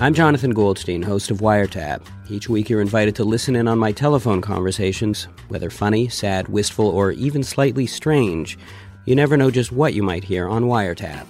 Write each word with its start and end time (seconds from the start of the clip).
I'm 0.00 0.14
Jonathan 0.14 0.52
Goldstein, 0.52 1.02
host 1.02 1.30
of 1.30 1.38
Wiretap. 1.40 2.00
Each 2.30 2.48
week 2.48 2.70
you're 2.70 2.80
invited 2.80 3.14
to 3.16 3.24
listen 3.24 3.54
in 3.54 3.68
on 3.68 3.78
my 3.78 3.92
telephone 3.92 4.40
conversations, 4.40 5.24
whether 5.48 5.68
funny, 5.68 6.08
sad, 6.08 6.48
wistful, 6.48 6.88
or 6.88 7.12
even 7.12 7.42
slightly 7.42 7.86
strange. 7.86 8.58
You 9.04 9.14
never 9.14 9.36
know 9.36 9.50
just 9.50 9.72
what 9.72 9.92
you 9.92 10.02
might 10.02 10.24
hear 10.24 10.48
on 10.48 10.64
Wiretap. 10.64 11.26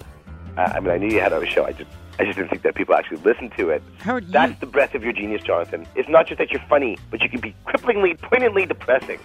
Uh, 0.57 0.61
I 0.61 0.79
mean, 0.79 0.91
I 0.91 0.99
knew 0.99 1.09
you 1.09 1.21
had 1.21 1.33
a 1.33 1.45
show. 1.47 1.65
I 1.65 1.73
just, 1.73 1.91
I 2.21 2.25
just 2.25 2.37
didn't 2.37 2.51
think 2.51 2.63
that 2.63 2.77
people 2.77 2.95
actually 2.95 3.17
listened 3.19 3.53
to 3.59 3.71
it. 3.71 3.83
Howard, 3.99 4.27
you- 4.27 4.31
That's 4.33 4.59
the 4.61 4.67
breadth 4.67 4.95
of 4.95 5.03
your 5.03 5.15
genius, 5.15 5.43
Jonathan. 5.43 5.85
It's 5.97 6.09
not 6.09 6.29
just 6.29 6.39
that 6.39 6.53
you're 6.53 6.63
funny, 6.69 6.97
but 7.11 7.23
you 7.23 7.29
can 7.29 7.41
be 7.41 7.57
cripplingly, 7.67 8.21
poignantly 8.21 8.67
depressing. 8.67 9.19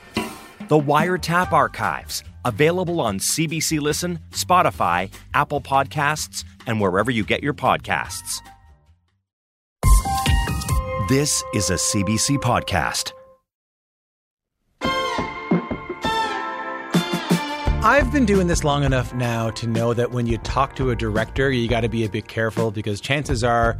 The 0.69 0.79
Wiretap 0.79 1.51
Archives, 1.51 2.23
available 2.45 2.99
on 2.99 3.19
CBC 3.19 3.79
Listen, 3.79 4.19
Spotify, 4.31 5.11
Apple 5.35 5.61
Podcasts, 5.61 6.43
and 6.65 6.81
wherever 6.81 7.11
you 7.11 7.23
get 7.23 7.43
your 7.43 7.53
podcasts. 7.53 8.39
This 11.07 11.43
is 11.53 11.69
a 11.69 11.75
CBC 11.75 12.37
podcast. 12.39 13.11
I've 17.83 18.11
been 18.11 18.25
doing 18.25 18.47
this 18.47 18.63
long 18.63 18.83
enough 18.83 19.13
now 19.13 19.51
to 19.51 19.67
know 19.67 19.93
that 19.93 20.09
when 20.09 20.25
you 20.25 20.39
talk 20.39 20.75
to 20.77 20.89
a 20.89 20.95
director, 20.95 21.51
you 21.51 21.67
got 21.67 21.81
to 21.81 21.89
be 21.89 22.05
a 22.05 22.09
bit 22.09 22.27
careful 22.27 22.71
because 22.71 22.99
chances 22.99 23.43
are 23.43 23.77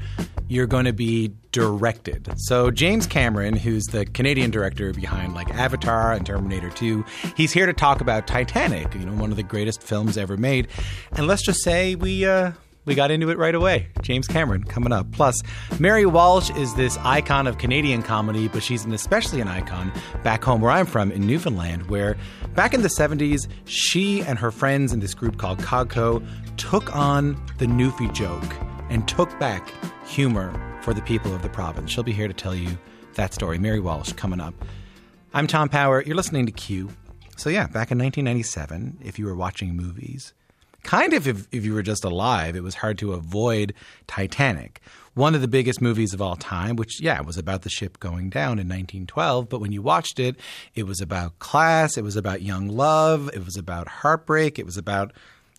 you're 0.49 0.67
going 0.67 0.85
to 0.85 0.93
be 0.93 1.31
directed. 1.51 2.31
So 2.37 2.69
James 2.69 3.07
Cameron, 3.07 3.55
who's 3.55 3.85
the 3.85 4.05
Canadian 4.05 4.51
director 4.51 4.93
behind 4.93 5.33
like 5.33 5.49
Avatar 5.49 6.13
and 6.13 6.23
Terminator 6.23 6.69
2, 6.69 7.03
he's 7.35 7.51
here 7.51 7.65
to 7.65 7.73
talk 7.73 8.01
about 8.01 8.27
Titanic, 8.27 8.93
you 8.93 9.03
know, 9.03 9.19
one 9.19 9.31
of 9.31 9.37
the 9.37 9.41
greatest 9.41 9.81
films 9.81 10.15
ever 10.15 10.37
made. 10.37 10.67
And 11.13 11.25
let's 11.25 11.41
just 11.41 11.63
say 11.63 11.95
we 11.95 12.23
uh 12.23 12.51
we 12.85 12.95
got 12.95 13.11
into 13.11 13.29
it 13.29 13.37
right 13.37 13.55
away. 13.55 13.87
James 14.01 14.27
Cameron 14.27 14.63
coming 14.63 14.93
up. 14.93 15.11
Plus, 15.11 15.41
Mary 15.79 16.05
Walsh 16.05 16.49
is 16.51 16.73
this 16.75 16.97
icon 16.99 17.47
of 17.47 17.57
Canadian 17.57 18.03
comedy, 18.03 18.47
but 18.47 18.63
she's 18.63 18.85
an 18.85 18.93
especially 18.93 19.41
an 19.41 19.47
icon 19.47 19.91
back 20.23 20.43
home 20.43 20.61
where 20.61 20.71
I'm 20.71 20.85
from 20.85 21.11
in 21.11 21.25
Newfoundland, 21.25 21.89
where 21.89 22.15
back 22.53 22.73
in 22.73 22.81
the 22.81 22.89
70s, 22.89 23.47
she 23.65 24.21
and 24.21 24.39
her 24.39 24.51
friends 24.51 24.93
in 24.93 24.99
this 24.99 25.13
group 25.13 25.37
called 25.37 25.59
CODCO 25.59 26.25
took 26.57 26.95
on 26.95 27.33
the 27.57 27.65
Newfie 27.65 28.13
joke 28.13 28.55
and 28.89 29.07
took 29.07 29.37
back 29.39 29.73
humor 30.05 30.53
for 30.81 30.93
the 30.93 31.01
people 31.01 31.33
of 31.33 31.41
the 31.41 31.49
province. 31.49 31.91
She'll 31.91 32.03
be 32.03 32.13
here 32.13 32.27
to 32.27 32.33
tell 32.33 32.55
you 32.55 32.77
that 33.15 33.33
story. 33.33 33.57
Mary 33.57 33.79
Walsh 33.79 34.13
coming 34.13 34.39
up. 34.39 34.53
I'm 35.33 35.47
Tom 35.47 35.67
Power. 35.69 36.03
You're 36.03 36.15
listening 36.15 36.45
to 36.45 36.51
Q. 36.51 36.89
So, 37.37 37.49
yeah, 37.49 37.63
back 37.63 37.91
in 37.91 37.97
1997, 37.97 38.99
if 39.03 39.19
you 39.19 39.25
were 39.25 39.35
watching 39.35 39.75
movies, 39.75 40.33
kind 40.85 41.13
of 41.13 41.27
if, 41.27 41.47
if 41.51 41.65
you 41.65 41.73
were 41.73 41.81
just 41.81 42.05
alive, 42.05 42.55
it 42.55 42.63
was 42.63 42.75
hard 42.75 42.97
to 42.99 43.13
avoid 43.13 43.73
Titanic. 44.07 44.81
One 45.15 45.33
of 45.33 45.41
the 45.41 45.47
biggest 45.47 45.81
movies 45.81 46.13
of 46.13 46.21
all 46.21 46.35
time, 46.35 46.75
which, 46.75 47.01
yeah, 47.01 47.19
was 47.21 47.37
about 47.37 47.63
the 47.63 47.69
ship 47.69 47.99
going 47.99 48.29
down 48.29 48.59
in 48.59 48.67
1912. 48.67 49.49
But 49.49 49.59
when 49.59 49.71
you 49.71 49.81
watched 49.81 50.19
it, 50.19 50.35
it 50.75 50.85
was 50.85 51.01
about 51.01 51.39
class, 51.39 51.97
it 51.97 52.03
was 52.03 52.15
about 52.15 52.41
young 52.41 52.67
love, 52.67 53.29
it 53.33 53.43
was 53.43 53.57
about 53.57 53.87
heartbreak, 53.87 54.59
it 54.59 54.65
was 54.65 54.77
about 54.77 55.13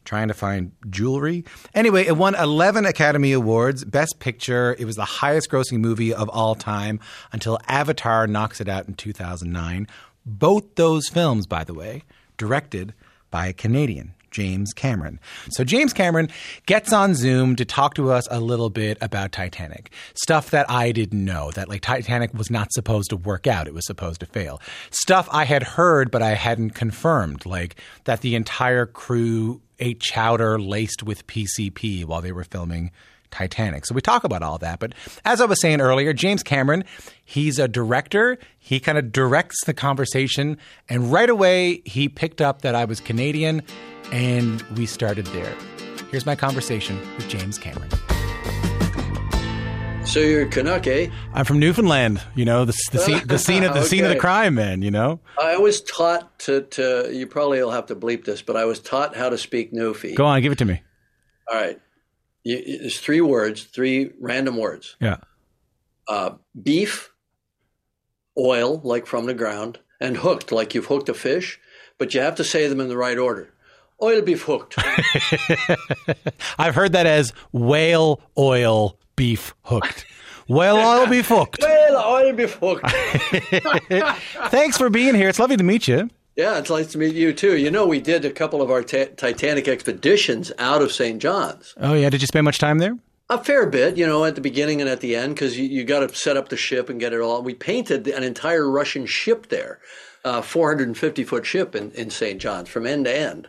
trying 0.05 0.29
to 0.29 0.35
find 0.35 0.73
jewelry. 0.89 1.45
Anyway, 1.75 2.07
it 2.07 2.17
won 2.17 2.35
11 2.35 2.87
Academy 2.87 3.33
Awards, 3.33 3.85
Best 3.85 4.21
Picture. 4.21 4.77
It 4.79 4.85
was 4.85 4.97
the 4.97 5.05
highest 5.05 5.51
grossing 5.51 5.79
movie 5.79 6.15
of 6.15 6.29
all 6.29 6.55
time 6.55 7.01
until 7.33 7.59
Avatar 7.67 8.27
knocks 8.27 8.61
it 8.61 8.69
out 8.69 8.87
in 8.87 8.95
2009. 8.95 9.89
Both 10.25 10.77
those 10.77 11.09
films, 11.09 11.47
by 11.47 11.65
the 11.65 11.75
way, 11.75 12.05
directed 12.37 12.95
by 13.31 13.49
a 13.49 13.53
Canadian. 13.53 14.15
James 14.37 14.75
Cameron. 14.75 15.19
So 15.49 15.65
James 15.65 15.95
Cameron 15.95 16.29
gets 16.67 16.93
on 16.93 17.15
Zoom 17.15 17.57
to 17.57 17.65
talk 17.65 17.95
to 17.95 18.11
us 18.11 18.29
a 18.31 18.39
little 18.39 18.69
bit 18.69 18.99
about 19.01 19.33
Titanic. 19.33 19.91
Stuff 20.13 20.51
that 20.51 20.71
I 20.71 20.93
didn't 20.93 21.25
know, 21.25 21.51
that 21.53 21.71
like 21.71 21.81
Titanic 21.81 22.35
was 22.35 22.51
not 22.51 22.71
supposed 22.71 23.09
to 23.09 23.17
work 23.17 23.47
out, 23.47 23.67
it 23.67 23.73
was 23.73 23.87
supposed 23.87 24.21
to 24.21 24.27
fail. 24.27 24.61
Stuff 24.91 25.27
I 25.33 25.47
had 25.47 25.63
heard 25.63 26.11
but 26.11 26.21
I 26.21 26.35
hadn't 26.35 26.71
confirmed, 26.71 27.47
like 27.47 27.77
that 28.05 28.21
the 28.21 28.35
entire 28.35 28.85
crew 28.85 29.63
ate 29.79 30.01
chowder 30.01 30.59
laced 30.61 31.03
with 31.03 31.27
PCP 31.27 32.05
while 32.05 32.21
they 32.21 32.33
were 32.33 32.45
filming 32.45 32.91
Titanic. 33.31 33.87
So 33.87 33.95
we 33.95 34.01
talk 34.01 34.25
about 34.25 34.43
all 34.43 34.59
that. 34.59 34.79
But 34.79 34.95
as 35.25 35.41
I 35.41 35.45
was 35.45 35.61
saying 35.61 35.81
earlier, 35.81 36.13
James 36.13 36.43
Cameron, 36.43 36.85
he's 37.25 37.59
a 37.59 37.69
director. 37.69 38.39
He 38.59 38.81
kind 38.81 38.99
of 38.99 39.13
directs 39.13 39.65
the 39.65 39.75
conversation. 39.75 40.59
And 40.89 41.13
right 41.13 41.29
away, 41.29 41.83
he 41.85 42.09
picked 42.09 42.41
up 42.41 42.63
that 42.63 42.75
I 42.75 42.85
was 42.85 43.01
Canadian, 43.01 43.63
and 44.13 44.63
we 44.77 44.87
started 44.87 45.27
there. 45.27 45.55
Here's 46.11 46.27
my 46.27 46.37
conversation 46.37 46.99
with 47.17 47.29
James 47.29 47.59
Cameron. 47.59 47.91
So 50.07 50.21
you're 50.21 50.47
Canuck, 50.47 50.87
eh? 50.87 51.09
I'm 51.35 51.45
from 51.45 51.59
Newfoundland. 51.59 52.23
You 52.37 52.45
know, 52.45 52.65
the, 52.65 52.73
the, 52.93 52.99
scene, 53.01 53.27
the 53.27 53.39
scene 53.39 53.65
of 53.65 53.75
the 53.75 53.83
scene 53.83 54.05
of 54.05 54.11
the 54.11 54.17
crime, 54.17 54.55
man. 54.55 54.81
You 54.81 54.91
know. 54.93 55.19
I 55.39 55.57
was 55.59 55.83
taught 55.83 56.39
to, 56.41 56.63
to. 56.63 57.11
You 57.13 57.27
probably 57.27 57.61
will 57.61 57.73
have 57.73 57.87
to 57.87 57.97
bleep 57.97 58.25
this, 58.25 58.41
but 58.41 58.57
I 58.57 58.65
was 58.67 58.79
taught 58.79 59.17
how 59.17 59.29
to 59.29 59.37
speak 59.37 59.73
Newfie. 59.73 60.15
Go 60.15 60.25
on, 60.25 60.41
give 60.43 60.53
it 60.53 60.59
to 60.59 60.65
me. 60.65 60.81
All 61.51 61.59
right. 61.61 61.81
You, 62.45 62.63
you- 62.65 62.79
there's 62.79 63.01
three 63.01 63.21
words, 63.21 63.65
three 63.65 64.13
random 64.21 64.57
words: 64.57 64.97
Yeah. 65.01 65.17
uh, 66.09 66.31
beef, 66.63 67.11
oil, 68.39 68.81
like 68.85 69.07
from 69.07 69.27
the 69.27 69.35
ground, 69.35 69.81
and 70.01 70.17
hooked, 70.17 70.53
like 70.53 70.73
you've 70.75 70.87
hooked 70.87 71.09
a 71.09 71.15
fish. 71.15 71.59
But 71.99 72.15
you 72.15 72.21
have 72.21 72.37
to 72.37 72.45
say 72.45 72.69
them 72.69 72.81
in 72.81 72.89
the 72.89 72.97
right 72.97 73.19
order. 73.19 73.53
Oil 74.03 74.23
beef 74.23 74.43
hooked. 74.43 74.75
I've 76.59 76.75
heard 76.75 76.93
that 76.93 77.07
as 77.07 77.33
whale 77.53 78.21
oil 78.37 78.99
beef 79.17 79.55
hooked. 79.63 80.05
Whale 80.49 80.77
oil 80.77 81.07
beef 81.07 81.29
hooked. 81.29 81.59
well, 81.63 82.15
oil 82.15 82.33
beef 82.33 82.55
hooked. 82.55 82.91
Thanks 84.51 84.77
for 84.77 84.91
being 84.91 85.15
here. 85.15 85.29
It's 85.29 85.39
lovely 85.39 85.57
to 85.57 85.65
meet 85.65 85.89
you. 85.89 86.11
Yeah, 86.37 86.59
it's 86.59 86.69
nice 86.69 86.93
to 86.93 86.99
meet 86.99 87.15
you 87.15 87.33
too. 87.33 87.57
You 87.57 87.71
know, 87.71 87.87
we 87.87 87.99
did 87.99 88.25
a 88.27 88.31
couple 88.31 88.61
of 88.61 88.71
our 88.71 88.83
ta- 88.83 89.07
Titanic 89.17 89.67
expeditions 89.67 90.53
out 90.59 90.83
of 90.83 90.93
St. 90.93 91.21
John's. 91.21 91.75
Oh 91.79 91.95
yeah, 91.95 92.11
did 92.11 92.21
you 92.21 92.27
spend 92.27 92.45
much 92.45 92.59
time 92.59 92.79
there? 92.79 92.97
A 93.29 93.43
fair 93.43 93.67
bit, 93.67 93.97
you 93.97 94.07
know, 94.07 94.25
at 94.25 94.37
the 94.37 94.41
beginning 94.41 94.81
and 94.81 94.89
at 94.89 95.01
the 95.01 95.17
end, 95.17 95.35
because 95.35 95.59
you, 95.59 95.65
you 95.65 95.83
got 95.83 96.09
to 96.09 96.15
set 96.15 96.37
up 96.37 96.49
the 96.49 96.57
ship 96.57 96.89
and 96.89 97.01
get 97.01 97.13
it 97.13 97.21
all. 97.21 97.43
We 97.43 97.55
painted 97.55 98.07
an 98.07 98.23
entire 98.23 98.71
Russian 98.71 99.07
ship 99.07 99.49
there, 99.49 99.81
uh, 100.25 100.43
450 100.43 101.25
foot 101.25 101.45
ship 101.45 101.75
in, 101.75 101.91
in 101.93 102.11
St. 102.11 102.41
John's 102.41 102.69
from 102.69 102.87
end 102.87 103.07
to 103.07 103.17
end, 103.17 103.49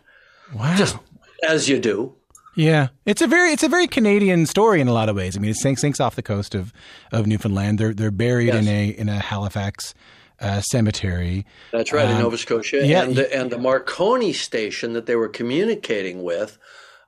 Wow. 0.53 1.01
as 1.47 1.69
you 1.69 1.79
do. 1.79 2.15
Yeah, 2.55 2.87
it's 3.05 3.21
a 3.21 3.27
very 3.27 3.51
it's 3.51 3.61
a 3.61 3.69
very 3.69 3.85
Canadian 3.85 4.47
story 4.47 4.81
in 4.81 4.87
a 4.87 4.93
lot 4.93 5.09
of 5.09 5.15
ways. 5.15 5.37
I 5.37 5.39
mean, 5.39 5.51
it 5.51 5.57
sinks, 5.57 5.79
sinks 5.81 5.99
off 5.99 6.15
the 6.15 6.23
coast 6.23 6.55
of, 6.55 6.73
of 7.11 7.27
Newfoundland. 7.27 7.77
They're 7.77 7.93
they're 7.93 8.09
buried 8.09 8.49
in 8.49 8.67
a 8.67 8.87
in 8.87 9.09
a 9.09 9.19
Halifax 9.19 9.93
uh, 10.39 10.61
cemetery. 10.61 11.45
That's 11.71 11.93
right, 11.93 12.09
in 12.09 12.17
Nova 12.17 12.35
Scotia. 12.35 12.83
yeah, 12.83 13.03
and, 13.03 13.15
the, 13.15 13.31
and 13.35 13.51
the 13.51 13.59
Marconi 13.59 14.33
station 14.33 14.93
that 14.93 15.05
they 15.05 15.15
were 15.15 15.29
communicating 15.29 16.23
with 16.23 16.57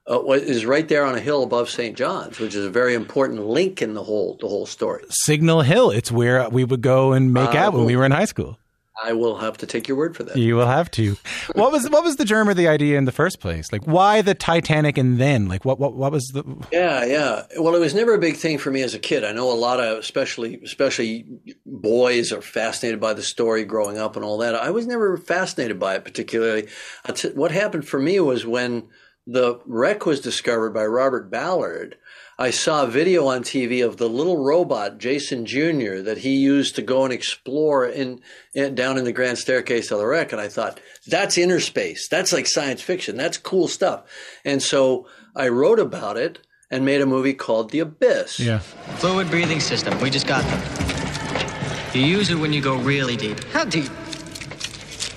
uh, 0.08 0.22
is 0.34 0.68
right 0.68 0.88
there 0.88 1.04
on 1.04 1.16
a 1.16 1.20
hill 1.20 1.42
above 1.42 1.68
St. 1.68 1.98
John's, 1.98 2.40
which 2.40 2.54
is 2.54 2.66
a 2.66 2.70
very 2.70 2.94
important 2.94 3.48
link 3.48 3.82
in 3.82 3.96
the 3.96 4.04
whole 4.04 4.38
the 4.40 4.48
whole 4.48 4.68
story. 4.68 5.04
Signal 5.10 5.62
Hill. 5.62 5.90
It's 5.90 6.12
where 6.12 6.48
we 6.50 6.64
would 6.64 6.82
go 6.82 7.14
and 7.14 7.34
make 7.34 7.56
out 7.56 7.74
when 7.74 7.86
we 7.86 7.96
were 7.96 8.06
in 8.06 8.12
high 8.12 8.26
school. 8.26 8.59
I 9.02 9.14
will 9.14 9.38
have 9.38 9.58
to 9.60 9.66
take 9.66 9.88
your 9.88 9.98
word 9.98 10.16
for 10.16 10.24
that. 10.24 10.36
You 10.38 10.56
will 10.56 10.68
have 10.68 10.92
to. 10.92 11.16
What 11.54 11.72
was 11.72 11.90
what 11.90 12.04
was 12.04 12.18
the 12.18 12.26
germ 12.26 12.50
of 12.50 12.58
the 12.58 12.68
idea 12.68 12.98
in 12.98 13.06
the 13.06 13.12
first 13.12 13.40
place? 13.40 13.72
Like, 13.72 13.86
why 13.86 14.22
the 14.22 14.34
Titanic 14.36 14.98
and 14.98 15.18
then? 15.18 15.48
Like, 15.48 15.64
what 15.66 15.80
what 15.80 15.94
what 15.96 16.12
was 16.12 16.26
the? 16.34 16.44
Yeah, 16.72 17.06
yeah. 17.06 17.44
Well, 17.58 17.76
it 17.76 17.80
was 17.80 17.94
never 17.94 18.14
a 18.14 18.20
big 18.20 18.36
thing 18.36 18.58
for 18.58 18.72
me 18.72 18.82
as 18.82 18.94
a 18.94 19.00
kid. 19.00 19.24
I 19.24 19.32
know 19.32 19.52
a 19.52 19.54
lot 19.56 19.80
of, 19.80 19.98
especially 20.00 20.60
especially 20.64 21.26
boys, 21.66 22.32
are 22.32 22.42
fascinated 22.42 23.00
by 23.00 23.14
the 23.14 23.22
story 23.24 23.64
growing 23.66 23.98
up 23.98 24.16
and 24.16 24.26
all 24.26 24.38
that. 24.40 24.56
I 24.56 24.72
was 24.72 24.88
never 24.88 25.18
fascinated 25.18 25.80
by 25.80 25.96
it 25.96 26.04
particularly. 26.04 26.68
T- 27.14 27.30
What 27.30 27.52
happened 27.52 27.88
for 27.88 28.00
me 28.00 28.20
was 28.20 28.46
when 28.46 28.90
the 29.28 29.60
wreck 29.66 30.06
was 30.06 30.20
discovered 30.22 30.72
by 30.74 30.86
Robert 30.86 31.30
Ballard. 31.30 31.96
I 32.42 32.52
saw 32.52 32.84
a 32.84 32.88
video 32.88 33.28
on 33.28 33.44
TV 33.44 33.86
of 33.86 33.98
the 33.98 34.08
little 34.08 34.38
robot 34.38 34.98
Jason 34.98 35.46
Jr. 35.46 35.98
that 36.04 36.20
he 36.20 36.38
used 36.38 36.74
to 36.78 36.82
go 36.82 37.04
and 37.04 37.12
explore 37.12 37.86
in, 37.86 38.22
in 38.54 38.76
down 38.76 38.98
in 38.98 39.04
the 39.04 39.12
grand 39.12 39.38
staircase 39.40 39.92
of 39.92 40.00
the 40.00 40.08
wreck, 40.08 40.32
and 40.32 40.40
I 40.40 40.48
thought 40.48 40.80
that's 41.06 41.38
inner 41.38 41.60
space. 41.60 42.08
That's 42.08 42.32
like 42.32 42.48
science 42.48 42.82
fiction. 42.82 43.18
That's 43.18 43.38
cool 43.38 43.68
stuff. 43.68 44.06
And 44.46 44.64
so 44.64 45.06
I 45.36 45.50
wrote 45.50 45.80
about 45.80 46.16
it 46.16 46.40
and 46.72 46.86
made 46.86 47.02
a 47.02 47.06
movie 47.06 47.34
called 47.34 47.72
The 47.72 47.80
Abyss. 47.80 48.40
Yeah. 48.40 48.60
Fluid 48.60 49.30
breathing 49.30 49.60
system. 49.60 50.00
We 50.00 50.10
just 50.10 50.26
got 50.26 50.46
them. 50.46 51.94
You 51.94 52.06
use 52.06 52.30
it 52.30 52.36
when 52.36 52.54
you 52.54 52.62
go 52.62 52.78
really 52.78 53.18
deep. 53.18 53.44
How 53.46 53.66
deep? 53.66 53.92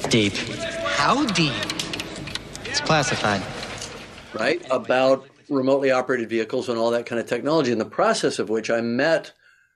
Deep. 0.09 0.33
How 0.97 1.25
deep? 1.27 1.55
It's 2.65 2.81
classified. 2.81 3.43
right? 4.35 4.61
About 4.73 5.29
remotely 5.53 5.91
operated 5.91 6.29
vehicles 6.29 6.69
and 6.69 6.79
all 6.79 6.91
that 6.91 7.07
kind 7.07 7.21
of 7.21 7.27
technology, 7.27 7.73
in 7.73 7.79
the 7.79 7.85
process 7.85 8.39
of 8.39 8.49
which 8.49 8.71
I 8.71 8.81
met 8.81 9.33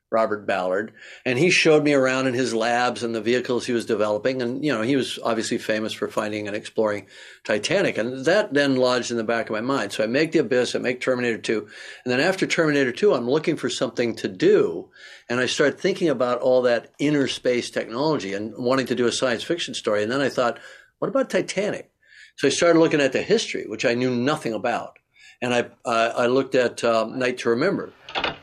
Robert 0.08 0.46
Ballard, 0.46 0.92
and 1.24 1.36
he 1.36 1.50
showed 1.50 1.82
me 1.82 1.92
around 1.92 2.28
in 2.28 2.34
his 2.34 2.54
labs 2.54 3.02
and 3.02 3.12
the 3.12 3.20
vehicles 3.20 3.66
he 3.66 3.72
was 3.72 3.86
developing. 3.86 4.40
And 4.40 4.64
you 4.64 4.72
know, 4.72 4.82
he 4.82 4.94
was 4.94 5.18
obviously 5.22 5.58
famous 5.58 5.92
for 5.92 6.06
finding 6.06 6.46
and 6.46 6.56
exploring 6.56 7.08
Titanic, 7.42 7.98
and 7.98 8.24
that 8.24 8.54
then 8.54 8.76
lodged 8.76 9.10
in 9.10 9.16
the 9.16 9.24
back 9.24 9.46
of 9.46 9.52
my 9.52 9.60
mind. 9.60 9.92
So 9.92 10.04
I 10.04 10.06
make 10.06 10.30
The 10.30 10.38
Abyss, 10.38 10.76
I 10.76 10.78
make 10.78 11.00
Terminator 11.00 11.38
Two, 11.38 11.68
and 12.04 12.12
then 12.12 12.20
after 12.20 12.46
Terminator 12.46 12.92
Two, 12.92 13.14
I'm 13.14 13.28
looking 13.28 13.56
for 13.56 13.68
something 13.68 14.14
to 14.16 14.28
do, 14.28 14.90
and 15.28 15.40
I 15.40 15.46
start 15.46 15.80
thinking 15.80 16.08
about 16.08 16.38
all 16.38 16.62
that 16.62 16.92
inner 17.00 17.26
space 17.26 17.68
technology 17.68 18.32
and 18.32 18.54
wanting 18.56 18.86
to 18.86 18.94
do 18.94 19.08
a 19.08 19.12
science 19.12 19.42
fiction 19.42 19.74
story. 19.74 20.04
And 20.04 20.12
then 20.12 20.20
I 20.20 20.28
thought, 20.28 20.60
what 21.00 21.08
about 21.08 21.30
Titanic? 21.30 21.90
So 22.36 22.46
I 22.46 22.50
started 22.50 22.78
looking 22.78 23.00
at 23.00 23.12
the 23.12 23.22
history, 23.22 23.64
which 23.66 23.84
I 23.84 23.94
knew 23.94 24.14
nothing 24.14 24.52
about, 24.52 24.98
and 25.42 25.54
I 25.54 25.66
uh, 25.84 26.12
I 26.16 26.26
looked 26.26 26.54
at 26.54 26.82
um, 26.84 27.18
Night 27.18 27.38
to 27.38 27.50
Remember 27.50 27.92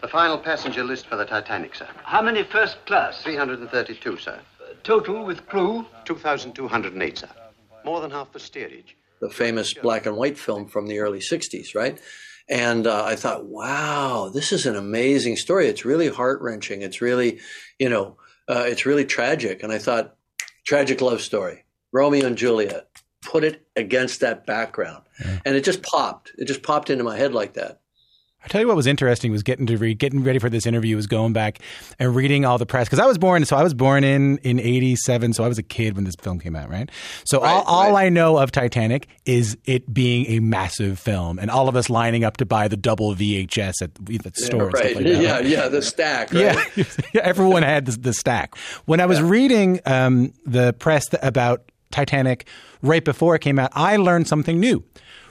the 0.03 0.09
final 0.09 0.37
passenger 0.37 0.83
list 0.83 1.07
for 1.07 1.15
the 1.15 1.23
Titanic, 1.23 1.73
sir. 1.75 1.87
How 2.03 2.21
many 2.21 2.43
first 2.43 2.85
class? 2.85 3.23
332, 3.23 4.17
sir. 4.17 4.37
Uh, 4.59 4.73
total 4.83 5.25
with 5.25 5.45
crew? 5.47 5.85
2,208, 6.03 7.17
sir. 7.17 7.29
More 7.85 8.01
than 8.01 8.11
half 8.11 8.31
the 8.33 8.39
steerage. 8.39 8.97
The 9.21 9.29
famous 9.29 9.73
black 9.73 10.05
and 10.05 10.17
white 10.17 10.37
film 10.37 10.67
from 10.67 10.87
the 10.87 10.99
early 10.99 11.19
60s, 11.19 11.73
right? 11.73 12.01
And 12.49 12.85
uh, 12.85 13.05
I 13.05 13.15
thought, 13.15 13.45
wow, 13.45 14.29
this 14.33 14.51
is 14.51 14.65
an 14.65 14.75
amazing 14.75 15.37
story. 15.37 15.67
It's 15.67 15.85
really 15.85 16.09
heart 16.09 16.41
wrenching. 16.41 16.81
It's 16.81 17.01
really, 17.01 17.39
you 17.79 17.87
know, 17.87 18.17
uh, 18.49 18.65
it's 18.67 18.85
really 18.85 19.05
tragic. 19.05 19.63
And 19.63 19.71
I 19.71 19.77
thought, 19.77 20.17
tragic 20.65 20.99
love 20.99 21.21
story, 21.21 21.63
Romeo 21.93 22.27
and 22.27 22.37
Juliet. 22.37 22.89
Put 23.25 23.43
it 23.43 23.65
against 23.75 24.19
that 24.19 24.45
background, 24.45 25.03
yeah. 25.23 25.39
and 25.45 25.55
it 25.55 25.63
just 25.63 25.81
popped. 25.83 26.33
It 26.37 26.45
just 26.45 26.63
popped 26.63 26.89
into 26.89 27.03
my 27.03 27.17
head 27.17 27.33
like 27.33 27.53
that. 27.53 27.79
I 28.43 28.47
tell 28.49 28.59
you 28.59 28.67
what 28.67 28.75
was 28.75 28.87
interesting 28.87 29.31
was 29.31 29.43
getting 29.43 29.65
to 29.67 29.77
read, 29.77 29.99
getting 29.99 30.23
ready 30.23 30.37
for 30.37 30.49
this 30.49 30.65
interview 30.65 30.97
was 30.97 31.07
going 31.07 31.31
back 31.31 31.59
and 31.97 32.13
reading 32.13 32.43
all 32.43 32.57
the 32.57 32.65
press 32.65 32.87
because 32.87 32.99
I 32.99 33.05
was 33.05 33.17
born, 33.17 33.45
so 33.45 33.55
I 33.55 33.63
was 33.63 33.73
born 33.73 34.03
in 34.03 34.37
in 34.39 34.59
'87, 34.59 35.33
so 35.33 35.45
I 35.45 35.47
was 35.47 35.57
a 35.57 35.63
kid 35.63 35.95
when 35.95 36.03
this 36.03 36.15
film 36.19 36.39
came 36.39 36.55
out, 36.55 36.69
right? 36.69 36.89
So 37.25 37.41
right, 37.41 37.49
all, 37.49 37.63
all 37.63 37.95
I 37.95 38.09
know 38.09 38.37
of 38.37 38.51
Titanic 38.51 39.07
is 39.25 39.57
it 39.63 39.93
being 39.93 40.25
a 40.25 40.39
massive 40.39 40.99
film, 40.99 41.39
and 41.39 41.49
all 41.49 41.69
of 41.69 41.77
us 41.77 41.89
lining 41.89 42.25
up 42.25 42.37
to 42.37 42.45
buy 42.45 42.67
the 42.67 42.75
double 42.75 43.15
VHS 43.15 43.81
at 43.81 43.95
the 43.95 44.31
store. 44.33 44.71
Yeah, 44.75 44.81
right. 44.81 44.95
Like 44.97 45.05
yeah, 45.05 45.39
yeah, 45.39 45.67
the 45.69 45.81
stack. 45.81 46.31
Right? 46.43 46.67
Yeah, 46.75 46.83
yeah, 47.13 47.21
everyone 47.23 47.63
had 47.63 47.85
the, 47.85 47.91
the, 47.93 48.13
stack. 48.13 48.57
When 48.85 48.99
I 48.99 49.05
was 49.05 49.19
yeah. 49.19 49.29
reading 49.29 49.79
um, 49.85 50.33
the 50.45 50.73
press 50.73 51.05
about 51.21 51.71
Titanic 51.91 52.47
right 52.83 53.03
before 53.03 53.33
it 53.35 53.39
came 53.39 53.57
out, 53.57 53.71
I 53.73 53.97
learned 53.97 54.27
something 54.27 54.59
new 54.59 54.83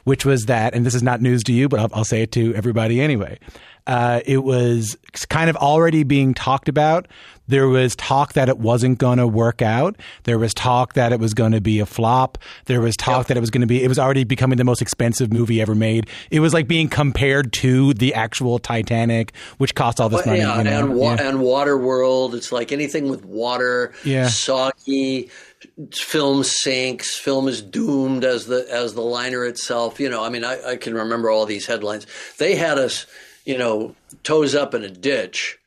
which 0.04 0.24
was 0.24 0.46
that, 0.46 0.74
and 0.74 0.84
this 0.84 0.94
is 0.94 1.02
not 1.02 1.20
news 1.20 1.44
to 1.44 1.52
you, 1.52 1.68
but 1.68 1.80
I'll, 1.80 1.88
I'll 1.92 2.04
say 2.04 2.22
it 2.22 2.32
to 2.32 2.54
everybody 2.54 3.00
anyway. 3.00 3.38
Uh, 3.86 4.20
it 4.24 4.44
was 4.44 4.96
kind 5.28 5.50
of 5.50 5.56
already 5.56 6.04
being 6.04 6.34
talked 6.34 6.68
about. 6.68 7.08
There 7.48 7.68
was 7.68 7.96
talk 7.96 8.34
that 8.34 8.48
it 8.48 8.58
wasn't 8.58 8.98
going 8.98 9.18
to 9.18 9.26
work 9.26 9.60
out. 9.60 9.96
There 10.22 10.38
was 10.38 10.54
talk 10.54 10.94
that 10.94 11.12
it 11.12 11.18
was 11.18 11.34
going 11.34 11.52
to 11.52 11.60
be 11.60 11.80
a 11.80 11.86
flop. 11.86 12.38
There 12.66 12.80
was 12.80 12.96
talk 12.96 13.20
yep. 13.20 13.26
that 13.26 13.36
it 13.36 13.40
was 13.40 13.50
going 13.50 13.62
to 13.62 13.66
be, 13.66 13.82
it 13.82 13.88
was 13.88 13.98
already 13.98 14.24
becoming 14.24 14.56
the 14.56 14.64
most 14.64 14.80
expensive 14.80 15.32
movie 15.32 15.60
ever 15.60 15.74
made. 15.74 16.08
It 16.30 16.40
was 16.40 16.54
like 16.54 16.68
being 16.68 16.88
compared 16.88 17.52
to 17.54 17.94
the 17.94 18.14
actual 18.14 18.58
Titanic, 18.58 19.34
which 19.58 19.74
cost 19.74 20.00
all 20.00 20.08
this 20.08 20.24
money. 20.24 20.38
Yeah, 20.38 20.58
you 20.58 20.64
know? 20.64 20.78
and, 20.78 20.94
wa- 20.94 21.14
yeah. 21.14 21.28
and 21.28 21.40
Water 21.40 21.76
World. 21.76 22.34
It's 22.34 22.52
like 22.52 22.72
anything 22.72 23.08
with 23.08 23.24
water, 23.24 23.92
yeah. 24.04 24.28
soggy 24.28 25.30
film 25.92 26.42
sinks, 26.42 27.16
film 27.16 27.48
is 27.48 27.62
doomed 27.62 28.24
as 28.24 28.46
the 28.46 28.66
as 28.70 28.94
the 28.94 29.02
liner 29.02 29.44
itself. 29.44 30.00
You 30.00 30.08
know, 30.08 30.24
I 30.24 30.28
mean, 30.28 30.44
I, 30.44 30.70
I 30.70 30.76
can 30.76 30.94
remember 30.94 31.30
all 31.30 31.46
these 31.46 31.66
headlines. 31.66 32.06
They 32.38 32.56
had 32.56 32.78
us, 32.78 33.06
you 33.44 33.58
know, 33.58 33.94
toes 34.22 34.54
up 34.54 34.74
in 34.74 34.84
a 34.84 34.90
ditch 34.90 35.58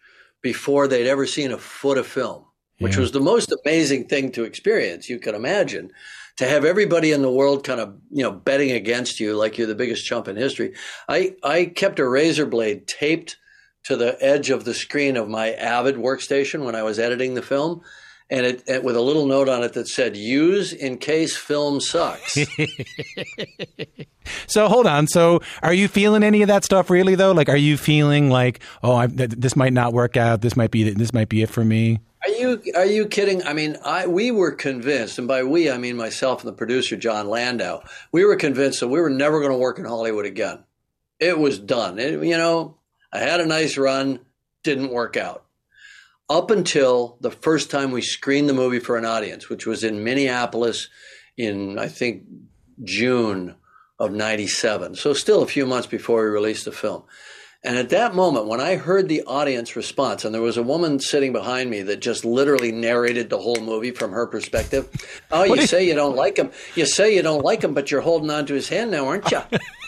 before 0.41 0.87
they'd 0.87 1.07
ever 1.07 1.25
seen 1.25 1.51
a 1.51 1.57
foot 1.57 1.97
of 1.97 2.07
film, 2.07 2.45
which 2.79 2.95
yeah. 2.95 3.01
was 3.01 3.11
the 3.11 3.19
most 3.19 3.53
amazing 3.63 4.07
thing 4.07 4.31
to 4.31 4.43
experience. 4.43 5.09
You 5.09 5.19
can 5.19 5.35
imagine 5.35 5.91
to 6.37 6.47
have 6.47 6.65
everybody 6.65 7.11
in 7.11 7.21
the 7.21 7.31
world 7.31 7.63
kind 7.63 7.79
of 7.79 7.95
you 8.11 8.23
know 8.23 8.31
betting 8.31 8.71
against 8.71 9.19
you 9.19 9.35
like 9.35 9.57
you're 9.57 9.67
the 9.67 9.75
biggest 9.75 10.05
chump 10.05 10.27
in 10.27 10.35
history. 10.35 10.73
I 11.07 11.35
I 11.43 11.65
kept 11.65 11.99
a 11.99 12.07
razor 12.07 12.45
blade 12.45 12.87
taped 12.87 13.37
to 13.83 13.95
the 13.95 14.17
edge 14.23 14.49
of 14.49 14.65
the 14.65 14.73
screen 14.73 15.15
of 15.15 15.29
my 15.29 15.53
Avid 15.53 15.95
workstation 15.95 16.65
when 16.65 16.75
I 16.75 16.83
was 16.83 16.99
editing 16.99 17.35
the 17.35 17.41
film 17.41 17.81
and 18.29 18.45
it, 18.45 18.63
it, 18.67 18.83
with 18.83 18.95
a 18.95 19.01
little 19.01 19.27
note 19.27 19.49
on 19.49 19.63
it 19.63 19.73
that 19.73 19.87
said 19.87 20.17
"Use 20.17 20.73
in 20.73 20.97
case 20.97 21.37
film 21.37 21.79
sucks." 21.79 22.33
so 24.47 24.67
hold 24.67 24.87
on. 24.87 25.07
So 25.07 25.41
are 25.61 25.73
you 25.73 25.87
feeling 25.87 26.23
any 26.23 26.41
of 26.41 26.47
that 26.47 26.63
stuff 26.63 26.89
really 26.89 27.15
though? 27.15 27.31
Like, 27.31 27.49
are 27.49 27.57
you 27.57 27.77
feeling 27.77 28.29
like, 28.29 28.61
oh, 28.83 28.95
I, 28.95 29.07
th- 29.07 29.31
this 29.31 29.55
might 29.55 29.73
not 29.73 29.93
work 29.93 30.17
out. 30.17 30.41
This 30.41 30.55
might 30.55 30.71
be 30.71 30.89
this 30.89 31.13
might 31.13 31.29
be 31.29 31.43
it 31.43 31.49
for 31.49 31.63
me. 31.63 31.99
Are 32.23 32.29
you 32.29 32.61
are 32.75 32.85
you 32.85 33.05
kidding? 33.05 33.45
I 33.45 33.53
mean, 33.53 33.77
I 33.85 34.07
we 34.07 34.31
were 34.31 34.51
convinced, 34.51 35.19
and 35.19 35.27
by 35.27 35.43
we 35.43 35.69
I 35.69 35.77
mean 35.77 35.95
myself 35.95 36.41
and 36.41 36.47
the 36.47 36.57
producer 36.57 36.95
Jon 36.95 37.29
Landau. 37.29 37.83
We 38.11 38.25
were 38.25 38.35
convinced 38.35 38.79
that 38.79 38.87
we 38.87 38.99
were 38.99 39.11
never 39.11 39.39
going 39.39 39.51
to 39.51 39.57
work 39.57 39.77
in 39.77 39.85
Hollywood 39.85 40.25
again. 40.25 40.63
It 41.19 41.37
was 41.37 41.59
done. 41.59 41.99
It, 41.99 42.23
you 42.23 42.37
know, 42.37 42.77
I 43.13 43.19
had 43.19 43.39
a 43.39 43.45
nice 43.45 43.77
run, 43.77 44.19
didn't 44.63 44.89
work 44.89 45.15
out 45.15 45.44
up 46.29 46.51
until 46.51 47.17
the 47.21 47.31
first 47.31 47.69
time 47.69 47.91
we 47.91 48.01
screened 48.01 48.49
the 48.49 48.53
movie 48.53 48.79
for 48.79 48.97
an 48.97 49.05
audience, 49.05 49.49
which 49.49 49.65
was 49.65 49.83
in 49.83 50.03
Minneapolis 50.03 50.89
in, 51.37 51.77
I 51.77 51.87
think, 51.87 52.23
June 52.83 53.55
of 53.99 54.11
97. 54.11 54.95
So, 54.95 55.13
still 55.13 55.41
a 55.43 55.47
few 55.47 55.65
months 55.65 55.87
before 55.87 56.21
we 56.23 56.29
released 56.29 56.65
the 56.65 56.71
film. 56.71 57.03
And 57.63 57.79
at 57.79 57.89
that 57.89 58.13
moment, 58.13 58.45
when 58.45 58.61
I 58.61 58.75
heard 58.75 59.09
the 59.09 59.23
audience 59.23 59.75
response, 59.75 60.23
and 60.23 60.35
there 60.35 60.41
was 60.41 60.57
a 60.57 60.61
woman 60.61 60.99
sitting 60.99 61.33
behind 61.33 61.71
me 61.71 61.81
that 61.81 61.99
just 61.99 62.23
literally 62.23 62.71
narrated 62.71 63.31
the 63.31 63.39
whole 63.39 63.59
movie 63.59 63.89
from 63.89 64.11
her 64.11 64.27
perspective. 64.27 64.87
Oh, 65.31 65.43
you 65.45 65.65
say 65.65 65.83
you 65.87 65.95
don't 65.95 66.15
like 66.15 66.37
him. 66.37 66.51
You 66.75 66.85
say 66.85 67.15
you 67.15 67.23
don't 67.23 67.43
like 67.43 67.63
him, 67.63 67.73
but 67.73 67.89
you're 67.89 68.01
holding 68.01 68.29
on 68.29 68.45
to 68.45 68.53
his 68.53 68.69
hand 68.69 68.91
now, 68.91 69.07
aren't 69.07 69.31
you? 69.31 69.41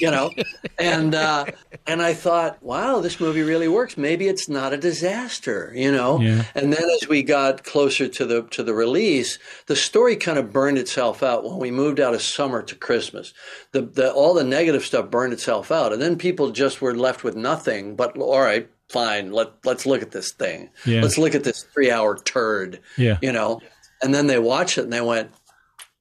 you 0.00 0.10
know, 0.10 0.30
and 0.78 1.14
uh, 1.14 1.46
and 1.86 2.02
I 2.02 2.14
thought, 2.14 2.62
wow, 2.62 3.00
this 3.00 3.20
movie 3.20 3.42
really 3.42 3.68
works. 3.68 3.96
Maybe 3.96 4.28
it's 4.28 4.48
not 4.48 4.72
a 4.72 4.76
disaster, 4.76 5.72
you 5.74 5.92
know. 5.92 6.20
Yeah. 6.20 6.44
And 6.54 6.72
then 6.72 6.84
as 7.02 7.08
we 7.08 7.22
got 7.22 7.64
closer 7.64 8.08
to 8.08 8.26
the 8.26 8.42
to 8.50 8.62
the 8.62 8.74
release, 8.74 9.38
the 9.66 9.76
story 9.76 10.16
kind 10.16 10.38
of 10.38 10.52
burned 10.52 10.78
itself 10.78 11.22
out 11.22 11.44
when 11.44 11.58
we 11.58 11.70
moved 11.70 12.00
out 12.00 12.14
of 12.14 12.22
summer 12.22 12.62
to 12.62 12.74
Christmas. 12.74 13.32
The, 13.72 13.82
the 13.82 14.12
all 14.12 14.34
the 14.34 14.44
negative 14.44 14.84
stuff 14.84 15.10
burned 15.10 15.32
itself 15.32 15.70
out, 15.70 15.92
and 15.92 16.00
then 16.00 16.16
people 16.16 16.50
just 16.50 16.80
were 16.80 16.94
left 16.94 17.24
with 17.24 17.36
nothing. 17.36 17.96
But 17.96 18.16
all 18.16 18.40
right, 18.40 18.68
fine. 18.88 19.32
Let 19.32 19.48
let's 19.64 19.86
look 19.86 20.02
at 20.02 20.12
this 20.12 20.32
thing. 20.32 20.70
Yeah. 20.86 21.02
Let's 21.02 21.18
look 21.18 21.34
at 21.34 21.44
this 21.44 21.64
three 21.74 21.90
hour 21.90 22.16
turd. 22.18 22.80
Yeah. 22.96 23.18
You 23.22 23.32
know. 23.32 23.60
And 24.02 24.12
then 24.12 24.26
they 24.26 24.38
watched 24.38 24.78
it 24.78 24.82
and 24.82 24.92
they 24.92 25.00
went, 25.00 25.30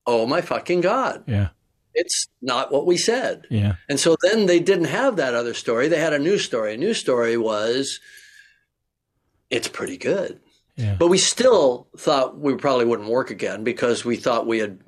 "Oh 0.08 0.26
my 0.26 0.42
fucking 0.42 0.82
god!" 0.82 1.24
Yeah 1.28 1.50
it's 1.94 2.28
not 2.42 2.72
what 2.72 2.86
we 2.86 2.98
said. 2.98 3.46
Yeah. 3.50 3.76
And 3.90 4.00
so 4.00 4.16
then 4.22 4.46
they 4.46 4.60
didn't 4.60 4.86
have 4.86 5.16
that 5.18 5.34
other 5.34 5.54
story. 5.54 5.88
They 5.88 6.00
had 6.00 6.14
a 6.14 6.20
new 6.20 6.38
story. 6.38 6.74
A 6.74 6.78
new 6.78 6.94
story 6.94 7.38
was 7.38 8.00
it's 9.50 9.68
pretty 9.68 9.98
good. 9.98 10.40
Yeah. 10.78 10.95
But 10.98 11.10
we 11.10 11.18
still 11.18 11.88
thought 11.98 12.40
we 12.40 12.56
probably 12.56 12.86
wouldn't 12.86 13.10
work 13.10 13.30
again 13.30 13.64
because 13.64 14.06
we 14.06 14.16
thought 14.16 14.48
we 14.48 14.60
had 14.60 14.80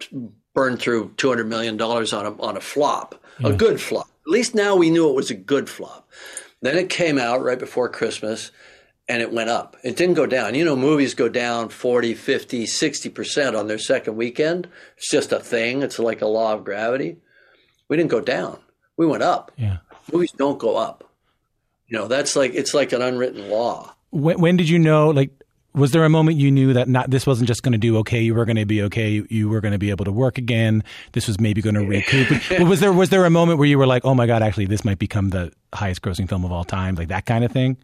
burned 0.53 0.79
through 0.79 1.09
$200 1.17 1.47
million 1.47 1.79
on 1.79 2.25
a, 2.25 2.41
on 2.41 2.57
a 2.57 2.61
flop, 2.61 3.21
yeah. 3.39 3.49
a 3.49 3.53
good 3.53 3.81
flop. 3.81 4.07
At 4.25 4.31
least 4.31 4.55
now 4.55 4.75
we 4.75 4.89
knew 4.89 5.09
it 5.09 5.15
was 5.15 5.29
a 5.29 5.35
good 5.35 5.69
flop. 5.69 6.09
Then 6.61 6.77
it 6.77 6.89
came 6.89 7.17
out 7.17 7.43
right 7.43 7.59
before 7.59 7.89
Christmas 7.89 8.51
and 9.07 9.21
it 9.21 9.33
went 9.33 9.49
up. 9.49 9.75
It 9.83 9.97
didn't 9.97 10.15
go 10.15 10.25
down. 10.25 10.55
You 10.55 10.63
know, 10.63 10.75
movies 10.75 11.13
go 11.13 11.27
down 11.27 11.69
40, 11.69 12.13
50, 12.13 12.65
60% 12.65 13.57
on 13.57 13.67
their 13.67 13.77
second 13.77 14.15
weekend. 14.15 14.67
It's 14.97 15.09
just 15.09 15.31
a 15.31 15.39
thing. 15.39 15.81
It's 15.81 15.99
like 15.99 16.21
a 16.21 16.27
law 16.27 16.53
of 16.53 16.63
gravity. 16.63 17.17
We 17.89 17.97
didn't 17.97 18.11
go 18.11 18.21
down. 18.21 18.59
We 18.97 19.05
went 19.05 19.23
up. 19.23 19.51
Yeah. 19.57 19.77
Movies 20.11 20.31
don't 20.31 20.59
go 20.59 20.77
up. 20.77 21.09
You 21.87 21.97
know, 21.97 22.07
that's 22.07 22.35
like, 22.35 22.53
it's 22.53 22.73
like 22.73 22.93
an 22.93 23.01
unwritten 23.01 23.49
law. 23.49 23.93
When, 24.11 24.39
when 24.39 24.57
did 24.57 24.69
you 24.69 24.79
know, 24.79 25.09
like, 25.09 25.31
was 25.75 25.91
there 25.91 26.05
a 26.05 26.09
moment 26.09 26.37
you 26.37 26.51
knew 26.51 26.73
that 26.73 26.87
not 26.87 27.09
this 27.09 27.25
wasn't 27.25 27.47
just 27.47 27.63
going 27.63 27.71
to 27.71 27.79
do 27.79 27.97
okay? 27.97 28.21
You 28.21 28.35
were 28.35 28.45
going 28.45 28.57
to 28.57 28.65
be 28.65 28.83
okay. 28.83 29.09
You, 29.09 29.27
you 29.29 29.49
were 29.49 29.59
going 29.59 29.71
to 29.71 29.79
be 29.79 29.89
able 29.89 30.05
to 30.05 30.11
work 30.11 30.37
again. 30.37 30.83
This 31.13 31.27
was 31.27 31.39
maybe 31.39 31.61
going 31.61 31.75
to 31.75 31.85
recoup. 31.85 32.29
but 32.49 32.67
was 32.67 32.79
there 32.79 32.93
was 32.93 33.09
there 33.09 33.25
a 33.25 33.31
moment 33.31 33.57
where 33.57 33.67
you 33.67 33.79
were 33.79 33.87
like, 33.87 34.05
oh 34.05 34.13
my 34.13 34.27
god, 34.27 34.43
actually, 34.43 34.65
this 34.65 34.85
might 34.85 34.99
become 34.99 35.29
the 35.29 35.51
highest 35.73 36.03
grossing 36.03 36.29
film 36.29 36.45
of 36.45 36.51
all 36.51 36.63
time, 36.63 36.93
like 36.93 37.07
that 37.07 37.25
kind 37.25 37.43
of 37.43 37.51
thing? 37.51 37.77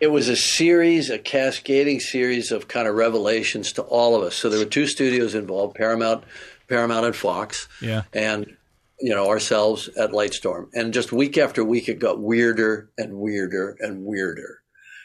It 0.00 0.12
was 0.12 0.28
a 0.28 0.36
series, 0.36 1.10
a 1.10 1.18
cascading 1.18 1.98
series 1.98 2.52
of 2.52 2.68
kind 2.68 2.86
of 2.86 2.94
revelations 2.94 3.72
to 3.72 3.82
all 3.82 4.14
of 4.14 4.22
us. 4.22 4.36
So 4.36 4.48
there 4.48 4.60
were 4.60 4.64
two 4.64 4.86
studios 4.86 5.34
involved: 5.34 5.74
Paramount, 5.74 6.24
Paramount 6.68 7.06
and 7.06 7.16
Fox. 7.16 7.66
Yeah. 7.80 8.02
And 8.12 8.56
you 9.00 9.14
know 9.14 9.28
ourselves 9.28 9.88
at 9.96 10.10
Lightstorm, 10.10 10.68
and 10.74 10.92
just 10.92 11.12
week 11.12 11.38
after 11.38 11.64
week, 11.64 11.88
it 11.88 11.98
got 11.98 12.20
weirder 12.20 12.90
and 12.96 13.14
weirder 13.14 13.76
and 13.80 14.04
weirder. 14.04 14.60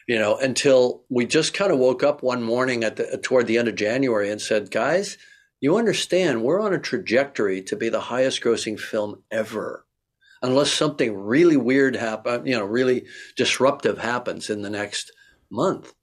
You 0.07 0.19
know, 0.19 0.35
until 0.35 1.03
we 1.09 1.25
just 1.25 1.53
kind 1.53 1.71
of 1.71 1.79
woke 1.79 2.03
up 2.03 2.21
one 2.21 2.43
morning 2.43 2.83
at 2.83 2.97
the 2.97 3.17
toward 3.17 3.47
the 3.47 3.57
end 3.57 3.67
of 3.67 3.75
January 3.75 4.29
and 4.29 4.41
said, 4.41 4.69
"Guys, 4.69 5.17
you 5.59 5.77
understand 5.77 6.43
we're 6.43 6.61
on 6.61 6.73
a 6.73 6.79
trajectory 6.79 7.61
to 7.63 7.75
be 7.75 7.89
the 7.89 8.01
highest 8.01 8.41
grossing 8.41 8.79
film 8.79 9.23
ever." 9.31 9.85
Unless 10.43 10.71
something 10.71 11.15
really 11.15 11.57
weird 11.57 11.95
happen, 11.95 12.45
you 12.45 12.55
know, 12.55 12.65
really 12.65 13.05
disruptive 13.35 13.97
happens 13.97 14.49
in 14.49 14.61
the 14.61 14.69
next 14.69 15.11
month, 15.49 15.93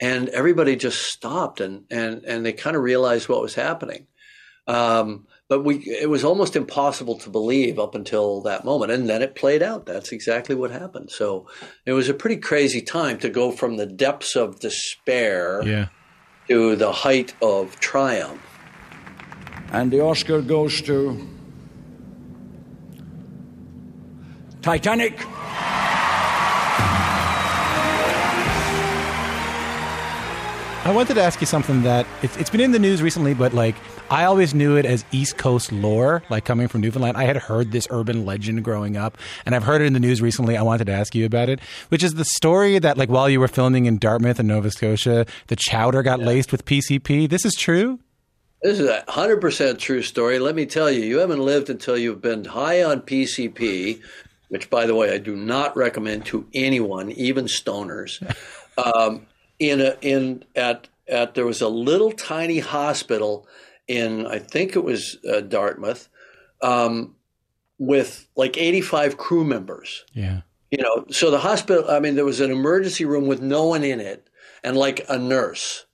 and 0.00 0.28
everybody 0.30 0.76
just 0.76 1.02
stopped 1.02 1.60
and 1.60 1.84
and 1.90 2.24
and 2.24 2.46
they 2.46 2.52
kind 2.52 2.76
of 2.76 2.82
realized 2.82 3.28
what 3.28 3.42
was 3.42 3.54
happening. 3.56 4.06
Um, 4.66 5.26
but 5.48 5.64
we 5.64 5.76
it 5.78 6.08
was 6.10 6.24
almost 6.24 6.54
impossible 6.56 7.18
to 7.20 7.30
believe 7.30 7.78
up 7.78 7.94
until 7.94 8.42
that 8.42 8.64
moment, 8.64 8.92
and 8.92 9.08
then 9.08 9.22
it 9.22 9.34
played 9.34 9.62
out. 9.62 9.86
That's 9.86 10.12
exactly 10.12 10.54
what 10.54 10.70
happened. 10.70 11.10
So 11.10 11.46
it 11.86 11.92
was 11.92 12.08
a 12.08 12.14
pretty 12.14 12.36
crazy 12.36 12.82
time 12.82 13.18
to 13.18 13.30
go 13.30 13.50
from 13.50 13.76
the 13.78 13.86
depths 13.86 14.36
of 14.36 14.60
despair 14.60 15.62
Yeah. 15.64 15.86
to 16.48 16.76
the 16.76 16.92
height 16.92 17.34
of 17.42 17.80
triumph. 17.80 18.42
And 19.72 19.90
the 19.90 20.00
Oscar 20.00 20.40
goes 20.42 20.80
to 20.82 21.26
Titanic. 24.68 25.18
I 30.84 30.92
wanted 30.94 31.14
to 31.14 31.22
ask 31.22 31.40
you 31.40 31.46
something 31.46 31.84
that 31.84 32.06
it's, 32.20 32.36
it's 32.36 32.50
been 32.50 32.60
in 32.60 32.72
the 32.72 32.78
news 32.78 33.00
recently, 33.00 33.32
but 33.32 33.54
like 33.54 33.76
I 34.10 34.24
always 34.24 34.52
knew 34.52 34.76
it 34.76 34.84
as 34.84 35.06
East 35.10 35.38
Coast 35.38 35.72
lore, 35.72 36.22
like 36.28 36.44
coming 36.44 36.68
from 36.68 36.82
Newfoundland. 36.82 37.16
I 37.16 37.24
had 37.24 37.38
heard 37.38 37.72
this 37.72 37.86
urban 37.88 38.26
legend 38.26 38.62
growing 38.62 38.98
up, 38.98 39.16
and 39.46 39.54
I've 39.54 39.64
heard 39.64 39.80
it 39.80 39.86
in 39.86 39.94
the 39.94 40.00
news 40.00 40.20
recently. 40.20 40.54
I 40.54 40.62
wanted 40.62 40.84
to 40.88 40.92
ask 40.92 41.14
you 41.14 41.24
about 41.24 41.48
it, 41.48 41.60
which 41.88 42.04
is 42.04 42.12
the 42.16 42.26
story 42.26 42.78
that 42.78 42.98
like 42.98 43.08
while 43.08 43.30
you 43.30 43.40
were 43.40 43.48
filming 43.48 43.86
in 43.86 43.96
Dartmouth 43.96 44.38
and 44.38 44.48
Nova 44.48 44.70
Scotia, 44.70 45.24
the 45.46 45.56
chowder 45.56 46.02
got 46.02 46.20
laced 46.20 46.52
with 46.52 46.66
PCP. 46.66 47.26
This 47.26 47.46
is 47.46 47.54
true. 47.54 48.00
This 48.60 48.80
is 48.80 48.88
a 48.88 49.02
hundred 49.08 49.40
percent 49.40 49.78
true 49.78 50.02
story. 50.02 50.38
Let 50.38 50.54
me 50.54 50.66
tell 50.66 50.90
you, 50.90 51.00
you 51.04 51.20
haven't 51.20 51.40
lived 51.40 51.70
until 51.70 51.96
you've 51.96 52.20
been 52.20 52.44
high 52.44 52.82
on 52.82 53.00
PCP, 53.00 54.02
which, 54.48 54.70
by 54.70 54.86
the 54.86 54.94
way, 54.94 55.12
I 55.12 55.18
do 55.18 55.36
not 55.36 55.76
recommend 55.76 56.26
to 56.26 56.46
anyone, 56.54 57.10
even 57.12 57.46
stoners. 57.46 58.22
Um, 58.78 59.26
in 59.58 59.80
a 59.80 59.96
in 60.02 60.44
at 60.54 60.88
at 61.08 61.34
there 61.34 61.44
was 61.44 61.60
a 61.60 61.68
little 61.68 62.12
tiny 62.12 62.60
hospital 62.60 63.48
in 63.88 64.24
I 64.24 64.38
think 64.38 64.76
it 64.76 64.84
was 64.84 65.18
uh, 65.28 65.40
Dartmouth, 65.40 66.08
um, 66.62 67.16
with 67.76 68.28
like 68.36 68.56
eighty 68.56 68.80
five 68.80 69.16
crew 69.16 69.44
members. 69.44 70.04
Yeah. 70.12 70.42
You 70.70 70.80
know, 70.80 71.06
so 71.10 71.32
the 71.32 71.40
hospital. 71.40 71.90
I 71.90 71.98
mean, 71.98 72.14
there 72.14 72.24
was 72.24 72.38
an 72.38 72.52
emergency 72.52 73.04
room 73.04 73.26
with 73.26 73.42
no 73.42 73.64
one 73.64 73.82
in 73.82 73.98
it, 73.98 74.30
and 74.62 74.76
like 74.76 75.04
a 75.08 75.18
nurse 75.18 75.86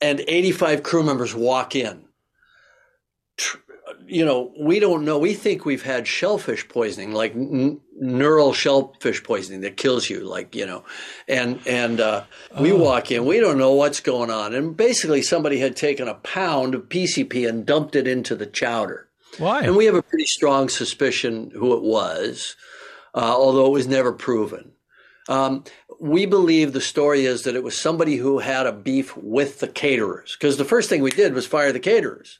and 0.00 0.20
85 0.26 0.82
crew 0.82 1.02
members 1.02 1.34
walk 1.34 1.74
in. 1.74 2.04
You 4.06 4.24
know, 4.24 4.52
we 4.58 4.78
don't 4.78 5.04
know. 5.04 5.18
We 5.18 5.34
think 5.34 5.64
we've 5.64 5.82
had 5.82 6.06
shellfish 6.06 6.68
poisoning, 6.68 7.12
like 7.12 7.34
n- 7.34 7.80
neural 7.98 8.52
shellfish 8.52 9.22
poisoning 9.24 9.62
that 9.62 9.76
kills 9.76 10.08
you, 10.08 10.20
like 10.20 10.54
you 10.54 10.66
know, 10.66 10.84
and 11.28 11.60
and 11.66 12.00
uh, 12.00 12.24
we 12.60 12.72
walk 12.72 13.10
in. 13.10 13.24
We 13.24 13.40
don't 13.40 13.58
know 13.58 13.72
what's 13.72 14.00
going 14.00 14.30
on, 14.30 14.54
and 14.54 14.76
basically 14.76 15.22
somebody 15.22 15.58
had 15.58 15.76
taken 15.76 16.08
a 16.08 16.14
pound 16.14 16.74
of 16.74 16.88
PCP 16.88 17.48
and 17.48 17.66
dumped 17.66 17.96
it 17.96 18.06
into 18.06 18.34
the 18.34 18.46
chowder. 18.46 19.08
Why? 19.38 19.62
And 19.62 19.76
we 19.76 19.86
have 19.86 19.94
a 19.94 20.02
pretty 20.02 20.26
strong 20.26 20.68
suspicion 20.68 21.50
who 21.54 21.74
it 21.76 21.82
was, 21.82 22.56
uh, 23.14 23.34
although 23.36 23.66
it 23.66 23.72
was 23.72 23.86
never 23.88 24.12
proven. 24.12 24.72
Um, 25.28 25.64
we 26.00 26.26
believe 26.26 26.72
the 26.72 26.80
story 26.80 27.24
is 27.24 27.42
that 27.42 27.56
it 27.56 27.64
was 27.64 27.76
somebody 27.76 28.16
who 28.16 28.38
had 28.38 28.66
a 28.66 28.72
beef 28.72 29.16
with 29.16 29.60
the 29.60 29.68
caterers 29.68 30.36
because 30.38 30.56
the 30.56 30.64
first 30.64 30.88
thing 30.88 31.02
we 31.02 31.10
did 31.10 31.34
was 31.34 31.46
fire 31.46 31.72
the 31.72 31.80
caterers, 31.80 32.38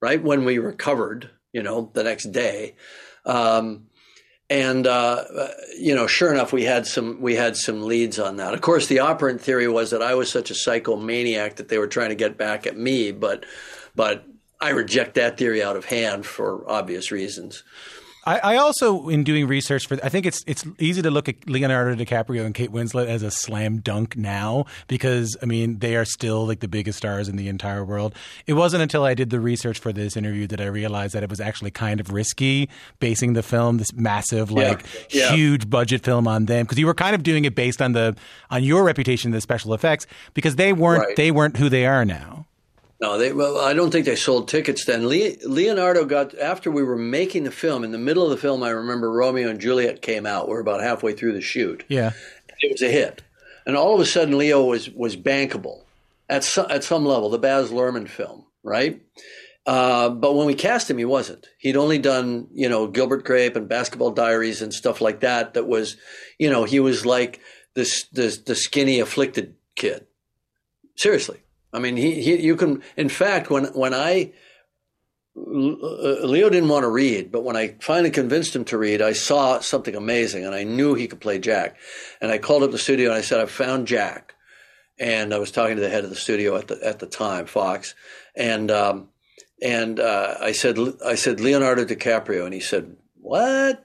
right? 0.00 0.22
When 0.22 0.44
we 0.44 0.58
recovered, 0.58 1.30
you 1.52 1.62
know, 1.62 1.90
the 1.92 2.04
next 2.04 2.32
day. 2.32 2.76
Um, 3.24 3.86
and 4.48 4.84
uh, 4.86 5.24
you 5.78 5.94
know, 5.94 6.08
sure 6.08 6.32
enough, 6.32 6.52
we 6.52 6.64
had 6.64 6.84
some 6.86 7.20
we 7.20 7.36
had 7.36 7.56
some 7.56 7.86
leads 7.86 8.18
on 8.18 8.38
that. 8.38 8.52
Of 8.52 8.60
course, 8.60 8.88
the 8.88 8.98
operant 8.98 9.40
theory 9.40 9.68
was 9.68 9.92
that 9.92 10.02
I 10.02 10.14
was 10.14 10.28
such 10.28 10.50
a 10.50 10.54
psychomaniac 10.54 11.56
that 11.56 11.68
they 11.68 11.78
were 11.78 11.86
trying 11.86 12.08
to 12.08 12.16
get 12.16 12.36
back 12.36 12.66
at 12.66 12.76
me, 12.76 13.12
but 13.12 13.46
but 13.94 14.26
I 14.60 14.70
reject 14.70 15.14
that 15.14 15.38
theory 15.38 15.62
out 15.62 15.76
of 15.76 15.84
hand 15.84 16.26
for 16.26 16.68
obvious 16.68 17.12
reasons. 17.12 17.62
I, 18.30 18.54
I 18.54 18.56
also, 18.56 19.08
in 19.08 19.24
doing 19.24 19.46
research 19.46 19.86
for, 19.86 19.98
I 20.04 20.08
think 20.08 20.26
it's 20.26 20.42
it's 20.46 20.64
easy 20.78 21.02
to 21.02 21.10
look 21.10 21.28
at 21.28 21.48
Leonardo 21.48 21.94
DiCaprio 22.02 22.44
and 22.46 22.54
Kate 22.54 22.70
Winslet 22.70 23.06
as 23.06 23.22
a 23.22 23.30
slam 23.30 23.78
dunk 23.80 24.16
now 24.16 24.66
because 24.88 25.36
I 25.42 25.46
mean 25.46 25.78
they 25.80 25.96
are 25.96 26.04
still 26.04 26.46
like 26.46 26.60
the 26.60 26.68
biggest 26.68 26.98
stars 26.98 27.28
in 27.28 27.36
the 27.36 27.48
entire 27.48 27.84
world. 27.84 28.14
It 28.46 28.54
wasn't 28.54 28.82
until 28.82 29.04
I 29.04 29.14
did 29.14 29.30
the 29.30 29.40
research 29.40 29.78
for 29.78 29.92
this 29.92 30.16
interview 30.16 30.46
that 30.48 30.60
I 30.60 30.66
realized 30.66 31.14
that 31.14 31.22
it 31.22 31.30
was 31.30 31.40
actually 31.40 31.70
kind 31.72 32.00
of 32.00 32.12
risky 32.12 32.68
basing 33.00 33.32
the 33.32 33.42
film, 33.42 33.78
this 33.78 33.92
massive 33.94 34.50
like 34.50 34.84
Yeah. 35.10 35.32
huge 35.34 35.68
budget 35.68 36.04
film 36.04 36.28
on 36.28 36.46
them 36.46 36.64
because 36.66 36.78
you 36.78 36.86
were 36.86 36.94
kind 36.94 37.14
of 37.14 37.22
doing 37.22 37.44
it 37.44 37.54
based 37.54 37.82
on 37.82 37.92
the 37.92 38.16
on 38.50 38.62
your 38.64 38.84
reputation, 38.84 39.30
the 39.32 39.40
special 39.40 39.74
effects 39.74 40.06
because 40.34 40.56
they 40.56 40.72
weren't 40.72 41.00
Right. 41.04 41.16
they 41.16 41.30
weren't 41.30 41.56
who 41.56 41.68
they 41.68 41.86
are 41.86 42.04
now. 42.04 42.46
No, 43.00 43.16
they. 43.16 43.32
Well, 43.32 43.58
I 43.58 43.72
don't 43.72 43.90
think 43.90 44.04
they 44.04 44.16
sold 44.16 44.48
tickets 44.48 44.84
then. 44.84 45.08
Le- 45.08 45.36
Leonardo 45.46 46.04
got 46.04 46.36
after 46.38 46.70
we 46.70 46.82
were 46.82 46.96
making 46.98 47.44
the 47.44 47.50
film. 47.50 47.82
In 47.82 47.92
the 47.92 47.98
middle 47.98 48.24
of 48.24 48.30
the 48.30 48.36
film, 48.36 48.62
I 48.62 48.70
remember 48.70 49.10
Romeo 49.10 49.48
and 49.48 49.60
Juliet 49.60 50.02
came 50.02 50.26
out. 50.26 50.48
We're 50.48 50.60
about 50.60 50.82
halfway 50.82 51.14
through 51.14 51.32
the 51.32 51.40
shoot. 51.40 51.84
Yeah. 51.88 52.12
It 52.62 52.72
was 52.72 52.82
a 52.82 52.90
hit, 52.90 53.22
and 53.64 53.74
all 53.74 53.94
of 53.94 54.00
a 54.00 54.06
sudden, 54.06 54.36
Leo 54.36 54.62
was 54.64 54.90
was 54.90 55.16
bankable 55.16 55.84
at 56.28 56.44
some, 56.44 56.66
at 56.70 56.84
some 56.84 57.06
level. 57.06 57.30
The 57.30 57.38
Baz 57.38 57.70
Luhrmann 57.70 58.06
film, 58.06 58.44
right? 58.62 59.00
Uh, 59.66 60.10
but 60.10 60.34
when 60.34 60.46
we 60.46 60.54
cast 60.54 60.90
him, 60.90 60.98
he 60.98 61.04
wasn't. 61.04 61.46
He'd 61.58 61.76
only 61.76 61.98
done, 61.98 62.48
you 62.52 62.68
know, 62.68 62.86
Gilbert 62.86 63.24
Grape 63.24 63.56
and 63.56 63.68
Basketball 63.68 64.10
Diaries 64.10 64.62
and 64.62 64.72
stuff 64.74 65.00
like 65.00 65.20
that. 65.20 65.54
That 65.54 65.66
was, 65.66 65.96
you 66.38 66.50
know, 66.50 66.64
he 66.64 66.80
was 66.80 67.06
like 67.06 67.40
this, 67.74 68.04
this 68.12 68.38
the 68.38 68.54
skinny 68.54 69.00
afflicted 69.00 69.54
kid. 69.74 70.06
Seriously, 70.96 71.40
I 71.72 71.78
mean, 71.78 71.96
he, 71.96 72.20
he 72.20 72.40
you 72.40 72.56
can. 72.56 72.82
In 72.96 73.08
fact, 73.08 73.50
when 73.50 73.66
when 73.66 73.94
I 73.94 74.32
uh, 75.36 76.26
Leo 76.26 76.50
didn't 76.50 76.68
want 76.68 76.82
to 76.82 76.88
read, 76.88 77.30
but 77.30 77.44
when 77.44 77.56
I 77.56 77.76
finally 77.80 78.10
convinced 78.10 78.54
him 78.54 78.64
to 78.66 78.78
read, 78.78 79.00
I 79.00 79.12
saw 79.12 79.60
something 79.60 79.94
amazing, 79.94 80.44
and 80.44 80.54
I 80.54 80.64
knew 80.64 80.94
he 80.94 81.06
could 81.06 81.20
play 81.20 81.38
Jack. 81.38 81.76
And 82.20 82.30
I 82.30 82.38
called 82.38 82.62
up 82.62 82.72
the 82.72 82.78
studio 82.78 83.10
and 83.10 83.18
I 83.18 83.22
said, 83.22 83.40
"I've 83.40 83.50
found 83.50 83.86
Jack." 83.86 84.34
And 84.98 85.32
I 85.32 85.38
was 85.38 85.50
talking 85.50 85.76
to 85.76 85.82
the 85.82 85.88
head 85.88 86.04
of 86.04 86.10
the 86.10 86.16
studio 86.16 86.56
at 86.56 86.68
the 86.68 86.78
at 86.82 86.98
the 86.98 87.06
time, 87.06 87.46
Fox, 87.46 87.94
and 88.34 88.70
um, 88.70 89.08
and 89.62 90.00
uh, 90.00 90.36
I 90.40 90.52
said, 90.52 90.78
I 91.04 91.14
said 91.14 91.40
Leonardo 91.40 91.84
DiCaprio, 91.84 92.44
and 92.44 92.54
he 92.54 92.60
said, 92.60 92.96
"What? 93.20 93.84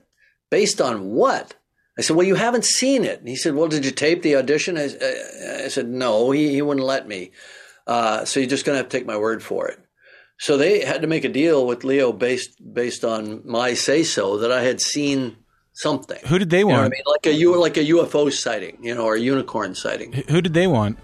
Based 0.49 0.81
on 0.81 1.11
what?" 1.11 1.55
I 1.97 2.01
said, 2.01 2.15
"Well, 2.15 2.27
you 2.27 2.35
haven't 2.35 2.65
seen 2.65 3.03
it." 3.05 3.19
And 3.19 3.27
he 3.27 3.35
said, 3.35 3.55
"Well, 3.55 3.67
did 3.67 3.85
you 3.85 3.91
tape 3.91 4.21
the 4.21 4.35
audition?" 4.35 4.77
I, 4.77 4.89
I, 5.01 5.63
I 5.65 5.67
said, 5.67 5.87
"No, 5.87 6.31
he 6.31 6.51
he 6.51 6.61
wouldn't 6.61 6.85
let 6.85 7.07
me." 7.07 7.31
Uh, 7.87 8.25
so 8.25 8.39
you're 8.39 8.49
just 8.49 8.65
going 8.65 8.73
to 8.75 8.77
have 8.77 8.89
to 8.89 8.97
take 8.97 9.05
my 9.05 9.17
word 9.17 9.43
for 9.43 9.67
it. 9.67 9.79
So 10.39 10.57
they 10.57 10.83
had 10.83 11.01
to 11.01 11.07
make 11.07 11.23
a 11.23 11.29
deal 11.29 11.65
with 11.65 11.83
Leo 11.83 12.11
based 12.11 12.51
based 12.73 13.05
on 13.05 13.41
my 13.45 13.73
say 13.73 14.03
so 14.03 14.37
that 14.39 14.51
I 14.51 14.63
had 14.63 14.81
seen 14.81 15.37
something. 15.73 16.19
Who 16.27 16.39
did 16.39 16.49
they 16.49 16.59
You 16.59 16.67
know 16.67 16.75
I 16.75 16.79
want? 16.81 16.91
mean? 16.91 17.01
Like 17.05 17.25
a 17.25 17.33
U 17.33 17.59
like 17.59 17.77
a 17.77 17.85
UFO 17.85 18.31
sighting, 18.31 18.77
you 18.81 18.95
know, 18.95 19.05
or 19.05 19.15
a 19.15 19.19
unicorn 19.19 19.75
sighting. 19.75 20.11
Who 20.29 20.41
did 20.41 20.53
they 20.53 20.67
want? 20.67 20.97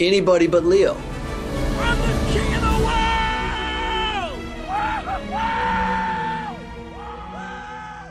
Anybody 0.00 0.46
but 0.46 0.64
Leo. 0.64 0.96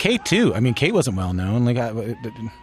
Kate 0.03 0.25
too. 0.25 0.53
I 0.53 0.59
mean, 0.59 0.73
Kate 0.73 0.93
wasn't 0.93 1.15
well 1.15 1.31
known. 1.31 1.63
Like, 1.63 1.77
I, 1.77 1.93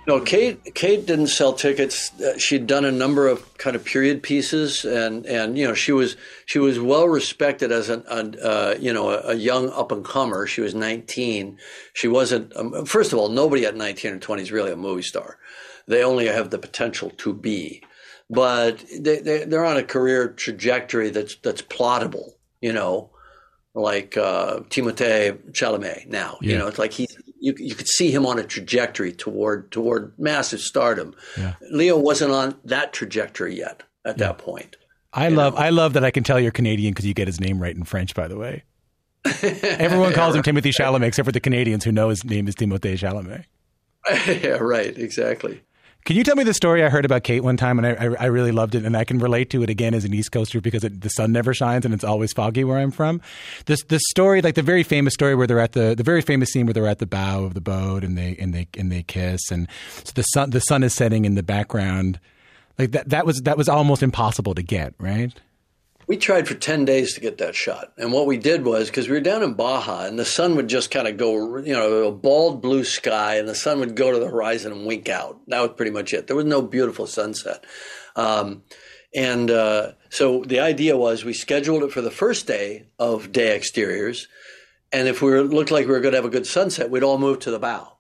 No, 0.06 0.20
Kate. 0.20 0.75
Kate 0.75 1.06
didn't 1.06 1.28
sell 1.28 1.54
tickets. 1.54 2.12
Uh, 2.20 2.37
She'd 2.37 2.66
done 2.66 2.85
a 2.85 2.92
number 2.92 3.28
of 3.28 3.56
kind 3.56 3.75
of 3.75 3.82
period 3.82 4.23
pieces, 4.23 4.85
and 4.85 5.25
and 5.25 5.56
you 5.56 5.66
know 5.66 5.73
she 5.73 5.90
was 5.90 6.18
she 6.44 6.59
was 6.59 6.78
well 6.78 7.09
respected 7.09 7.73
as 7.73 7.88
an, 7.88 8.04
an 8.09 8.37
uh, 8.42 8.75
you 8.78 8.92
know 8.92 9.09
a, 9.09 9.28
a 9.28 9.35
young 9.37 9.70
up 9.70 9.90
and 9.90 10.04
comer. 10.04 10.47
She 10.47 10.61
was 10.61 10.75
nineteen. 10.75 11.56
She 11.94 12.09
wasn't. 12.09 12.54
Um, 12.56 12.85
first 12.85 13.14
of 13.14 13.18
all, 13.18 13.30
nobody 13.30 13.64
at 13.64 13.75
nineteen 13.75 14.12
or 14.12 14.18
twenty 14.18 14.42
is 14.42 14.52
really 14.52 14.73
a 14.73 14.76
movie 14.76 15.00
star. 15.00 15.38
They 15.88 16.04
only 16.04 16.26
have 16.26 16.50
the 16.50 16.59
potential 16.59 17.09
to 17.09 17.32
be, 17.32 17.82
but 18.28 18.85
they, 18.99 19.20
they 19.20 19.44
they're 19.47 19.64
on 19.64 19.78
a 19.78 19.82
career 19.82 20.28
trajectory 20.28 21.09
that's 21.09 21.37
that's 21.37 21.62
plottable. 21.62 22.32
You 22.61 22.75
know, 22.75 23.09
like 23.73 24.18
uh, 24.18 24.61
Timothée 24.68 25.38
Chalamet. 25.52 26.06
Now, 26.06 26.37
you 26.42 26.59
know, 26.59 26.66
it's 26.66 26.78
like 26.78 26.92
he 26.92 27.09
you 27.40 27.54
you 27.59 27.75
could 27.75 27.88
see 27.88 28.11
him 28.11 28.26
on 28.26 28.38
a 28.38 28.44
trajectory 28.44 29.12
toward 29.12 29.70
toward 29.73 30.12
massive 30.18 30.61
stardom. 30.61 31.14
Yeah. 31.37 31.54
Leo 31.70 31.99
wasn't 31.99 32.32
on 32.32 32.56
that 32.64 32.92
trajectory 32.92 33.56
yet 33.56 33.82
at 34.04 34.18
that 34.18 34.38
point. 34.38 34.76
I 35.12 35.28
love 35.28 35.56
I 35.56 35.70
love 35.70 35.94
that 35.94 36.04
I 36.04 36.11
can 36.11 36.23
tell 36.23 36.38
you're 36.38 36.52
Canadian 36.52 36.92
because 36.92 37.06
you 37.06 37.14
get 37.14 37.26
his 37.26 37.40
name 37.40 37.61
right 37.61 37.75
in 37.75 37.85
French. 37.85 38.14
By 38.14 38.28
the 38.28 38.37
way, 38.37 38.62
everyone 39.25 40.12
calls 40.12 40.35
him 40.35 40.42
Timothy 40.42 40.70
Chalamet 40.70 41.06
except 41.06 41.26
for 41.26 41.32
the 41.32 41.40
Canadians 41.40 41.85
who 41.85 41.92
know 41.92 42.11
his 42.11 42.25
name 42.25 42.47
is 42.47 42.54
Timothée 42.54 42.94
Chalamet. 42.94 43.44
yeah, 44.42 44.52
right, 44.52 44.97
exactly. 44.97 45.62
Can 46.04 46.16
you 46.16 46.25
tell 46.25 46.35
me 46.35 46.45
the 46.45 46.54
story 46.54 46.83
I 46.83 46.88
heard 46.88 47.04
about 47.04 47.25
Kate 47.25 47.45
one 47.45 47.57
time, 47.57 47.78
and 47.78 47.87
I, 47.87 48.25
I, 48.25 48.26
really 48.26 48.52
loved 48.52 48.75
it, 48.75 48.85
and 48.85 48.97
I 48.97 49.04
can 49.04 49.19
relate 49.19 49.50
to 49.50 49.62
it 49.62 49.69
again 49.69 49.92
as 49.92 50.04
an 50.04 50.14
East 50.14 50.33
Coaster 50.33 50.61
because 50.61 50.83
it, 50.83 51.02
the 51.02 51.11
sun 51.11 51.30
never 51.30 51.52
shines 51.52 51.85
and 51.85 51.92
it's 51.92 52.04
always 52.04 52.33
foggy 52.33 52.64
where 52.64 52.78
I'm 52.78 52.90
from. 52.90 53.21
This 53.66 53.83
the 53.85 54.00
story, 54.09 54.40
like 54.40 54.54
the 54.54 54.62
very 54.62 54.83
famous 54.83 55.12
story 55.12 55.35
where 55.35 55.47
they're 55.47 55.61
at 55.61 55.73
the 55.73 55.95
the 55.95 56.02
very 56.02 56.23
famous 56.23 56.50
scene 56.50 56.66
where 56.66 56.73
they're 56.73 56.87
at 56.87 57.00
the 57.00 57.07
bow 57.07 57.45
of 57.45 57.54
the 57.54 57.61
boat 57.61 58.02
and 58.02 58.16
they 58.16 58.35
and 58.38 58.54
they 58.54 58.66
and 58.78 58.90
they 58.90 59.02
kiss, 59.02 59.50
and 59.50 59.69
so 60.04 60.12
the 60.14 60.23
sun 60.23 60.50
the 60.50 60.61
sun 60.61 60.83
is 60.83 60.95
setting 60.95 61.25
in 61.26 61.35
the 61.35 61.42
background. 61.42 62.19
Like 62.78 62.92
that 62.92 63.11
that 63.11 63.26
was 63.26 63.40
that 63.45 63.59
was 63.59 63.69
almost 63.69 64.02
impossible 64.02 64.54
to 64.54 64.62
get, 64.62 64.95
right? 64.99 65.35
We 66.10 66.16
tried 66.16 66.48
for 66.48 66.54
10 66.54 66.86
days 66.86 67.14
to 67.14 67.20
get 67.20 67.38
that 67.38 67.54
shot. 67.54 67.92
And 67.96 68.12
what 68.12 68.26
we 68.26 68.36
did 68.36 68.64
was, 68.64 68.88
because 68.88 69.06
we 69.06 69.14
were 69.14 69.20
down 69.20 69.44
in 69.44 69.54
Baja 69.54 70.06
and 70.06 70.18
the 70.18 70.24
sun 70.24 70.56
would 70.56 70.66
just 70.66 70.90
kind 70.90 71.06
of 71.06 71.16
go, 71.16 71.58
you 71.58 71.72
know, 71.72 72.08
a 72.08 72.10
bald 72.10 72.60
blue 72.60 72.82
sky 72.82 73.36
and 73.36 73.46
the 73.46 73.54
sun 73.54 73.78
would 73.78 73.94
go 73.94 74.10
to 74.10 74.18
the 74.18 74.26
horizon 74.26 74.72
and 74.72 74.86
wink 74.86 75.08
out. 75.08 75.38
That 75.46 75.60
was 75.60 75.70
pretty 75.76 75.92
much 75.92 76.12
it. 76.12 76.26
There 76.26 76.34
was 76.34 76.46
no 76.46 76.62
beautiful 76.62 77.06
sunset. 77.06 77.64
Um, 78.16 78.64
and 79.14 79.52
uh, 79.52 79.92
so 80.08 80.42
the 80.42 80.58
idea 80.58 80.96
was 80.96 81.24
we 81.24 81.32
scheduled 81.32 81.84
it 81.84 81.92
for 81.92 82.00
the 82.00 82.10
first 82.10 82.48
day 82.48 82.88
of 82.98 83.30
day 83.30 83.54
exteriors. 83.54 84.26
And 84.90 85.06
if 85.06 85.22
we 85.22 85.30
were, 85.30 85.42
looked 85.42 85.70
like 85.70 85.86
we 85.86 85.92
were 85.92 86.00
going 86.00 86.14
to 86.14 86.18
have 86.18 86.24
a 86.24 86.28
good 86.28 86.48
sunset, 86.48 86.90
we'd 86.90 87.04
all 87.04 87.18
move 87.18 87.38
to 87.38 87.52
the 87.52 87.60
bow. 87.60 87.98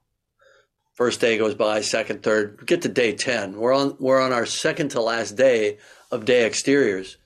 First 0.94 1.20
day 1.20 1.38
goes 1.38 1.54
by, 1.54 1.80
second, 1.82 2.24
third, 2.24 2.66
get 2.66 2.82
to 2.82 2.88
day 2.88 3.14
10. 3.14 3.56
We're 3.56 3.72
on, 3.72 3.94
we're 4.00 4.20
on 4.20 4.32
our 4.32 4.46
second 4.46 4.88
to 4.90 5.00
last 5.00 5.36
day 5.36 5.78
of 6.10 6.24
day 6.24 6.44
exteriors 6.44 7.16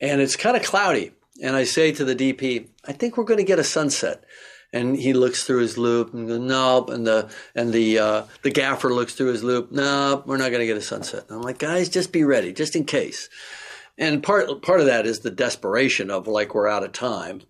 and 0.00 0.20
it's 0.20 0.36
kind 0.36 0.56
of 0.56 0.62
cloudy. 0.62 1.12
And 1.42 1.54
I 1.54 1.64
say 1.64 1.92
to 1.92 2.04
the 2.04 2.16
DP, 2.16 2.68
I 2.86 2.92
think 2.92 3.16
we're 3.16 3.24
going 3.24 3.38
to 3.38 3.44
get 3.44 3.58
a 3.58 3.64
sunset. 3.64 4.24
And 4.72 4.96
he 4.96 5.12
looks 5.12 5.44
through 5.44 5.60
his 5.60 5.78
loupe 5.78 6.12
and 6.12 6.26
goes, 6.26 6.40
nope. 6.40 6.90
And 6.90 7.06
the 7.06 7.30
and 7.54 7.72
the 7.72 7.98
uh, 7.98 8.22
the 8.42 8.50
gaffer 8.50 8.92
looks 8.92 9.14
through 9.14 9.28
his 9.28 9.44
loupe. 9.44 9.70
Nope, 9.70 10.26
we're 10.26 10.36
not 10.36 10.50
going 10.50 10.60
to 10.60 10.66
get 10.66 10.76
a 10.76 10.82
sunset. 10.82 11.24
And 11.28 11.36
I'm 11.36 11.42
like, 11.42 11.58
guys, 11.58 11.88
just 11.88 12.12
be 12.12 12.24
ready, 12.24 12.52
just 12.52 12.74
in 12.74 12.84
case. 12.84 13.28
And 13.96 14.22
part 14.22 14.62
part 14.62 14.80
of 14.80 14.86
that 14.86 15.06
is 15.06 15.20
the 15.20 15.30
desperation 15.30 16.10
of 16.10 16.26
like 16.26 16.54
we're 16.54 16.68
out 16.68 16.84
of 16.84 16.92
time. 16.92 17.42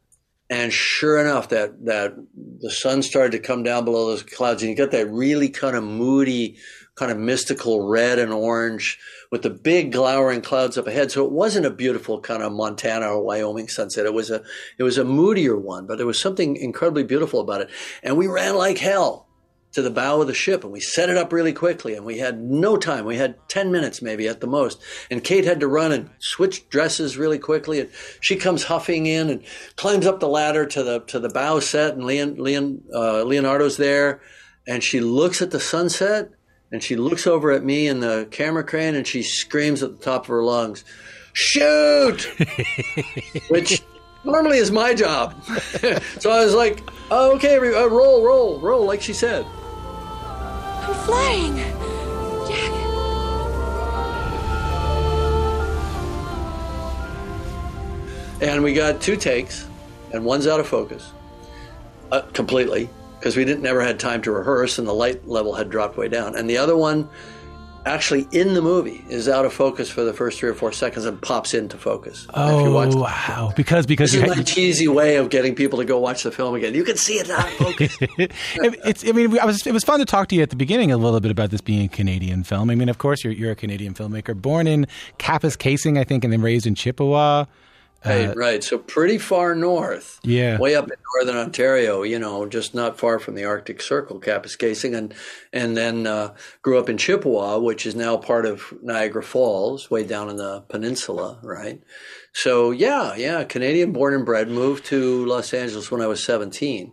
And 0.48 0.72
sure 0.72 1.18
enough, 1.18 1.48
that 1.48 1.86
that 1.86 2.14
the 2.36 2.70
sun 2.70 3.02
started 3.02 3.32
to 3.32 3.40
come 3.40 3.64
down 3.64 3.84
below 3.84 4.06
those 4.06 4.22
clouds, 4.22 4.62
and 4.62 4.70
you 4.70 4.76
got 4.76 4.92
that 4.92 5.10
really 5.10 5.48
kind 5.48 5.74
of 5.74 5.82
moody, 5.82 6.58
kind 6.96 7.12
of 7.12 7.18
mystical 7.18 7.86
red 7.86 8.18
and 8.18 8.32
orange 8.32 8.98
with 9.30 9.42
the 9.42 9.50
big 9.50 9.92
glowering 9.92 10.40
clouds 10.40 10.78
up 10.78 10.86
ahead. 10.86 11.12
So 11.12 11.24
it 11.24 11.30
wasn't 11.30 11.66
a 11.66 11.70
beautiful 11.70 12.20
kind 12.20 12.42
of 12.42 12.52
Montana 12.52 13.08
or 13.08 13.22
Wyoming 13.22 13.68
sunset. 13.68 14.06
It 14.06 14.14
was 14.14 14.30
a 14.30 14.42
it 14.78 14.82
was 14.82 14.98
a 14.98 15.04
moodier 15.04 15.56
one, 15.56 15.86
but 15.86 15.98
there 15.98 16.06
was 16.06 16.20
something 16.20 16.56
incredibly 16.56 17.04
beautiful 17.04 17.40
about 17.40 17.60
it. 17.60 17.70
And 18.02 18.16
we 18.16 18.26
ran 18.26 18.56
like 18.56 18.78
hell 18.78 19.26
to 19.72 19.82
the 19.82 19.90
bow 19.90 20.22
of 20.22 20.26
the 20.26 20.32
ship 20.32 20.64
and 20.64 20.72
we 20.72 20.80
set 20.80 21.10
it 21.10 21.18
up 21.18 21.34
really 21.34 21.52
quickly 21.52 21.94
and 21.94 22.06
we 22.06 22.16
had 22.16 22.40
no 22.40 22.78
time. 22.78 23.04
We 23.04 23.18
had 23.18 23.36
10 23.48 23.70
minutes 23.70 24.00
maybe 24.00 24.26
at 24.26 24.40
the 24.40 24.46
most. 24.46 24.80
And 25.10 25.22
Kate 25.22 25.44
had 25.44 25.60
to 25.60 25.68
run 25.68 25.92
and 25.92 26.08
switch 26.18 26.66
dresses 26.70 27.18
really 27.18 27.38
quickly 27.38 27.80
and 27.80 27.90
she 28.20 28.36
comes 28.36 28.64
huffing 28.64 29.04
in 29.04 29.28
and 29.28 29.44
climbs 29.76 30.06
up 30.06 30.18
the 30.18 30.28
ladder 30.28 30.64
to 30.64 30.82
the 30.82 31.00
to 31.00 31.20
the 31.20 31.28
bow 31.28 31.60
set 31.60 31.92
and 31.92 32.04
Leon, 32.04 32.36
Leon, 32.36 32.84
uh, 32.94 33.22
Leonardo's 33.24 33.76
there 33.76 34.22
and 34.66 34.82
she 34.82 35.00
looks 35.00 35.42
at 35.42 35.50
the 35.50 35.60
sunset 35.60 36.30
and 36.72 36.82
she 36.82 36.96
looks 36.96 37.26
over 37.26 37.50
at 37.52 37.64
me 37.64 37.86
in 37.86 38.00
the 38.00 38.26
camera 38.30 38.64
crane 38.64 38.94
and 38.94 39.06
she 39.06 39.22
screams 39.22 39.82
at 39.82 39.98
the 39.98 40.04
top 40.04 40.22
of 40.22 40.28
her 40.28 40.42
lungs, 40.42 40.84
shoot! 41.32 42.22
Which 43.48 43.82
normally 44.24 44.58
is 44.58 44.70
my 44.70 44.94
job. 44.94 45.34
so 46.18 46.30
I 46.30 46.44
was 46.44 46.54
like, 46.54 46.82
oh, 47.10 47.34
okay, 47.36 47.56
uh, 47.56 47.86
roll, 47.86 48.24
roll, 48.24 48.58
roll, 48.60 48.84
like 48.84 49.00
she 49.00 49.12
said. 49.12 49.44
I'm 49.44 50.94
flying. 51.04 51.56
Jack. 52.48 52.72
And 58.42 58.62
we 58.62 58.74
got 58.74 59.00
two 59.00 59.16
takes, 59.16 59.66
and 60.12 60.24
one's 60.24 60.46
out 60.46 60.60
of 60.60 60.66
focus 60.66 61.12
uh, 62.12 62.22
completely 62.32 62.88
because 63.26 63.36
we 63.36 63.44
didn't 63.44 63.62
never 63.62 63.82
had 63.82 63.98
time 63.98 64.22
to 64.22 64.30
rehearse 64.30 64.78
and 64.78 64.86
the 64.86 64.94
light 64.94 65.26
level 65.26 65.52
had 65.52 65.68
dropped 65.68 65.96
way 65.96 66.06
down. 66.06 66.36
And 66.36 66.48
the 66.48 66.58
other 66.58 66.76
one, 66.76 67.08
actually 67.84 68.28
in 68.30 68.54
the 68.54 68.62
movie, 68.62 69.04
is 69.08 69.28
out 69.28 69.44
of 69.44 69.52
focus 69.52 69.90
for 69.90 70.04
the 70.04 70.12
first 70.12 70.38
three 70.38 70.48
or 70.48 70.54
four 70.54 70.70
seconds 70.70 71.04
and 71.06 71.20
pops 71.20 71.52
into 71.52 71.76
focus. 71.76 72.28
Oh 72.34 72.96
wow! 72.96 73.52
Because 73.56 73.84
because 73.84 74.12
this 74.12 74.22
is 74.22 74.36
my 74.36 74.44
cheesy 74.44 74.86
way 74.86 75.16
of 75.16 75.28
getting 75.30 75.56
people 75.56 75.80
to 75.80 75.84
go 75.84 75.98
watch 75.98 76.22
the 76.22 76.30
film 76.30 76.54
again. 76.54 76.72
You 76.72 76.84
can 76.84 76.96
see 76.96 77.14
it 77.14 77.28
out 77.28 77.48
of 77.48 77.54
focus. 77.54 77.98
it's. 78.00 79.04
I 79.04 79.10
mean, 79.10 79.36
I 79.40 79.44
was. 79.44 79.66
It 79.66 79.72
was 79.72 79.82
fun 79.82 79.98
to 79.98 80.04
talk 80.04 80.28
to 80.28 80.36
you 80.36 80.42
at 80.42 80.50
the 80.50 80.56
beginning 80.56 80.92
a 80.92 80.96
little 80.96 81.18
bit 81.18 81.32
about 81.32 81.50
this 81.50 81.60
being 81.60 81.86
a 81.86 81.88
Canadian 81.88 82.44
film. 82.44 82.70
I 82.70 82.76
mean, 82.76 82.88
of 82.88 82.98
course, 82.98 83.24
you're 83.24 83.32
you're 83.32 83.50
a 83.50 83.56
Canadian 83.56 83.94
filmmaker, 83.94 84.40
born 84.40 84.68
in 84.68 84.86
Kapuskasing, 85.18 85.98
I 85.98 86.04
think, 86.04 86.22
and 86.22 86.32
then 86.32 86.42
raised 86.42 86.64
in 86.64 86.76
Chippawa. 86.76 87.48
Right, 88.04 88.28
uh, 88.28 88.34
right. 88.34 88.62
So 88.62 88.78
pretty 88.78 89.18
far 89.18 89.54
north. 89.54 90.20
Yeah. 90.22 90.58
Way 90.58 90.76
up 90.76 90.84
in 90.84 90.96
northern 91.14 91.36
Ontario, 91.36 92.02
you 92.02 92.18
know, 92.18 92.46
just 92.46 92.74
not 92.74 92.98
far 92.98 93.18
from 93.18 93.34
the 93.34 93.44
Arctic 93.44 93.80
Circle, 93.82 94.20
Kapuskasing, 94.20 94.96
and 94.96 95.14
and 95.52 95.76
then 95.76 96.06
uh, 96.06 96.34
grew 96.62 96.78
up 96.78 96.88
in 96.88 96.98
Chippawa, 96.98 97.60
which 97.60 97.84
is 97.86 97.94
now 97.94 98.16
part 98.16 98.46
of 98.46 98.72
Niagara 98.82 99.22
Falls, 99.22 99.90
way 99.90 100.04
down 100.04 100.28
in 100.28 100.36
the 100.36 100.60
peninsula, 100.68 101.40
right? 101.42 101.82
So 102.32 102.70
yeah, 102.70 103.14
yeah, 103.16 103.44
Canadian 103.44 103.92
born 103.92 104.14
and 104.14 104.24
bred, 104.24 104.48
moved 104.48 104.84
to 104.86 105.24
Los 105.26 105.52
Angeles 105.52 105.90
when 105.90 106.00
I 106.02 106.06
was 106.06 106.22
17. 106.22 106.92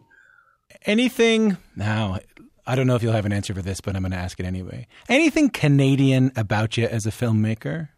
Anything 0.85 1.57
now, 1.75 2.19
I 2.65 2.75
don't 2.75 2.87
know 2.87 2.95
if 2.95 3.03
you'll 3.03 3.13
have 3.13 3.25
an 3.25 3.33
answer 3.33 3.53
for 3.53 3.61
this, 3.61 3.81
but 3.81 3.95
I'm 3.95 4.01
going 4.01 4.11
to 4.11 4.17
ask 4.17 4.39
it 4.39 4.45
anyway. 4.45 4.87
Anything 5.09 5.49
Canadian 5.49 6.31
about 6.35 6.77
you 6.77 6.85
as 6.85 7.05
a 7.05 7.11
filmmaker? 7.11 7.89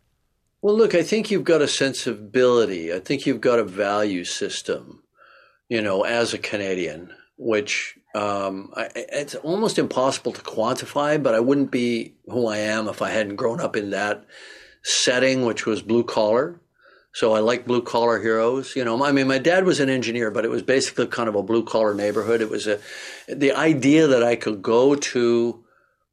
Well, 0.65 0.75
look, 0.75 0.95
I 0.95 1.03
think 1.03 1.29
you've 1.29 1.43
got 1.43 1.61
a 1.61 1.67
sensibility. 1.67 2.91
I 2.91 2.99
think 2.99 3.27
you've 3.27 3.39
got 3.39 3.59
a 3.59 3.63
value 3.63 4.23
system, 4.23 5.03
you 5.69 5.79
know, 5.79 6.01
as 6.01 6.33
a 6.33 6.39
Canadian, 6.39 7.13
which 7.37 7.99
um, 8.15 8.73
I, 8.75 8.89
it's 8.95 9.35
almost 9.35 9.77
impossible 9.77 10.31
to 10.31 10.41
quantify, 10.41 11.21
but 11.21 11.35
I 11.35 11.39
wouldn't 11.39 11.69
be 11.69 12.15
who 12.25 12.47
I 12.47 12.57
am 12.57 12.87
if 12.87 13.03
I 13.03 13.11
hadn't 13.11 13.35
grown 13.35 13.61
up 13.61 13.75
in 13.75 13.91
that 13.91 14.25
setting, 14.81 15.45
which 15.45 15.67
was 15.67 15.83
blue 15.83 16.03
collar. 16.03 16.59
So 17.13 17.33
I 17.33 17.41
like 17.41 17.67
blue 17.67 17.83
collar 17.83 18.19
heroes. 18.19 18.75
You 18.75 18.85
know, 18.85 19.05
I 19.05 19.11
mean, 19.11 19.27
my 19.27 19.37
dad 19.37 19.65
was 19.65 19.79
an 19.79 19.89
engineer, 19.89 20.31
but 20.31 20.45
it 20.45 20.49
was 20.49 20.63
basically 20.63 21.05
kind 21.05 21.29
of 21.29 21.35
a 21.35 21.43
blue 21.43 21.63
collar 21.63 21.93
neighborhood. 21.93 22.41
It 22.41 22.49
was 22.49 22.65
a, 22.65 22.79
the 23.27 23.51
idea 23.51 24.07
that 24.07 24.23
I 24.23 24.35
could 24.35 24.63
go 24.63 24.95
to 24.95 25.63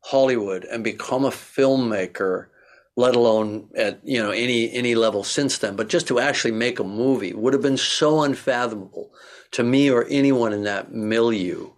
Hollywood 0.00 0.66
and 0.66 0.84
become 0.84 1.24
a 1.24 1.30
filmmaker 1.30 2.48
let 2.96 3.16
alone 3.16 3.68
at 3.74 4.00
you 4.04 4.22
know 4.22 4.30
any 4.30 4.70
any 4.72 4.94
level 4.94 5.24
since 5.24 5.58
then. 5.58 5.76
But 5.76 5.88
just 5.88 6.06
to 6.08 6.18
actually 6.18 6.52
make 6.52 6.78
a 6.78 6.84
movie 6.84 7.32
would 7.32 7.52
have 7.52 7.62
been 7.62 7.76
so 7.76 8.22
unfathomable 8.22 9.12
to 9.52 9.62
me 9.62 9.90
or 9.90 10.06
anyone 10.08 10.52
in 10.52 10.64
that 10.64 10.92
milieu. 10.92 11.70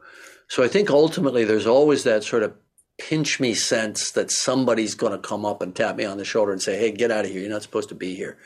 So 0.48 0.62
I 0.62 0.68
think 0.68 0.90
ultimately 0.90 1.44
there's 1.44 1.66
always 1.66 2.04
that 2.04 2.24
sort 2.24 2.42
of 2.42 2.54
pinch 2.98 3.40
me 3.40 3.54
sense 3.54 4.12
that 4.12 4.30
somebody's 4.30 4.94
going 4.94 5.12
to 5.12 5.18
come 5.18 5.44
up 5.44 5.62
and 5.62 5.74
tap 5.74 5.96
me 5.96 6.04
on 6.04 6.18
the 6.18 6.24
shoulder 6.24 6.52
and 6.52 6.62
say, 6.62 6.78
"Hey, 6.78 6.90
get 6.90 7.10
out 7.10 7.24
of 7.24 7.30
here! 7.30 7.40
You're 7.40 7.50
not 7.50 7.62
supposed 7.62 7.88
to 7.88 7.94
be 7.94 8.14
here," 8.14 8.38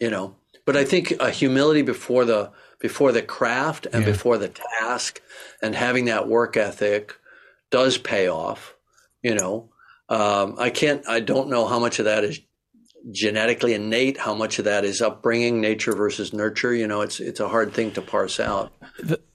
you 0.00 0.10
know. 0.10 0.36
But 0.64 0.76
I 0.76 0.84
think 0.84 1.12
a 1.20 1.30
humility 1.30 1.82
before 1.82 2.24
the 2.24 2.50
before 2.80 3.12
the 3.12 3.22
craft 3.22 3.86
and 3.92 4.04
yeah. 4.04 4.12
before 4.12 4.38
the 4.38 4.48
task, 4.80 5.20
and 5.62 5.74
having 5.74 6.06
that 6.06 6.28
work 6.28 6.56
ethic 6.56 7.16
does 7.70 7.98
pay 7.98 8.28
off, 8.28 8.74
you 9.22 9.34
know. 9.34 9.70
Um, 10.08 10.56
I 10.58 10.70
can't, 10.70 11.06
I 11.08 11.20
don't 11.20 11.48
know 11.48 11.66
how 11.66 11.78
much 11.78 11.98
of 11.98 12.04
that 12.04 12.24
is 12.24 12.40
genetically 13.10 13.74
innate, 13.74 14.16
how 14.16 14.34
much 14.34 14.58
of 14.58 14.64
that 14.64 14.84
is 14.84 15.02
upbringing, 15.02 15.60
nature 15.60 15.94
versus 15.94 16.32
nurture. 16.32 16.74
You 16.74 16.86
know, 16.86 17.02
it's 17.02 17.20
it's 17.20 17.40
a 17.40 17.48
hard 17.48 17.72
thing 17.72 17.92
to 17.92 18.02
parse 18.02 18.40
out. 18.40 18.72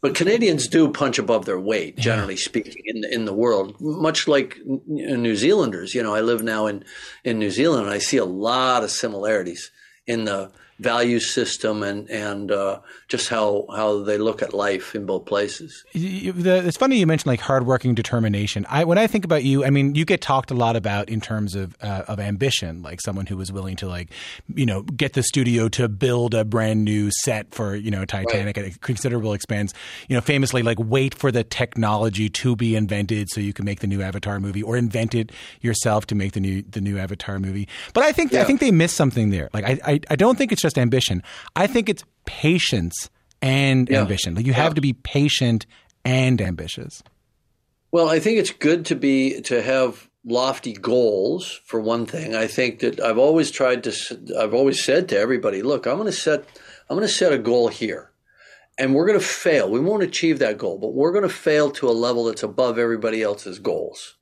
But 0.02 0.16
Canadians 0.16 0.68
do 0.68 0.92
punch 0.92 1.20
above 1.20 1.46
their 1.46 1.60
weight, 1.60 1.98
generally 1.98 2.36
yeah. 2.36 2.44
speaking, 2.44 2.84
in 2.86 3.02
the, 3.02 3.14
in 3.14 3.26
the 3.26 3.34
world. 3.34 3.76
Much 3.80 4.28
like 4.28 4.58
New 4.66 5.36
Zealanders. 5.36 5.94
You 5.94 6.04
know, 6.04 6.16
I 6.16 6.22
live 6.22 6.44
now 6.44 6.68
in 6.68 6.84
in 7.24 7.40
New 7.40 7.52
Zealand, 7.52 7.86
and 7.86 7.94
I 7.94 8.00
see 8.00 8.18
a 8.18 8.26
lot 8.26 8.84
of 8.84 8.92
similarities 8.92 9.72
in 10.08 10.26
the 10.26 10.52
value 10.80 11.20
system 11.20 11.84
and 11.84 12.10
and 12.10 12.52
uh, 12.52 12.80
just 13.08 13.30
how 13.30 13.66
how 13.76 14.02
they 14.02 14.18
look 14.18 14.42
at 14.42 14.54
life 14.54 14.96
in 14.96 15.06
both 15.06 15.26
places. 15.26 15.84
It's 15.94 16.78
funny 16.78 16.98
you 16.98 17.08
mentioned 17.08 17.28
like 17.28 17.42
hardworking 17.42 17.96
determination. 17.96 18.66
I 18.70 18.86
when 18.86 18.98
I 18.98 19.08
think 19.08 19.26
about 19.26 19.44
you, 19.44 19.66
I 19.66 19.70
mean, 19.70 19.96
you 19.96 20.06
get 20.06 20.22
talked 20.22 20.52
a 20.52 20.54
lot 20.54 20.76
about 20.76 21.10
in 21.10 21.20
terms 21.22 21.56
of 21.56 21.76
uh, 21.82 22.04
of 22.08 22.20
ambition, 22.20 22.82
like 22.82 23.02
someone 23.02 23.26
who 23.26 23.38
was 23.38 23.52
willing 23.52 23.76
to 23.78 23.88
like 23.88 24.12
you 24.56 24.66
know 24.66 24.82
get 24.84 25.14
the 25.14 25.24
studio 25.24 25.68
to 25.70 25.90
build 25.90 26.34
a 26.34 26.46
brand 26.46 26.86
new 26.86 27.12
set 27.12 27.54
for 27.54 27.76
you 27.76 27.92
know 27.92 28.06
Titanic 28.06 28.58
right. 28.58 28.66
at 28.66 28.76
a 28.76 28.80
considerable 28.80 29.34
expense. 29.34 29.74
You 30.08 30.16
know, 30.16 30.22
famously 30.22 30.64
like 30.64 30.78
wait 30.80 31.14
for 31.14 31.32
the 31.32 31.44
technology 31.44 32.30
to 32.30 32.56
be 32.56 32.76
invented 32.76 33.30
so 33.30 33.42
you 33.42 33.54
can 33.54 33.66
make 33.66 33.82
the 33.82 33.88
new 33.88 34.02
Avatar 34.02 34.40
movie, 34.40 34.64
or 34.64 34.78
invent 34.78 35.14
it 35.14 35.32
yourself 35.62 36.08
to 36.08 36.16
make 36.16 36.32
the 36.32 36.40
new 36.40 36.62
the 36.62 36.80
new 36.80 36.98
Avatar 36.98 37.38
movie. 37.40 37.68
But 37.94 38.06
I 38.06 38.14
think 38.14 38.32
yeah. 38.32 38.42
I 38.42 38.44
think 38.46 38.62
they 38.62 38.72
missed 38.72 38.96
something 38.96 39.30
there. 39.30 39.50
Like 39.54 39.66
I, 39.66 39.80
I 39.86 40.00
I 40.12 40.16
don't 40.16 40.38
think 40.38 40.54
it's 40.54 40.62
just 40.62 40.69
just 40.70 40.78
ambition. 40.78 41.24
I 41.56 41.68
think 41.68 41.90
it's 41.90 42.04
patience 42.26 43.10
and 43.42 43.90
yeah. 43.90 44.02
ambition. 44.02 44.36
Like 44.36 44.46
you 44.46 44.54
have 44.54 44.76
to 44.76 44.82
be 44.82 44.94
patient 44.94 45.66
and 46.06 46.42
ambitious. 46.42 47.04
Well, 47.92 48.08
I 48.08 48.20
think 48.20 48.38
it's 48.38 48.52
good 48.52 48.86
to 48.86 48.96
be 48.96 49.42
to 49.42 49.62
have 49.62 50.10
lofty 50.24 50.74
goals 50.74 51.60
for 51.66 51.80
one 51.80 52.06
thing. 52.06 52.36
I 52.36 52.46
think 52.46 52.80
that 52.80 53.00
I've 53.00 53.18
always 53.18 53.50
tried 53.50 53.84
to 53.86 53.94
I've 54.40 54.54
always 54.54 54.84
said 54.84 55.10
to 55.10 55.20
everybody, 55.20 55.62
look, 55.64 55.88
I'm 55.88 55.96
going 55.96 56.06
to 56.06 56.12
set 56.12 56.46
I'm 56.90 56.96
going 56.96 57.08
to 57.08 57.14
set 57.14 57.34
a 57.34 57.38
goal 57.38 57.68
here. 57.68 58.12
And 58.78 58.96
we're 58.96 59.08
going 59.08 59.20
to 59.20 59.26
fail. 59.26 59.70
We 59.70 59.82
won't 59.82 60.04
achieve 60.04 60.40
that 60.40 60.58
goal, 60.58 60.78
but 60.78 60.94
we're 60.94 61.12
going 61.12 61.28
to 61.28 61.34
fail 61.34 61.70
to 61.72 61.90
a 61.90 61.92
level 61.92 62.26
that's 62.26 62.44
above 62.44 62.78
everybody 62.78 63.22
else's 63.22 63.60
goals. 63.60 64.16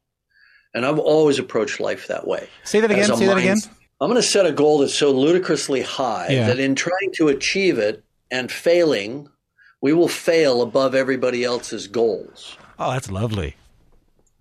And 0.74 0.84
I've 0.84 0.98
always 0.98 1.38
approached 1.38 1.80
life 1.80 2.08
that 2.08 2.26
way. 2.26 2.50
Say 2.64 2.80
that 2.80 2.90
again. 2.90 3.06
Say 3.06 3.12
mind, 3.12 3.30
that 3.30 3.38
again 3.38 3.58
I'm 4.00 4.10
going 4.10 4.22
to 4.22 4.28
set 4.28 4.46
a 4.46 4.52
goal 4.52 4.80
that's 4.80 4.94
so 4.98 5.12
ludicrously 5.12 5.82
high 5.82 6.28
Yeah. 6.30 6.48
that 6.48 6.60
in 6.60 6.76
trying 6.76 7.12
to 7.16 7.30
achieve 7.30 7.78
it 7.80 8.04
and 8.30 8.52
failing, 8.52 9.30
we 9.82 9.94
will 9.94 10.08
fail 10.08 10.62
above 10.62 10.94
everybody 10.94 11.44
else's 11.44 11.88
goals. 11.88 12.58
Oh, 12.78 12.92
that's 12.92 13.10
lovely. 13.10 13.56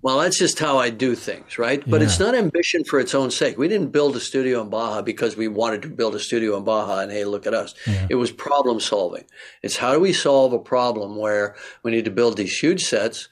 Well, 0.02 0.18
that's 0.18 0.38
just 0.38 0.58
how 0.60 0.78
I 0.78 0.90
do 0.90 1.14
things, 1.16 1.58
right? 1.58 1.82
But 1.88 2.00
it's 2.00 2.20
not 2.20 2.34
ambition 2.36 2.84
for 2.84 3.00
its 3.00 3.12
own 3.14 3.30
sake. 3.32 3.58
We 3.58 3.66
didn't 3.66 3.90
build 3.90 4.14
a 4.14 4.20
studio 4.20 4.60
in 4.60 4.68
Baja 4.68 5.02
because 5.02 5.36
we 5.36 5.48
wanted 5.48 5.82
to 5.82 5.88
build 5.88 6.14
a 6.14 6.20
studio 6.20 6.56
in 6.56 6.62
Baja 6.64 7.00
and 7.00 7.10
hey, 7.10 7.24
look 7.24 7.44
at 7.46 7.54
us. 7.54 7.74
It 8.08 8.14
was 8.14 8.30
problem 8.30 8.78
solving. 8.78 9.24
It's 9.62 9.76
how 9.78 9.94
do 9.94 9.98
we 9.98 10.12
solve 10.12 10.52
a 10.52 10.60
problem 10.60 11.16
where 11.16 11.56
we 11.82 11.90
need 11.90 12.04
to 12.04 12.10
build 12.12 12.36
these 12.36 12.56
huge 12.56 12.84
sets, 12.84 13.28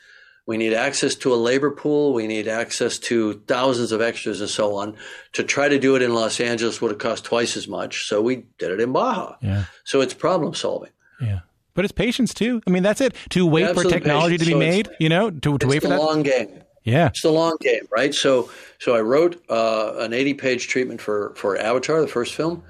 we 0.46 0.56
need 0.56 0.74
access 0.74 1.14
to 1.16 1.32
a 1.32 1.36
labor 1.36 1.70
pool, 1.70 2.12
we 2.12 2.26
need 2.26 2.48
access 2.48 2.98
to 2.98 3.34
thousands 3.46 3.92
of 3.92 4.02
extras 4.02 4.40
and 4.40 4.50
so 4.50 4.76
on. 4.76 4.96
To 5.34 5.42
try 5.42 5.68
to 5.68 5.78
do 5.78 5.96
it 5.96 6.02
in 6.02 6.12
Los 6.12 6.38
Angeles 6.38 6.80
would 6.80 6.90
have 6.90 6.98
cost 6.98 7.24
twice 7.24 7.56
as 7.56 7.66
much, 7.66 8.06
so 8.06 8.20
we 8.20 8.44
did 8.58 8.70
it 8.70 8.80
in 8.80 8.92
Baja. 8.92 9.36
Yeah. 9.40 9.64
So 9.84 10.00
it's 10.00 10.12
problem 10.14 10.54
solving. 10.54 10.90
Yeah. 11.20 11.40
But 11.74 11.84
it's 11.84 11.92
patience 11.92 12.34
too. 12.34 12.62
I 12.66 12.70
mean, 12.70 12.82
that's 12.82 13.00
it. 13.00 13.16
To 13.30 13.46
wait 13.46 13.74
for 13.74 13.84
technology 13.84 14.38
to 14.38 14.44
be. 14.44 14.52
So 14.52 14.58
made, 14.58 14.88
you 15.00 15.08
know, 15.08 15.30
to, 15.30 15.58
to 15.58 15.66
wait 15.66 15.82
for 15.82 15.88
the 15.88 15.94
that. 15.94 16.00
long 16.00 16.22
game. 16.22 16.62
yeah. 16.84 17.08
It's 17.08 17.22
the 17.22 17.32
long 17.32 17.56
game, 17.60 17.88
right? 17.90 18.14
So, 18.14 18.50
so 18.78 18.94
I 18.94 19.00
wrote 19.00 19.42
uh, 19.50 19.94
an 19.98 20.12
80 20.12 20.34
page 20.34 20.68
treatment 20.68 21.00
for, 21.00 21.32
for 21.36 21.56
Avatar, 21.58 22.00
the 22.00 22.06
first 22.06 22.34
film, 22.34 22.62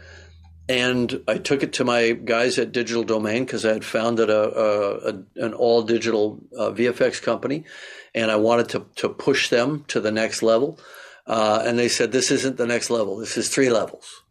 and 0.68 1.22
I 1.28 1.38
took 1.38 1.62
it 1.62 1.74
to 1.74 1.84
my 1.84 2.12
guys 2.12 2.58
at 2.58 2.72
Digital 2.72 3.02
Domain 3.02 3.44
because 3.44 3.66
I 3.66 3.72
had 3.72 3.84
founded 3.84 4.30
a, 4.30 4.58
a, 4.58 5.10
a 5.10 5.44
an 5.46 5.54
all 5.54 5.82
digital 5.82 6.40
uh, 6.56 6.70
VFX 6.70 7.22
company, 7.22 7.64
and 8.14 8.30
I 8.30 8.36
wanted 8.36 8.68
to 8.70 8.86
to 8.96 9.08
push 9.08 9.50
them 9.50 9.84
to 9.88 10.00
the 10.00 10.12
next 10.12 10.42
level. 10.42 10.78
Uh, 11.26 11.62
and 11.64 11.78
they 11.78 11.88
said, 11.88 12.12
"This 12.12 12.30
isn't 12.30 12.56
the 12.56 12.66
next 12.66 12.90
level. 12.90 13.18
This 13.18 13.36
is 13.36 13.48
three 13.48 13.70
levels." 13.70 14.22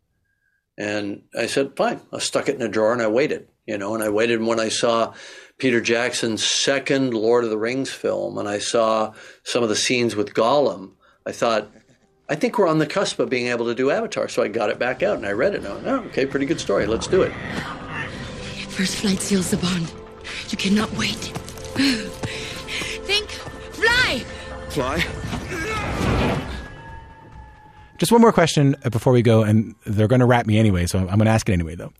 And 0.77 1.23
I 1.37 1.45
said, 1.45 1.75
"Fine." 1.75 2.01
I 2.11 2.19
stuck 2.19 2.49
it 2.49 2.55
in 2.55 2.61
a 2.61 2.67
drawer 2.67 2.93
and 2.93 3.01
I 3.01 3.07
waited, 3.07 3.47
you 3.67 3.77
know. 3.77 3.93
And 3.93 4.03
I 4.03 4.09
waited 4.09 4.39
And 4.39 4.47
when 4.47 4.59
I 4.59 4.69
saw 4.69 5.13
Peter 5.59 5.81
Jackson's 5.81 6.43
second 6.43 7.13
Lord 7.13 7.43
of 7.43 7.51
the 7.51 7.57
Rings 7.57 7.91
film, 7.91 8.37
and 8.37 8.49
I 8.49 8.57
saw 8.57 9.13
some 9.43 9.63
of 9.63 9.69
the 9.69 9.75
scenes 9.75 10.15
with 10.15 10.33
Gollum. 10.33 10.93
I 11.25 11.31
thought, 11.31 11.71
I 12.29 12.35
think 12.35 12.57
we're 12.57 12.67
on 12.67 12.79
the 12.79 12.87
cusp 12.87 13.19
of 13.19 13.29
being 13.29 13.47
able 13.47 13.65
to 13.65 13.75
do 13.75 13.91
Avatar. 13.91 14.27
So 14.29 14.43
I 14.43 14.47
got 14.47 14.69
it 14.69 14.79
back 14.79 15.03
out 15.03 15.17
and 15.17 15.25
I 15.25 15.31
read 15.31 15.53
it. 15.53 15.57
And 15.57 15.67
I 15.67 15.73
went, 15.73 15.87
oh, 15.87 15.99
okay, 16.07 16.25
pretty 16.25 16.45
good 16.45 16.59
story. 16.59 16.85
Let's 16.85 17.07
do 17.07 17.21
it. 17.21 17.33
First 18.69 18.97
flight 18.97 19.19
seals 19.19 19.51
the 19.51 19.57
bond. 19.57 19.91
You 20.49 20.57
cannot 20.57 20.91
wait. 20.93 21.15
Think, 23.05 23.29
fly! 23.29 24.23
Fly? 24.69 25.03
Just 27.97 28.11
one 28.11 28.21
more 28.21 28.31
question 28.31 28.75
uh, 28.83 28.89
before 28.89 29.13
we 29.13 29.21
go, 29.21 29.43
and 29.43 29.75
they're 29.85 30.07
going 30.07 30.19
to 30.19 30.25
wrap 30.25 30.45
me 30.45 30.57
anyway, 30.57 30.85
so 30.87 30.99
I'm 30.99 31.05
going 31.05 31.19
to 31.19 31.29
ask 31.29 31.47
it 31.47 31.53
anyway, 31.53 31.75
though. 31.75 31.93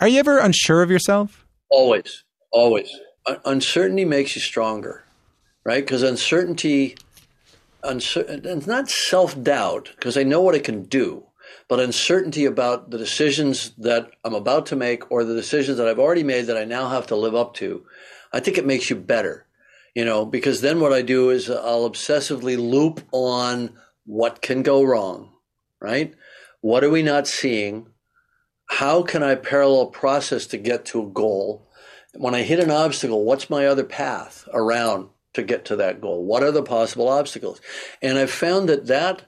Are 0.00 0.08
you 0.08 0.18
ever 0.18 0.38
unsure 0.38 0.82
of 0.82 0.90
yourself? 0.90 1.46
Always, 1.70 2.24
always. 2.50 2.90
Un- 3.26 3.40
uncertainty 3.44 4.04
makes 4.04 4.34
you 4.36 4.42
stronger, 4.42 5.04
right? 5.64 5.82
Because 5.82 6.02
uncertainty, 6.02 6.96
uncer- 7.84 8.28
it's 8.28 8.66
not 8.66 8.88
self 8.88 9.40
doubt, 9.42 9.90
because 9.96 10.16
I 10.16 10.22
know 10.22 10.40
what 10.40 10.54
I 10.54 10.60
can 10.60 10.84
do, 10.84 11.26
but 11.68 11.80
uncertainty 11.80 12.44
about 12.44 12.90
the 12.90 12.98
decisions 12.98 13.72
that 13.78 14.10
I'm 14.24 14.34
about 14.34 14.66
to 14.66 14.76
make 14.76 15.10
or 15.10 15.24
the 15.24 15.34
decisions 15.34 15.78
that 15.78 15.88
I've 15.88 15.98
already 15.98 16.24
made 16.24 16.46
that 16.46 16.56
I 16.56 16.64
now 16.64 16.88
have 16.88 17.06
to 17.08 17.16
live 17.16 17.34
up 17.34 17.54
to. 17.54 17.84
I 18.32 18.40
think 18.40 18.58
it 18.58 18.66
makes 18.66 18.88
you 18.90 18.96
better, 18.96 19.46
you 19.94 20.04
know, 20.04 20.24
because 20.24 20.60
then 20.60 20.80
what 20.80 20.92
I 20.92 21.02
do 21.02 21.30
is 21.30 21.50
I'll 21.50 21.88
obsessively 21.88 22.56
loop 22.58 23.02
on 23.12 23.74
what 24.06 24.42
can 24.42 24.62
go 24.62 24.82
wrong, 24.82 25.32
right? 25.80 26.14
What 26.60 26.84
are 26.84 26.90
we 26.90 27.02
not 27.02 27.26
seeing? 27.26 27.88
how 28.72 29.02
can 29.02 29.22
I 29.22 29.34
parallel 29.34 29.88
process 29.88 30.46
to 30.46 30.56
get 30.56 30.86
to 30.86 31.02
a 31.02 31.10
goal? 31.10 31.68
When 32.14 32.34
I 32.34 32.42
hit 32.42 32.58
an 32.58 32.70
obstacle, 32.70 33.22
what's 33.22 33.50
my 33.50 33.66
other 33.66 33.84
path 33.84 34.48
around 34.52 35.10
to 35.34 35.42
get 35.42 35.64
to 35.66 35.76
that 35.76 36.00
goal? 36.00 36.24
What 36.24 36.42
are 36.42 36.50
the 36.50 36.62
possible 36.62 37.08
obstacles? 37.08 37.60
And 38.00 38.18
I've 38.18 38.30
found 38.30 38.68
that 38.68 38.86
that 38.86 39.22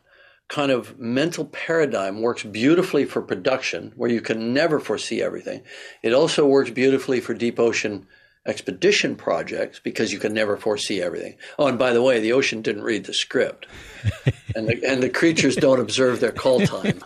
kind 0.49 0.71
of 0.71 0.99
mental 0.99 1.47
paradigm 1.47 2.21
works 2.21 2.43
beautifully 2.43 3.05
for 3.05 3.23
production, 3.23 3.93
where 3.97 4.11
you 4.11 4.21
can 4.21 4.53
never 4.53 4.79
foresee 4.79 5.23
everything. 5.23 5.62
It 6.03 6.12
also 6.12 6.47
works 6.47 6.71
beautifully 6.71 7.21
for 7.21 7.35
deep 7.35 7.59
ocean 7.59 8.07
expedition 8.47 9.17
projects 9.17 9.81
because 9.81 10.12
you 10.12 10.19
can 10.19 10.35
never 10.35 10.57
foresee 10.57 11.01
everything. 11.01 11.37
Oh, 11.59 11.67
and 11.67 11.79
by 11.79 11.93
the 11.93 12.03
way, 12.03 12.21
the 12.21 12.33
ocean 12.33 12.61
didn't 12.61 12.83
read 12.83 13.07
the 13.07 13.14
script, 13.14 13.67
and 14.55 14.69
the, 14.69 14.85
and 14.87 15.03
the 15.03 15.09
creatures 15.09 15.57
don't 15.57 15.81
observe 15.81 16.21
their 16.21 16.33
call 16.33 16.61
time. 16.61 17.01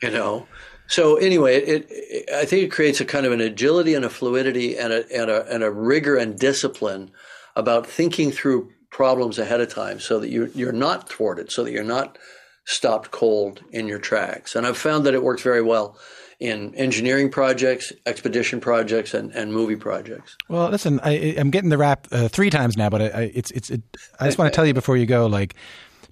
You 0.00 0.10
know, 0.10 0.46
so 0.86 1.16
anyway, 1.16 1.56
it, 1.56 1.86
it 1.90 2.30
I 2.32 2.44
think 2.44 2.64
it 2.64 2.72
creates 2.72 3.00
a 3.00 3.04
kind 3.04 3.26
of 3.26 3.32
an 3.32 3.40
agility 3.40 3.94
and 3.94 4.04
a 4.04 4.10
fluidity 4.10 4.76
and 4.76 4.92
a 4.92 5.16
and 5.16 5.30
a 5.30 5.46
and 5.52 5.62
a 5.62 5.70
rigor 5.70 6.16
and 6.16 6.38
discipline 6.38 7.10
about 7.56 7.86
thinking 7.86 8.30
through 8.30 8.70
problems 8.90 9.38
ahead 9.38 9.60
of 9.60 9.72
time, 9.72 10.00
so 10.00 10.18
that 10.18 10.30
you 10.30 10.50
you're 10.54 10.72
not 10.72 11.08
thwarted, 11.08 11.50
so 11.52 11.64
that 11.64 11.72
you're 11.72 11.84
not 11.84 12.18
stopped 12.64 13.10
cold 13.10 13.62
in 13.70 13.86
your 13.88 13.98
tracks. 13.98 14.54
And 14.54 14.66
I've 14.66 14.78
found 14.78 15.06
that 15.06 15.14
it 15.14 15.22
works 15.22 15.42
very 15.42 15.62
well 15.62 15.98
in 16.38 16.74
engineering 16.74 17.30
projects, 17.30 17.92
expedition 18.06 18.60
projects, 18.60 19.12
and, 19.12 19.30
and 19.32 19.52
movie 19.52 19.76
projects. 19.76 20.36
Well, 20.48 20.70
listen, 20.70 20.98
I, 21.02 21.34
I'm 21.36 21.50
getting 21.50 21.68
the 21.68 21.78
wrap 21.78 22.06
uh, 22.10 22.28
three 22.28 22.50
times 22.50 22.76
now, 22.76 22.88
but 22.88 23.02
I, 23.02 23.06
I, 23.06 23.32
it's 23.34 23.50
it's. 23.50 23.70
It, 23.70 23.82
I 24.18 24.26
just 24.26 24.38
want 24.38 24.52
to 24.52 24.56
tell 24.56 24.66
you 24.66 24.74
before 24.74 24.96
you 24.96 25.06
go, 25.06 25.26
like. 25.26 25.54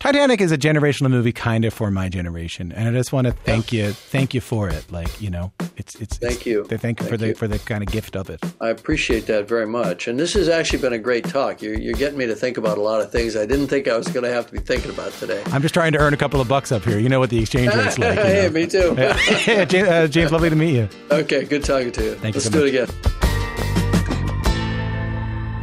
Titanic 0.01 0.41
is 0.41 0.53
a 0.53 0.59
generational 0.59 1.11
movie, 1.11 1.33
kind 1.33 1.65
of 1.65 1.75
for 1.75 1.91
my 1.91 2.09
generation, 2.09 2.71
and 2.71 2.89
I 2.89 2.93
just 2.93 3.13
want 3.13 3.27
to 3.27 3.33
thank 3.33 3.73
you, 3.73 3.91
thank 3.91 4.33
you 4.33 4.41
for 4.41 4.69
it. 4.69 4.91
Like 4.93 5.21
you 5.21 5.29
know, 5.29 5.51
it's 5.77 5.97
it's. 5.97 6.19
Thank 6.19 6.37
it's, 6.37 6.47
you. 6.47 6.65
Thank 6.65 7.01
you 7.01 7.07
for 7.07 7.17
Thank 7.17 7.35
the 7.35 7.39
for 7.39 7.49
the 7.49 7.59
kind 7.59 7.83
of 7.83 7.91
gift 7.91 8.15
of 8.15 8.31
it. 8.31 8.41
I 8.61 8.69
appreciate 8.69 9.27
that 9.27 9.49
very 9.49 9.67
much. 9.67 10.07
And 10.07 10.19
this 10.19 10.35
has 10.35 10.49
actually 10.49 10.79
been 10.81 10.93
a 10.93 10.99
great 10.99 11.25
talk. 11.25 11.61
You're, 11.61 11.77
you're 11.77 11.95
getting 11.95 12.17
me 12.17 12.27
to 12.27 12.37
think 12.37 12.57
about 12.59 12.79
a 12.79 12.81
lot 12.81 13.01
of 13.01 13.11
things 13.11 13.35
I 13.37 13.45
didn't 13.45 13.67
think 13.67 13.89
I 13.89 13.97
was 13.97 14.07
going 14.07 14.23
to 14.23 14.31
have 14.33 14.47
to 14.47 14.53
be 14.53 14.61
thinking 14.61 14.93
about 14.93 15.13
today. 15.15 15.43
I'm 15.47 15.63
just 15.63 15.75
trying 15.75 15.93
to 15.93 15.99
earn 15.99 16.15
a 16.15 16.17
couple 16.17 16.41
of 16.41 16.47
bucks 16.47 16.71
up 16.71 16.85
here. 16.85 17.01
You 17.01 17.09
know 17.09 17.19
what 17.19 17.31
the 17.31 17.41
exchange 17.41 17.75
rate's 17.75 17.99
like. 17.99 18.17
you 18.17 18.23
hey, 18.23 18.43
know. 18.45 18.51
me 18.51 18.67
too. 18.69 18.95
Yeah, 18.97 19.65
James, 19.65 19.89
uh, 19.89 20.07
James, 20.07 20.31
lovely 20.31 20.51
to 20.51 20.57
meet 20.57 20.77
you. 20.77 20.89
Okay, 21.11 21.45
good 21.45 21.65
talking 21.65 21.91
to 21.93 22.05
you. 22.05 22.15
Thank 22.15 22.37
you 22.37 22.41
Let's 22.41 22.51
do 22.51 22.61
much. 22.61 22.73
it 22.73 22.89
again. 22.89 23.19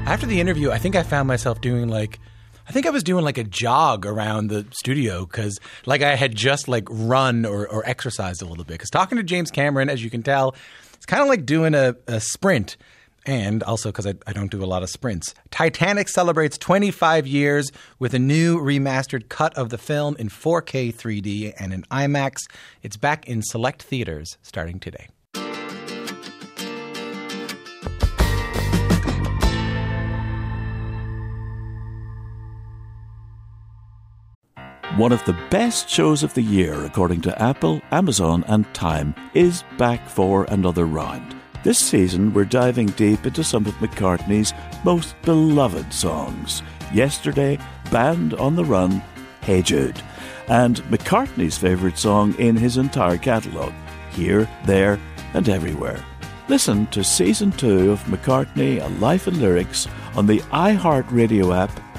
After 0.05 0.27
the 0.27 0.39
interview, 0.41 0.71
I 0.71 0.77
think 0.77 0.95
I 0.95 1.03
found 1.03 1.27
myself 1.27 1.61
doing 1.61 1.87
like, 1.87 2.19
I 2.67 2.71
think 2.71 2.87
I 2.87 2.89
was 2.89 3.03
doing 3.03 3.23
like 3.23 3.37
a 3.37 3.43
jog 3.43 4.05
around 4.05 4.47
the 4.47 4.65
studio 4.71 5.25
because 5.25 5.59
like 5.85 6.01
I 6.01 6.15
had 6.15 6.35
just 6.35 6.67
like 6.67 6.87
run 6.89 7.45
or, 7.45 7.67
or 7.67 7.87
exercised 7.87 8.41
a 8.41 8.45
little 8.45 8.63
bit. 8.63 8.73
Because 8.73 8.89
talking 8.89 9.17
to 9.17 9.23
James 9.23 9.51
Cameron, 9.51 9.89
as 9.89 10.03
you 10.03 10.09
can 10.09 10.23
tell, 10.23 10.55
it's 10.93 11.05
kind 11.05 11.21
of 11.21 11.29
like 11.29 11.45
doing 11.45 11.75
a, 11.75 11.95
a 12.07 12.19
sprint. 12.19 12.77
And 13.27 13.63
also 13.63 13.89
because 13.89 14.05
I, 14.05 14.13
I 14.27 14.33
don't 14.33 14.51
do 14.51 14.63
a 14.63 14.65
lot 14.65 14.83
of 14.83 14.89
sprints. 14.89 15.33
Titanic 15.49 16.09
celebrates 16.09 16.57
25 16.57 17.25
years 17.25 17.71
with 17.97 18.13
a 18.13 18.19
new 18.19 18.59
remastered 18.59 19.29
cut 19.29 19.55
of 19.55 19.69
the 19.69 19.79
film 19.79 20.15
in 20.17 20.29
4K 20.29 20.93
3D 20.93 21.53
and 21.57 21.73
in 21.73 21.83
IMAX. 21.83 22.37
It's 22.83 22.97
back 22.97 23.27
in 23.27 23.41
select 23.41 23.81
theaters 23.81 24.37
starting 24.43 24.79
today. 24.79 25.07
One 34.93 35.11
of 35.11 35.25
the 35.25 35.37
best 35.49 35.89
shows 35.89 36.23
of 36.23 36.33
the 36.35 36.41
year, 36.41 36.85
according 36.85 37.19
to 37.21 37.41
Apple, 37.41 37.81
Amazon, 37.91 38.45
and 38.47 38.71
Time, 38.73 39.13
is 39.33 39.65
back 39.77 40.07
for 40.07 40.45
another 40.45 40.85
round. 40.85 41.35
This 41.63 41.79
season, 41.79 42.33
we're 42.33 42.45
diving 42.45 42.85
deep 42.87 43.25
into 43.25 43.43
some 43.43 43.65
of 43.65 43.73
McCartney's 43.79 44.53
most 44.85 45.21
beloved 45.23 45.91
songs. 45.91 46.61
Yesterday, 46.93 47.59
Band 47.91 48.35
on 48.35 48.55
the 48.55 48.63
Run, 48.63 49.03
Hey 49.41 49.61
Jude, 49.61 50.01
and 50.47 50.77
McCartney's 50.83 51.57
favourite 51.57 51.97
song 51.97 52.33
in 52.35 52.55
his 52.55 52.77
entire 52.77 53.17
catalogue, 53.17 53.73
Here, 54.11 54.47
There, 54.65 54.97
and 55.33 55.49
Everywhere. 55.49 55.99
Listen 56.47 56.85
to 56.87 57.03
Season 57.03 57.51
2 57.51 57.91
of 57.91 58.01
McCartney, 58.03 58.81
A 58.81 58.87
Life 58.99 59.27
in 59.27 59.41
Lyrics 59.41 59.87
on 60.15 60.25
the 60.25 60.39
iHeartRadio 60.51 61.53
app, 61.53 61.71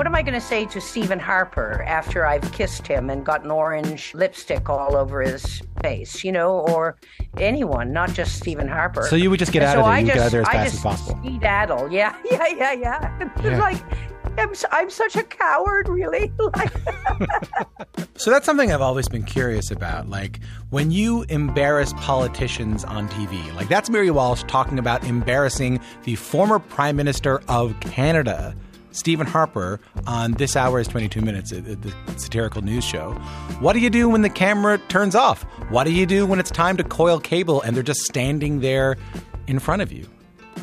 What 0.00 0.06
am 0.06 0.14
I 0.14 0.22
going 0.22 0.32
to 0.32 0.40
say 0.40 0.64
to 0.64 0.80
Stephen 0.80 1.18
Harper 1.18 1.82
after 1.82 2.24
I've 2.24 2.50
kissed 2.52 2.86
him 2.86 3.10
and 3.10 3.22
gotten 3.22 3.50
orange 3.50 4.14
lipstick 4.14 4.70
all 4.70 4.96
over 4.96 5.20
his 5.20 5.60
face, 5.82 6.24
you 6.24 6.32
know, 6.32 6.60
or 6.60 6.96
anyone, 7.36 7.92
not 7.92 8.14
just 8.14 8.36
Stephen 8.38 8.66
Harper. 8.66 9.02
So 9.02 9.16
you 9.16 9.28
would 9.28 9.38
just 9.38 9.52
get 9.52 9.60
And 9.62 9.68
out 9.68 9.74
so 9.74 9.80
of 9.80 9.84
there. 9.84 9.92
I 9.92 9.98
You 9.98 10.04
would 10.06 10.14
get 10.14 10.14
just, 10.14 10.22
out 10.22 10.26
of 10.26 10.32
there 10.32 10.40
as 10.40 10.48
I 10.48 10.52
fast 10.52 10.64
just 10.64 10.74
as 10.76 10.82
possible. 10.82 11.20
Skedaddle. 11.22 11.92
Yeah, 11.92 12.16
yeah, 12.30 12.46
yeah, 12.48 12.72
yeah. 12.72 13.30
Yeah. 13.44 13.58
like, 13.58 13.82
I'm, 14.38 14.54
I'm 14.72 14.88
such 14.88 15.16
a 15.16 15.22
coward, 15.22 15.86
really. 15.86 16.32
so 18.16 18.30
that's 18.30 18.46
something 18.46 18.72
I've 18.72 18.80
always 18.80 19.06
been 19.06 19.24
curious 19.24 19.70
about. 19.70 20.08
Like 20.08 20.40
when 20.70 20.90
you 20.90 21.26
embarrass 21.28 21.92
politicians 21.98 22.84
on 22.84 23.06
TV, 23.10 23.54
like 23.54 23.68
that's 23.68 23.90
Mary 23.90 24.10
Walsh 24.10 24.44
talking 24.44 24.78
about 24.78 25.04
embarrassing 25.04 25.78
the 26.04 26.14
former 26.14 26.58
Prime 26.58 26.96
Minister 26.96 27.42
of 27.48 27.78
Canada. 27.80 28.54
Stephen 28.92 29.26
Harper 29.26 29.80
on 30.06 30.32
This 30.32 30.56
Hour 30.56 30.78
Has 30.78 30.88
22 30.88 31.20
Minutes, 31.20 31.50
the 31.50 31.94
satirical 32.16 32.62
news 32.62 32.84
show. 32.84 33.12
What 33.60 33.74
do 33.74 33.80
you 33.80 33.90
do 33.90 34.08
when 34.08 34.22
the 34.22 34.30
camera 34.30 34.78
turns 34.88 35.14
off? 35.14 35.42
What 35.70 35.84
do 35.84 35.92
you 35.92 36.06
do 36.06 36.26
when 36.26 36.40
it's 36.40 36.50
time 36.50 36.76
to 36.76 36.84
coil 36.84 37.20
cable 37.20 37.62
and 37.62 37.76
they're 37.76 37.82
just 37.82 38.00
standing 38.00 38.60
there 38.60 38.96
in 39.46 39.58
front 39.58 39.82
of 39.82 39.92
you? 39.92 40.08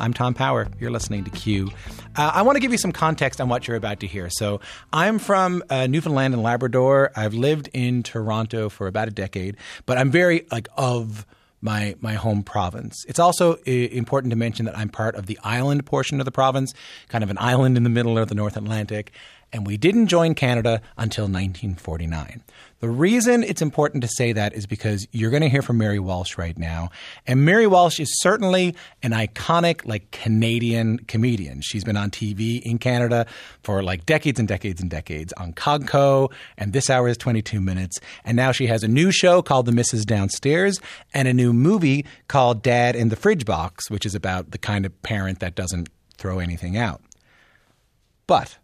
I'm 0.00 0.12
Tom 0.12 0.34
Power. 0.34 0.68
You're 0.78 0.90
listening 0.90 1.24
to 1.24 1.30
Q. 1.30 1.70
Uh, 2.14 2.30
I 2.34 2.42
want 2.42 2.56
to 2.56 2.60
give 2.60 2.70
you 2.70 2.78
some 2.78 2.92
context 2.92 3.40
on 3.40 3.48
what 3.48 3.66
you're 3.66 3.76
about 3.76 4.00
to 4.00 4.06
hear. 4.06 4.30
So, 4.30 4.60
I'm 4.92 5.18
from 5.18 5.62
uh, 5.70 5.88
Newfoundland 5.88 6.34
and 6.34 6.42
Labrador. 6.42 7.10
I've 7.16 7.34
lived 7.34 7.68
in 7.72 8.04
Toronto 8.04 8.68
for 8.68 8.86
about 8.86 9.08
a 9.08 9.10
decade, 9.10 9.56
but 9.86 9.98
I'm 9.98 10.10
very 10.10 10.46
like 10.52 10.68
of 10.76 11.26
my 11.60 11.94
my 12.00 12.14
home 12.14 12.42
province. 12.42 13.04
It's 13.08 13.18
also 13.18 13.54
important 13.64 14.30
to 14.30 14.36
mention 14.36 14.66
that 14.66 14.76
I'm 14.76 14.88
part 14.88 15.14
of 15.16 15.26
the 15.26 15.38
island 15.42 15.86
portion 15.86 16.20
of 16.20 16.24
the 16.24 16.32
province, 16.32 16.72
kind 17.08 17.24
of 17.24 17.30
an 17.30 17.38
island 17.38 17.76
in 17.76 17.82
the 17.82 17.90
middle 17.90 18.18
of 18.18 18.28
the 18.28 18.34
North 18.34 18.56
Atlantic, 18.56 19.12
and 19.52 19.66
we 19.66 19.76
didn't 19.76 20.08
join 20.08 20.34
Canada 20.34 20.80
until 20.96 21.24
1949. 21.24 22.42
The 22.80 22.88
reason 22.88 23.42
it's 23.42 23.60
important 23.60 24.02
to 24.02 24.08
say 24.08 24.32
that 24.32 24.54
is 24.54 24.66
because 24.66 25.08
you're 25.10 25.30
going 25.30 25.42
to 25.42 25.48
hear 25.48 25.62
from 25.62 25.78
Mary 25.78 25.98
Walsh 25.98 26.38
right 26.38 26.56
now. 26.56 26.90
And 27.26 27.44
Mary 27.44 27.66
Walsh 27.66 27.98
is 27.98 28.08
certainly 28.20 28.76
an 29.02 29.10
iconic, 29.10 29.84
like, 29.84 30.12
Canadian 30.12 30.98
comedian. 30.98 31.60
She's 31.60 31.82
been 31.82 31.96
on 31.96 32.10
TV 32.10 32.62
in 32.62 32.78
Canada 32.78 33.26
for 33.64 33.82
like 33.82 34.06
decades 34.06 34.38
and 34.38 34.46
decades 34.46 34.80
and 34.80 34.88
decades 34.88 35.32
on 35.32 35.54
CODCO, 35.54 36.30
and 36.56 36.72
This 36.72 36.88
Hour 36.88 37.08
Has 37.08 37.16
22 37.16 37.60
Minutes. 37.60 37.98
And 38.24 38.36
now 38.36 38.52
she 38.52 38.68
has 38.68 38.84
a 38.84 38.88
new 38.88 39.10
show 39.10 39.42
called 39.42 39.66
The 39.66 39.72
Mrs. 39.72 40.04
Downstairs 40.04 40.80
and 41.12 41.26
a 41.26 41.34
new 41.34 41.52
movie 41.52 42.06
called 42.28 42.62
Dad 42.62 42.94
and 42.94 43.10
the 43.10 43.16
Fridge 43.16 43.44
Box, 43.44 43.90
which 43.90 44.06
is 44.06 44.14
about 44.14 44.52
the 44.52 44.58
kind 44.58 44.86
of 44.86 45.02
parent 45.02 45.40
that 45.40 45.56
doesn't 45.56 45.88
throw 46.16 46.38
anything 46.38 46.76
out. 46.76 47.00
But 48.28 48.58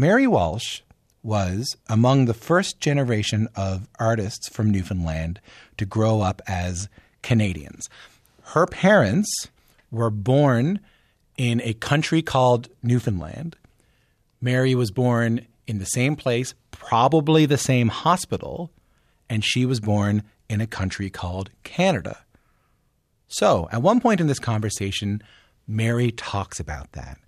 Mary 0.00 0.28
Walsh 0.28 0.82
was 1.24 1.76
among 1.88 2.26
the 2.26 2.32
first 2.32 2.78
generation 2.78 3.48
of 3.56 3.88
artists 3.98 4.48
from 4.48 4.70
Newfoundland 4.70 5.40
to 5.76 5.84
grow 5.84 6.20
up 6.20 6.40
as 6.46 6.88
Canadians. 7.22 7.88
Her 8.54 8.64
parents 8.64 9.48
were 9.90 10.10
born 10.10 10.78
in 11.36 11.60
a 11.62 11.74
country 11.74 12.22
called 12.22 12.68
Newfoundland. 12.80 13.56
Mary 14.40 14.72
was 14.76 14.92
born 14.92 15.44
in 15.66 15.80
the 15.80 15.84
same 15.84 16.14
place, 16.14 16.54
probably 16.70 17.44
the 17.44 17.58
same 17.58 17.88
hospital, 17.88 18.70
and 19.28 19.44
she 19.44 19.66
was 19.66 19.80
born 19.80 20.22
in 20.48 20.60
a 20.60 20.66
country 20.68 21.10
called 21.10 21.50
Canada. 21.64 22.18
So, 23.26 23.68
at 23.72 23.82
one 23.82 24.00
point 24.00 24.20
in 24.20 24.28
this 24.28 24.38
conversation, 24.38 25.24
Mary 25.66 26.12
talks 26.12 26.60
about 26.60 26.92
that 26.92 27.18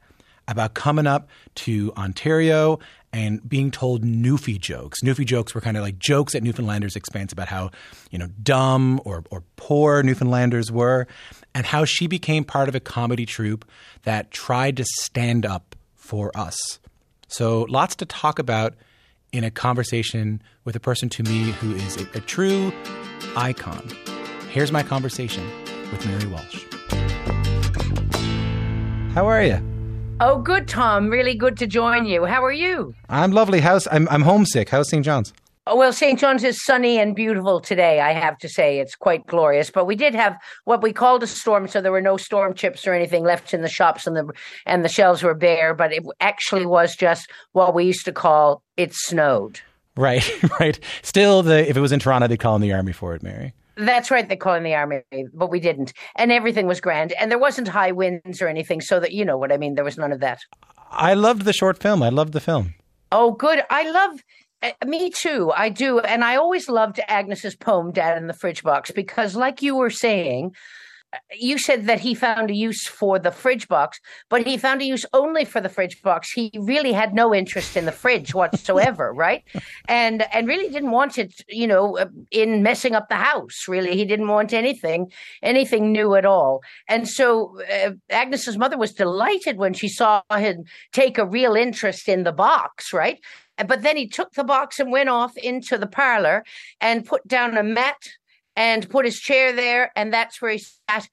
about 0.51 0.75
coming 0.75 1.07
up 1.07 1.29
to 1.55 1.93
Ontario 1.97 2.79
and 3.13 3.47
being 3.49 3.71
told 3.71 4.05
Newfie 4.05 4.59
jokes. 4.59 5.01
Newfie 5.03 5.25
jokes 5.25 5.55
were 5.55 5.61
kind 5.61 5.77
of 5.77 5.83
like 5.83 5.99
jokes 5.99 6.35
at 6.35 6.43
Newfoundlanders' 6.43 6.97
expense 6.97 7.33
about 7.33 7.49
how, 7.49 7.71
you 8.11 8.19
know, 8.19 8.29
dumb 8.43 9.01
or, 9.05 9.25
or 9.31 9.43
poor 9.57 10.03
Newfoundlanders 10.03 10.71
were, 10.71 11.07
and 11.55 11.67
how 11.67 11.85
she 11.85 12.07
became 12.07 12.45
part 12.45 12.69
of 12.69 12.75
a 12.75 12.81
comedy 12.81 13.27
troupe 13.27 13.65
that 14.03 14.31
tried 14.31 14.77
to 14.77 14.85
stand 14.85 15.45
up 15.45 15.75
for 15.97 16.31
us. 16.37 16.79
So 17.29 17.63
lots 17.69 17.97
to 17.97 18.07
talk 18.07 18.39
about 18.39 18.75
in 19.33 19.45
a 19.45 19.51
conversation 19.51 20.43
with 20.65 20.77
a 20.77 20.81
person 20.81 21.09
to 21.11 21.23
me 21.23 21.53
who 21.53 21.75
is 21.75 21.97
a, 21.97 22.07
a 22.15 22.21
true 22.21 22.73
icon. 23.37 23.89
Here's 24.51 24.73
my 24.73 24.83
conversation 24.83 25.47
with 25.93 26.05
Mary 26.07 26.27
Walsh. 26.27 26.65
How 29.15 29.27
are 29.27 29.43
you? 29.43 29.80
Oh, 30.23 30.39
good, 30.39 30.69
Tom. 30.69 31.09
Really 31.09 31.35
good 31.35 31.57
to 31.57 31.67
join 31.67 32.05
you. 32.05 32.27
How 32.27 32.45
are 32.45 32.53
you? 32.53 32.95
I'm 33.09 33.33
lovely. 33.33 33.61
How's 33.61 33.89
I'm 33.91 34.07
I'm 34.11 34.21
homesick. 34.21 34.69
How's 34.69 34.91
St. 34.91 35.03
John's? 35.03 35.33
Oh, 35.67 35.77
well, 35.77 35.95
St. 35.95 36.19
John's 36.19 36.45
is 36.45 36.63
sunny 36.63 36.99
and 36.99 37.17
beautiful 37.17 37.59
today, 37.59 38.01
I 38.01 38.13
have 38.13 38.37
to 38.39 38.49
say. 38.49 38.81
It's 38.81 38.95
quite 38.95 39.27
glorious. 39.27 39.71
But 39.71 39.87
we 39.87 39.97
did 39.97 40.15
have 40.15 40.37
what 40.65 40.83
we 40.83 40.93
called 40.93 41.23
a 41.23 41.27
storm, 41.27 41.69
so 41.69 41.81
there 41.81 41.93
were 41.93 42.03
no 42.03 42.19
storm 42.19 42.53
chips 42.53 42.87
or 42.87 42.93
anything 42.93 43.25
left 43.25 43.55
in 43.55 43.63
the 43.63 43.69
shops 43.69 44.07
and 44.07 44.15
the 44.15 44.31
and 44.67 44.85
the 44.85 44.91
shelves 44.91 45.23
were 45.23 45.35
bare, 45.35 45.73
but 45.73 45.91
it 45.91 46.03
actually 46.21 46.67
was 46.67 46.95
just 46.97 47.31
what 47.53 47.75
we 47.75 47.85
used 47.85 48.05
to 48.05 48.13
call 48.13 48.63
it 48.77 48.93
snowed. 48.93 49.61
Right, 49.97 50.31
right. 50.61 50.79
Still 51.01 51.43
the 51.43 51.67
if 51.67 51.79
it 51.79 51.81
was 51.81 51.93
in 51.93 51.99
Toronto 51.99 52.27
they'd 52.29 52.41
call 52.41 52.57
in 52.57 52.63
the 52.63 52.75
army 52.75 52.93
for 52.93 53.15
it, 53.15 53.23
Mary. 53.23 53.55
That's 53.81 54.11
right. 54.11 54.29
They 54.29 54.37
call 54.37 54.55
in 54.55 54.63
the 54.63 54.75
army, 54.75 55.03
but 55.33 55.51
we 55.51 55.61
didn't, 55.61 55.93
and 56.17 56.31
everything 56.31 56.67
was 56.67 56.81
grand, 56.81 57.13
and 57.13 57.31
there 57.31 57.39
wasn't 57.39 57.69
high 57.69 57.93
winds 57.93 58.43
or 58.43 58.49
anything, 58.49 58.81
so 58.81 59.01
that 59.01 59.13
you 59.13 59.25
know 59.25 59.39
what 59.39 59.53
I 59.53 59.57
mean. 59.57 59.75
There 59.75 59.85
was 59.85 59.99
none 59.99 60.13
of 60.13 60.21
that. 60.21 60.41
I 60.91 61.15
loved 61.15 61.43
the 61.43 61.53
short 61.53 61.79
film. 61.79 62.03
I 62.03 62.09
loved 62.09 62.33
the 62.33 62.41
film. 62.41 62.75
Oh, 63.13 63.33
good. 63.33 63.63
I 63.71 63.91
love. 63.91 64.21
Uh, 64.63 64.73
me 64.87 65.11
too. 65.11 65.51
I 65.57 65.71
do, 65.71 66.01
and 66.01 66.23
I 66.23 66.37
always 66.37 66.69
loved 66.69 67.01
Agnes's 67.09 67.57
poem 67.57 67.93
"Dad 67.93 68.19
and 68.19 68.29
the 68.29 68.35
Fridge 68.35 68.63
Box" 68.63 68.91
because, 68.91 69.35
like 69.35 69.63
you 69.63 69.75
were 69.77 69.91
saying, 69.91 70.53
you 71.33 71.59
said 71.59 71.87
that 71.87 72.01
he 72.01 72.15
found 72.15 72.51
a 72.51 72.55
use 72.55 72.87
for 72.87 73.19
the 73.19 73.31
fridge 73.31 73.67
box, 73.69 73.99
but 74.29 74.47
he 74.47 74.57
found 74.57 74.81
a 74.81 74.85
use 74.85 75.05
only 75.13 75.45
for 75.45 75.61
the 75.61 75.69
fridge 75.69 76.01
box. 76.03 76.31
He 76.31 76.51
really 76.55 76.93
had 76.93 77.15
no 77.15 77.35
interest 77.35 77.77
in 77.77 77.85
the 77.85 77.93
fridge 77.93 78.35
whatsoever, 78.35 79.13
right? 79.15 79.43
And 79.89 80.23
and 80.33 80.47
really 80.47 80.71
didn't 80.71 80.93
want 80.93 81.19
it, 81.19 81.33
you 81.49 81.67
know, 81.67 81.99
in 82.31 82.63
messing 82.63 82.95
up 82.95 83.09
the 83.09 83.17
house. 83.17 83.67
Really, 83.69 83.97
he 83.97 84.05
didn't 84.05 84.29
want 84.29 84.53
anything 84.53 85.11
anything 85.43 85.93
new 85.93 86.15
at 86.15 86.25
all. 86.25 86.61
And 86.89 87.09
so 87.09 87.61
uh, 87.71 87.93
Agnes's 88.11 88.59
mother 88.59 88.79
was 88.79 88.93
delighted 88.93 89.57
when 89.57 89.75
she 89.75 89.89
saw 89.89 90.23
him 90.31 90.65
take 90.93 91.19
a 91.19 91.27
real 91.27 91.55
interest 91.55 92.09
in 92.09 92.23
the 92.23 92.33
box, 92.33 92.93
right? 92.93 93.19
But 93.67 93.83
then 93.83 93.97
he 93.97 94.09
took 94.09 94.33
the 94.33 94.45
box 94.45 94.81
and 94.81 94.91
went 94.91 95.09
off 95.09 95.37
into 95.37 95.77
the 95.77 95.87
parlor 95.87 96.45
and 96.81 97.05
put 97.05 97.27
down 97.27 97.57
a 97.57 97.63
mat 97.63 97.99
and 98.57 98.89
put 98.89 99.05
his 99.05 99.19
chair 99.19 99.53
there, 99.53 99.93
and 99.97 100.13
that's 100.13 100.41
where 100.41 100.53
he 100.53 100.59
sat 100.89 101.09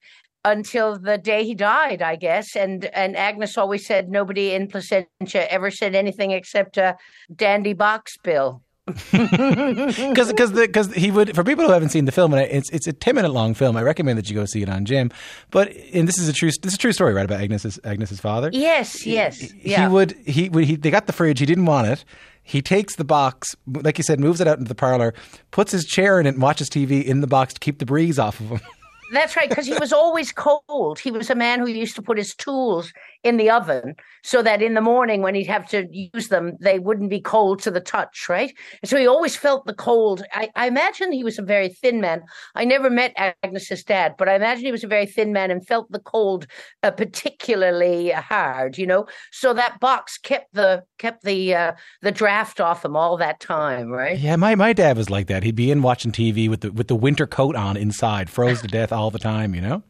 until 0.46 0.98
the 0.98 1.18
day 1.18 1.44
he 1.44 1.54
died, 1.54 2.02
I 2.02 2.16
guess. 2.16 2.56
And 2.56 2.86
and 2.86 3.16
Agnes 3.16 3.58
always 3.58 3.86
said 3.86 4.10
nobody 4.10 4.54
in 4.54 4.68
Placentia 4.68 5.52
ever 5.52 5.70
said 5.70 5.96
anything 5.96 6.32
except 6.32 6.78
a 6.78 6.98
dandy 7.36 7.74
box 7.74 8.18
bill. 8.24 8.62
Because 9.12 10.30
because 10.30 10.52
because 10.54 10.94
he 10.94 11.12
would 11.12 11.36
for 11.36 11.44
people 11.44 11.66
who 11.66 11.72
haven't 11.72 11.90
seen 11.90 12.06
the 12.06 12.12
film 12.12 12.34
and 12.34 12.50
it's 12.50 12.70
it's 12.70 12.88
a 12.88 12.94
ten 12.94 13.16
minute 13.16 13.32
long 13.32 13.54
film. 13.54 13.76
I 13.76 13.84
recommend 13.84 14.18
that 14.18 14.30
you 14.30 14.36
go 14.36 14.46
see 14.46 14.62
it 14.62 14.70
on 14.70 14.86
Gem. 14.86 15.12
But 15.52 15.76
and 15.94 16.08
this 16.08 16.18
is 16.18 16.30
a 16.30 16.34
true 16.34 16.50
this 16.62 16.72
is 16.72 16.76
a 16.76 16.78
true 16.78 16.94
story, 16.94 17.14
right? 17.14 17.26
About 17.26 17.42
Agnes's 17.42 17.80
Agnes's 17.84 18.22
father. 18.22 18.50
Yes, 18.54 19.06
yes. 19.06 19.40
He, 19.40 19.72
yeah. 19.72 19.88
he 19.88 19.94
would 19.94 20.12
he 20.26 20.50
would 20.50 20.64
he 20.64 20.76
they 20.78 20.90
got 20.90 21.06
the 21.06 21.14
fridge. 21.14 21.40
He 21.40 21.46
didn't 21.46 21.66
want 21.66 21.88
it. 21.88 22.06
He 22.48 22.62
takes 22.62 22.96
the 22.96 23.04
box, 23.04 23.58
like 23.68 23.98
you 23.98 24.06
said, 24.06 24.22
moves 24.22 24.40
it 24.40 24.48
out 24.48 24.58
into 24.58 24.70
the 24.70 24.76
parlor, 24.76 25.14
puts 25.52 25.74
his 25.74 25.84
chair 25.84 26.18
in 26.18 26.26
it, 26.26 26.36
and 26.36 26.42
watches 26.42 26.70
TV 26.70 27.04
in 27.04 27.20
the 27.20 27.28
box 27.28 27.54
to 27.54 27.60
keep 27.60 27.80
the 27.80 27.86
breeze 27.86 28.18
off 28.18 28.40
of 28.40 28.48
him. 28.48 28.62
That's 29.12 29.36
right, 29.36 29.50
because 29.50 29.66
he 29.66 29.74
was 29.74 29.94
always 29.94 30.32
cold. 30.32 31.00
He 31.00 31.12
was 31.12 31.30
a 31.30 31.36
man 31.36 31.60
who 31.60 31.68
used 31.68 31.96
to 31.96 32.02
put 32.02 32.18
his 32.18 32.36
tools 32.36 32.92
in 33.24 33.38
the 33.38 33.50
oven 33.50 33.96
so 34.24 34.42
that 34.42 34.62
in 34.62 34.74
the 34.74 34.82
morning 34.82 35.22
when 35.22 35.36
he'd 35.36 35.48
have 35.48 35.68
to 35.70 35.88
use 35.92 36.28
them, 36.28 36.54
they 36.60 36.80
wouldn't 36.80 37.10
be 37.10 37.22
cold 37.22 37.62
to 37.62 37.72
the 37.72 37.80
touch, 37.80 38.28
right? 38.28 38.54
So 38.84 38.98
he 38.98 39.08
always 39.08 39.36
felt 39.36 39.66
the 39.66 39.74
cold. 39.74 40.24
I, 40.34 40.50
I 40.56 40.68
imagine 40.68 41.12
he 41.12 41.24
was 41.24 41.40
a 41.40 41.44
very 41.44 41.70
thin 41.70 42.02
man. 42.02 42.24
I 42.56 42.66
never 42.66 42.90
met 42.90 43.14
Agnes's 43.16 43.84
dad, 43.84 44.16
but 44.18 44.28
I 44.28 44.36
imagine 44.36 44.66
he 44.66 44.72
was 44.72 44.84
a 44.84 44.88
very 44.88 45.06
thin 45.06 45.32
man 45.32 45.52
and 45.52 45.66
felt 45.66 45.92
the 45.92 46.00
cold 46.00 46.48
uh, 46.84 46.92
particularly 46.92 48.12
hard, 48.12 48.78
you 48.78 48.86
know? 48.86 49.08
So 49.32 49.54
that 49.54 49.80
box 49.80 50.18
kept 50.18 50.54
the 50.54 50.84
kept 50.98 51.24
the 51.24 51.56
uh, 51.56 51.72
the 52.02 52.12
draft 52.12 52.60
off 52.60 52.84
him 52.84 52.96
all 52.96 53.18
that 53.18 53.40
time, 53.40 53.90
right? 53.90 54.18
Yeah, 54.18 54.36
my, 54.36 54.56
my 54.56 54.74
dad 54.74 54.98
was 54.98 55.10
like 55.10 55.28
that. 55.28 55.44
He'd 55.44 55.56
be 55.56 55.72
in 55.72 55.82
watching 55.82 56.12
TV 56.12 56.50
with 56.50 56.62
the 56.62 56.72
with 56.72 56.88
the 56.88 56.96
winter 56.96 57.28
coat 57.28 57.56
on 57.56 57.78
inside, 57.78 58.30
froze 58.30 58.62
to 58.62 58.68
death 58.68 58.92
all 58.98 59.12
the 59.12 59.20
time, 59.20 59.56
you 59.56 59.62
know? 59.62 59.84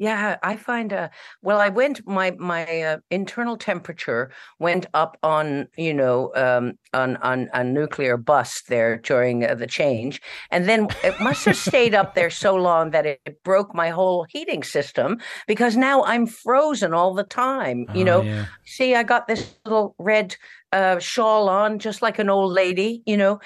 Yeah, 0.00 0.38
I 0.42 0.56
find 0.56 0.94
uh 0.94 1.10
well 1.42 1.60
I 1.60 1.68
went 1.68 2.06
my 2.06 2.30
my 2.38 2.64
uh, 2.80 2.98
internal 3.10 3.58
temperature 3.58 4.30
went 4.58 4.86
up 4.94 5.18
on, 5.22 5.68
you 5.76 5.92
know, 5.92 6.32
um 6.34 6.78
on 6.94 7.18
on 7.18 7.50
a 7.52 7.62
nuclear 7.62 8.16
bust 8.16 8.68
there 8.68 8.96
during 8.96 9.44
uh, 9.44 9.54
the 9.56 9.66
change 9.66 10.22
and 10.50 10.66
then 10.66 10.88
it 11.04 11.20
must 11.20 11.44
have 11.44 11.56
stayed 11.68 11.94
up 11.94 12.14
there 12.14 12.30
so 12.30 12.54
long 12.54 12.92
that 12.92 13.04
it, 13.04 13.20
it, 13.26 13.42
broke 13.44 13.74
my 13.74 13.90
whole 13.90 14.24
heating 14.30 14.62
system 14.62 15.18
because 15.46 15.76
now 15.76 16.02
I'm 16.04 16.26
frozen 16.26 16.94
all 16.94 17.12
the 17.12 17.24
time, 17.24 17.84
you 17.94 18.02
oh, 18.02 18.10
know. 18.10 18.20
Yeah. 18.22 18.46
See, 18.64 18.94
I 18.94 19.02
got 19.02 19.28
this 19.28 19.54
little 19.66 19.94
red 19.98 20.34
uh, 20.72 20.98
shawl 20.98 21.48
on, 21.48 21.78
just 21.78 22.02
like 22.02 22.18
an 22.18 22.30
old 22.30 22.52
lady, 22.52 23.02
you 23.06 23.16
know. 23.16 23.40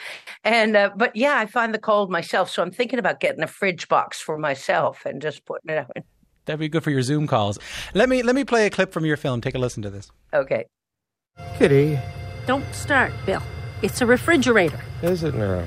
And 0.45 0.77
uh, 0.77 0.91
but 0.97 1.15
yeah, 1.17 1.39
I 1.39 1.47
find 1.47 1.75
the 1.75 1.79
cold 1.79 2.11
myself, 2.11 2.51
so 2.51 2.63
I'm 2.63 2.71
thinking 2.71 2.99
about 2.99 3.21
getting 3.21 3.43
a 3.43 3.47
fridge 3.47 3.89
box 3.89 4.21
for 4.21 4.39
myself 4.39 5.07
and 5.07 5.21
just 5.23 5.45
putting 5.45 5.71
it 5.71 5.79
out. 5.79 5.97
That'd 6.45 6.61
be 6.61 6.69
good 6.69 6.85
for 6.85 6.91
your 6.91 7.03
Zoom 7.03 7.27
calls. 7.27 7.59
Let 7.95 8.09
me 8.09 8.23
let 8.23 8.35
me 8.35 8.45
play 8.45 8.67
a 8.67 8.71
clip 8.71 8.93
from 8.93 9.05
your 9.05 9.17
film. 9.17 9.41
Take 9.41 9.55
a 9.55 9.59
listen 9.59 9.83
to 9.83 9.91
this. 9.91 10.11
Okay. 10.33 10.67
Kitty. 11.59 11.99
Don't 12.47 12.65
start, 12.75 13.13
Bill. 13.25 13.43
It's 13.83 14.01
a 14.01 14.07
refrigerator. 14.07 14.81
Is 15.03 15.25
it 15.25 15.35
now? 15.35 15.65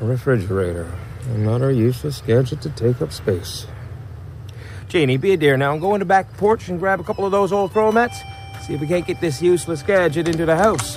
A 0.00 0.04
refrigerator. 0.04 0.90
Another 1.30 1.70
useless 1.70 2.20
gadget 2.20 2.60
to 2.62 2.70
take 2.70 3.02
up 3.02 3.12
space. 3.12 3.66
Janie, 4.88 5.16
be 5.16 5.32
a 5.32 5.36
dear 5.36 5.56
now 5.56 5.72
and 5.72 5.80
go 5.80 5.94
in 5.94 5.98
the 5.98 6.04
back 6.04 6.32
porch 6.36 6.68
and 6.68 6.78
grab 6.78 7.00
a 7.00 7.04
couple 7.04 7.24
of 7.24 7.32
those 7.32 7.52
old 7.52 7.72
throw 7.72 7.90
mats. 7.90 8.20
See 8.66 8.72
if 8.72 8.80
we 8.80 8.86
can't 8.86 9.06
get 9.06 9.20
this 9.20 9.42
useless 9.42 9.82
gadget 9.82 10.26
into 10.26 10.46
the 10.46 10.56
house. 10.56 10.96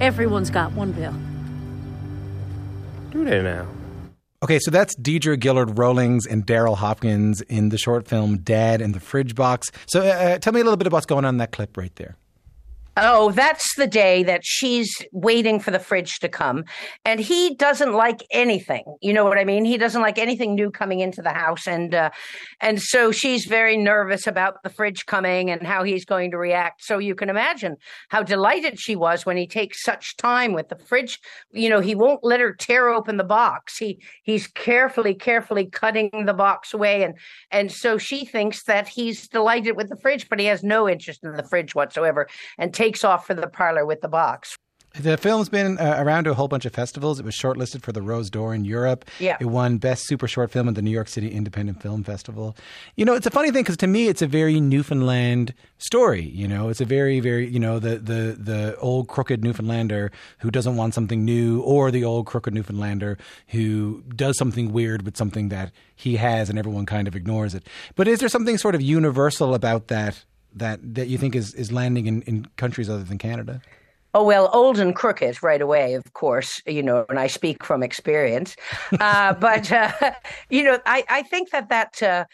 Everyone's 0.00 0.50
got 0.50 0.72
one, 0.72 0.90
Bill. 0.90 1.14
Do 3.12 3.24
they 3.24 3.40
now? 3.40 3.68
Okay, 4.42 4.58
so 4.58 4.72
that's 4.72 4.96
Deidre 4.96 5.40
Gillard-Rowlings 5.40 6.26
and 6.26 6.44
Daryl 6.44 6.76
Hopkins 6.76 7.40
in 7.42 7.68
the 7.68 7.78
short 7.78 8.08
film 8.08 8.38
Dad 8.38 8.80
and 8.80 8.96
the 8.96 9.00
Fridge 9.00 9.36
Box. 9.36 9.70
So 9.86 10.00
uh, 10.00 10.38
tell 10.38 10.52
me 10.52 10.60
a 10.60 10.64
little 10.64 10.76
bit 10.76 10.88
about 10.88 10.96
what's 10.96 11.06
going 11.06 11.24
on 11.24 11.36
in 11.36 11.38
that 11.38 11.52
clip 11.52 11.76
right 11.76 11.94
there. 11.94 12.16
Oh, 13.00 13.30
that's 13.30 13.76
the 13.76 13.86
day 13.86 14.24
that 14.24 14.40
she's 14.44 14.92
waiting 15.12 15.60
for 15.60 15.70
the 15.70 15.78
fridge 15.78 16.18
to 16.18 16.28
come. 16.28 16.64
And 17.04 17.20
he 17.20 17.54
doesn't 17.54 17.92
like 17.92 18.24
anything. 18.32 18.82
You 19.00 19.12
know 19.12 19.24
what 19.24 19.38
I 19.38 19.44
mean? 19.44 19.64
He 19.64 19.78
doesn't 19.78 20.02
like 20.02 20.18
anything 20.18 20.56
new 20.56 20.72
coming 20.72 20.98
into 20.98 21.22
the 21.22 21.32
house. 21.32 21.68
And, 21.68 21.94
uh, 21.94 22.10
and 22.60 22.82
so 22.82 23.12
she's 23.12 23.44
very 23.44 23.76
nervous 23.76 24.26
about 24.26 24.64
the 24.64 24.68
fridge 24.68 25.06
coming 25.06 25.48
and 25.48 25.64
how 25.64 25.84
he's 25.84 26.04
going 26.04 26.32
to 26.32 26.38
react. 26.38 26.82
So 26.82 26.98
you 26.98 27.14
can 27.14 27.30
imagine 27.30 27.76
how 28.08 28.24
delighted 28.24 28.80
she 28.80 28.96
was 28.96 29.24
when 29.24 29.36
he 29.36 29.46
takes 29.46 29.84
such 29.84 30.16
time 30.16 30.52
with 30.52 30.68
the 30.68 30.76
fridge. 30.76 31.20
You 31.52 31.68
know, 31.68 31.78
he 31.78 31.94
won't 31.94 32.24
let 32.24 32.40
her 32.40 32.52
tear 32.52 32.88
open 32.88 33.16
the 33.16 33.22
box. 33.22 33.78
He, 33.78 34.02
he's 34.24 34.48
carefully, 34.48 35.14
carefully 35.14 35.66
cutting 35.66 36.24
the 36.26 36.34
box 36.34 36.74
away. 36.74 37.04
And, 37.04 37.14
and 37.52 37.70
so 37.70 37.96
she 37.96 38.24
thinks 38.24 38.64
that 38.64 38.88
he's 38.88 39.28
delighted 39.28 39.76
with 39.76 39.88
the 39.88 39.96
fridge, 39.96 40.28
but 40.28 40.40
he 40.40 40.46
has 40.46 40.64
no 40.64 40.88
interest 40.88 41.22
in 41.22 41.36
the 41.36 41.44
fridge 41.44 41.76
whatsoever 41.76 42.26
and 42.58 42.74
takes 42.74 42.87
takes 42.88 43.04
off 43.04 43.26
for 43.26 43.34
the 43.34 43.46
parlor 43.46 43.84
with 43.84 44.00
the 44.00 44.08
box. 44.08 44.56
The 44.98 45.18
film's 45.18 45.50
been 45.50 45.78
uh, 45.78 45.96
around 45.98 46.24
to 46.24 46.30
a 46.30 46.34
whole 46.34 46.48
bunch 46.48 46.64
of 46.64 46.72
festivals. 46.72 47.20
It 47.20 47.24
was 47.24 47.34
shortlisted 47.34 47.82
for 47.82 47.92
the 47.92 48.00
Rose 48.00 48.30
d'Or 48.30 48.54
in 48.54 48.64
Europe. 48.64 49.04
Yeah. 49.20 49.36
It 49.38 49.44
won 49.44 49.76
Best 49.76 50.06
Super 50.06 50.26
Short 50.26 50.50
Film 50.50 50.66
at 50.66 50.76
the 50.76 50.82
New 50.82 50.90
York 50.90 51.08
City 51.08 51.30
Independent 51.30 51.82
Film 51.82 52.02
Festival. 52.02 52.56
You 52.96 53.04
know, 53.04 53.14
it's 53.14 53.26
a 53.26 53.30
funny 53.30 53.50
thing 53.50 53.62
because 53.62 53.76
to 53.76 53.86
me, 53.86 54.08
it's 54.08 54.22
a 54.22 54.26
very 54.26 54.58
Newfoundland 54.60 55.52
story. 55.76 56.22
You 56.22 56.48
know, 56.48 56.70
it's 56.70 56.80
a 56.80 56.86
very, 56.86 57.20
very, 57.20 57.46
you 57.46 57.60
know, 57.60 57.78
the, 57.78 57.98
the, 57.98 58.36
the 58.40 58.76
old 58.78 59.08
crooked 59.08 59.44
Newfoundlander 59.44 60.10
who 60.38 60.50
doesn't 60.50 60.76
want 60.76 60.94
something 60.94 61.22
new 61.22 61.60
or 61.60 61.90
the 61.90 62.02
old 62.02 62.26
crooked 62.26 62.54
Newfoundlander 62.54 63.18
who 63.48 64.02
does 64.16 64.38
something 64.38 64.72
weird 64.72 65.02
with 65.02 65.18
something 65.18 65.50
that 65.50 65.70
he 65.94 66.16
has 66.16 66.48
and 66.48 66.58
everyone 66.58 66.86
kind 66.86 67.06
of 67.06 67.14
ignores 67.14 67.54
it. 67.54 67.64
But 67.94 68.08
is 68.08 68.20
there 68.20 68.30
something 68.30 68.56
sort 68.56 68.74
of 68.74 68.80
universal 68.80 69.54
about 69.54 69.88
that 69.88 70.24
that 70.54 70.80
that 70.94 71.08
you 71.08 71.18
think 71.18 71.34
is 71.34 71.54
is 71.54 71.72
landing 71.72 72.06
in, 72.06 72.22
in 72.22 72.46
countries 72.56 72.88
other 72.88 73.04
than 73.04 73.18
Canada? 73.18 73.60
Oh 74.14 74.24
well, 74.24 74.48
old 74.52 74.78
and 74.78 74.94
crooked 74.94 75.42
right 75.42 75.60
away, 75.60 75.94
of 75.94 76.12
course, 76.14 76.62
you 76.66 76.82
know, 76.82 77.04
and 77.08 77.18
I 77.18 77.26
speak 77.26 77.64
from 77.64 77.82
experience. 77.82 78.56
Uh, 78.98 79.34
but 79.48 79.70
uh, 79.70 79.92
you 80.50 80.64
know, 80.64 80.78
I 80.86 81.04
I 81.08 81.22
think 81.22 81.50
that 81.50 81.68
that. 81.68 82.02
Uh, 82.02 82.24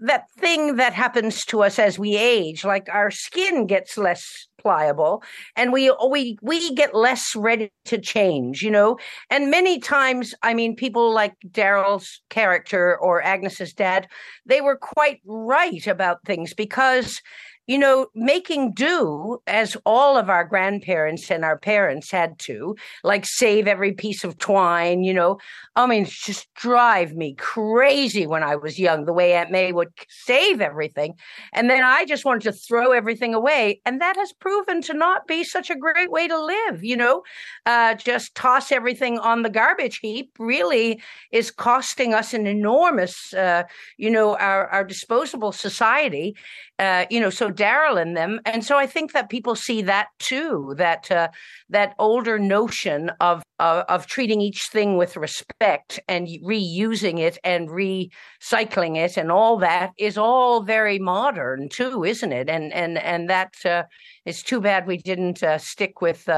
that 0.00 0.28
thing 0.38 0.76
that 0.76 0.92
happens 0.92 1.44
to 1.46 1.62
us 1.62 1.78
as 1.78 1.98
we 1.98 2.16
age 2.16 2.64
like 2.64 2.88
our 2.90 3.10
skin 3.10 3.66
gets 3.66 3.96
less 3.96 4.48
pliable 4.64 5.22
and 5.56 5.72
we 5.72 5.90
oh, 5.90 6.08
we 6.08 6.38
we 6.42 6.74
get 6.74 6.94
less 6.94 7.36
ready 7.36 7.70
to 7.84 7.98
change 7.98 8.62
you 8.62 8.70
know? 8.70 8.96
And 9.30 9.50
many 9.50 9.78
times 9.78 10.34
i 10.42 10.54
mean 10.54 10.74
people 10.74 11.12
like 11.12 11.34
daryl's 11.50 12.22
character 12.30 12.96
or 12.98 13.22
agnes's 13.22 13.74
dad 13.74 14.08
they 14.46 14.60
were 14.60 14.76
quite 14.76 15.20
right 15.26 15.86
about 15.86 16.18
things 16.24 16.54
because 16.54 17.20
you 17.66 17.78
know, 17.78 18.06
making 18.14 18.72
do 18.72 19.38
as 19.46 19.76
all 19.86 20.16
of 20.18 20.28
our 20.28 20.44
grandparents 20.44 21.30
and 21.30 21.44
our 21.44 21.58
parents 21.58 22.10
had 22.10 22.38
to, 22.40 22.76
like 23.02 23.24
save 23.24 23.66
every 23.66 23.92
piece 23.92 24.22
of 24.24 24.38
twine, 24.38 25.02
you 25.02 25.14
know. 25.14 25.38
I 25.76 25.86
mean, 25.86 26.04
just 26.04 26.52
drive 26.54 27.14
me 27.14 27.34
crazy 27.34 28.26
when 28.26 28.42
I 28.42 28.56
was 28.56 28.78
young, 28.78 29.06
the 29.06 29.12
way 29.12 29.32
Aunt 29.32 29.50
May 29.50 29.72
would 29.72 29.92
save 30.08 30.60
everything. 30.60 31.14
And 31.52 31.70
then 31.70 31.82
I 31.82 32.04
just 32.04 32.24
wanted 32.24 32.42
to 32.42 32.52
throw 32.52 32.92
everything 32.92 33.34
away. 33.34 33.80
And 33.86 34.00
that 34.00 34.16
has 34.16 34.32
proven 34.32 34.82
to 34.82 34.94
not 34.94 35.26
be 35.26 35.42
such 35.42 35.70
a 35.70 35.76
great 35.76 36.10
way 36.10 36.28
to 36.28 36.38
live, 36.44 36.84
you 36.84 36.96
know. 36.96 37.22
Uh, 37.64 37.94
just 37.94 38.34
toss 38.34 38.70
everything 38.70 39.18
on 39.18 39.42
the 39.42 39.50
garbage 39.50 39.98
heap 39.98 40.30
really 40.38 41.00
is 41.32 41.50
costing 41.50 42.12
us 42.12 42.34
an 42.34 42.46
enormous, 42.46 43.32
uh, 43.32 43.62
you 43.96 44.10
know, 44.10 44.36
our, 44.36 44.68
our 44.68 44.84
disposable 44.84 45.52
society. 45.52 46.36
Uh, 46.78 47.06
you 47.08 47.20
know, 47.20 47.30
so 47.30 47.50
Daryl 47.54 48.00
in 48.00 48.14
them, 48.14 48.40
and 48.44 48.64
so 48.64 48.76
I 48.76 48.86
think 48.86 49.12
that 49.12 49.28
people 49.28 49.54
see 49.54 49.82
that 49.82 50.08
too. 50.18 50.74
That 50.76 51.10
uh, 51.10 51.28
that 51.68 51.94
older 51.98 52.38
notion 52.38 53.10
of 53.20 53.42
uh, 53.58 53.84
of 53.88 54.06
treating 54.06 54.40
each 54.40 54.62
thing 54.72 54.96
with 54.96 55.16
respect 55.16 56.00
and 56.08 56.28
reusing 56.44 57.18
it 57.18 57.38
and 57.44 57.68
recycling 57.68 58.96
it 58.96 59.16
and 59.16 59.30
all 59.30 59.58
that 59.58 59.90
is 59.98 60.18
all 60.18 60.62
very 60.62 60.98
modern 60.98 61.68
too, 61.68 62.04
isn't 62.04 62.32
it? 62.32 62.48
And 62.48 62.72
and 62.72 62.98
and 62.98 63.30
that 63.30 63.54
uh, 63.64 63.84
it's 64.24 64.42
too 64.42 64.60
bad 64.60 64.86
we 64.86 64.98
didn't 64.98 65.42
uh, 65.42 65.58
stick 65.58 66.00
with 66.00 66.28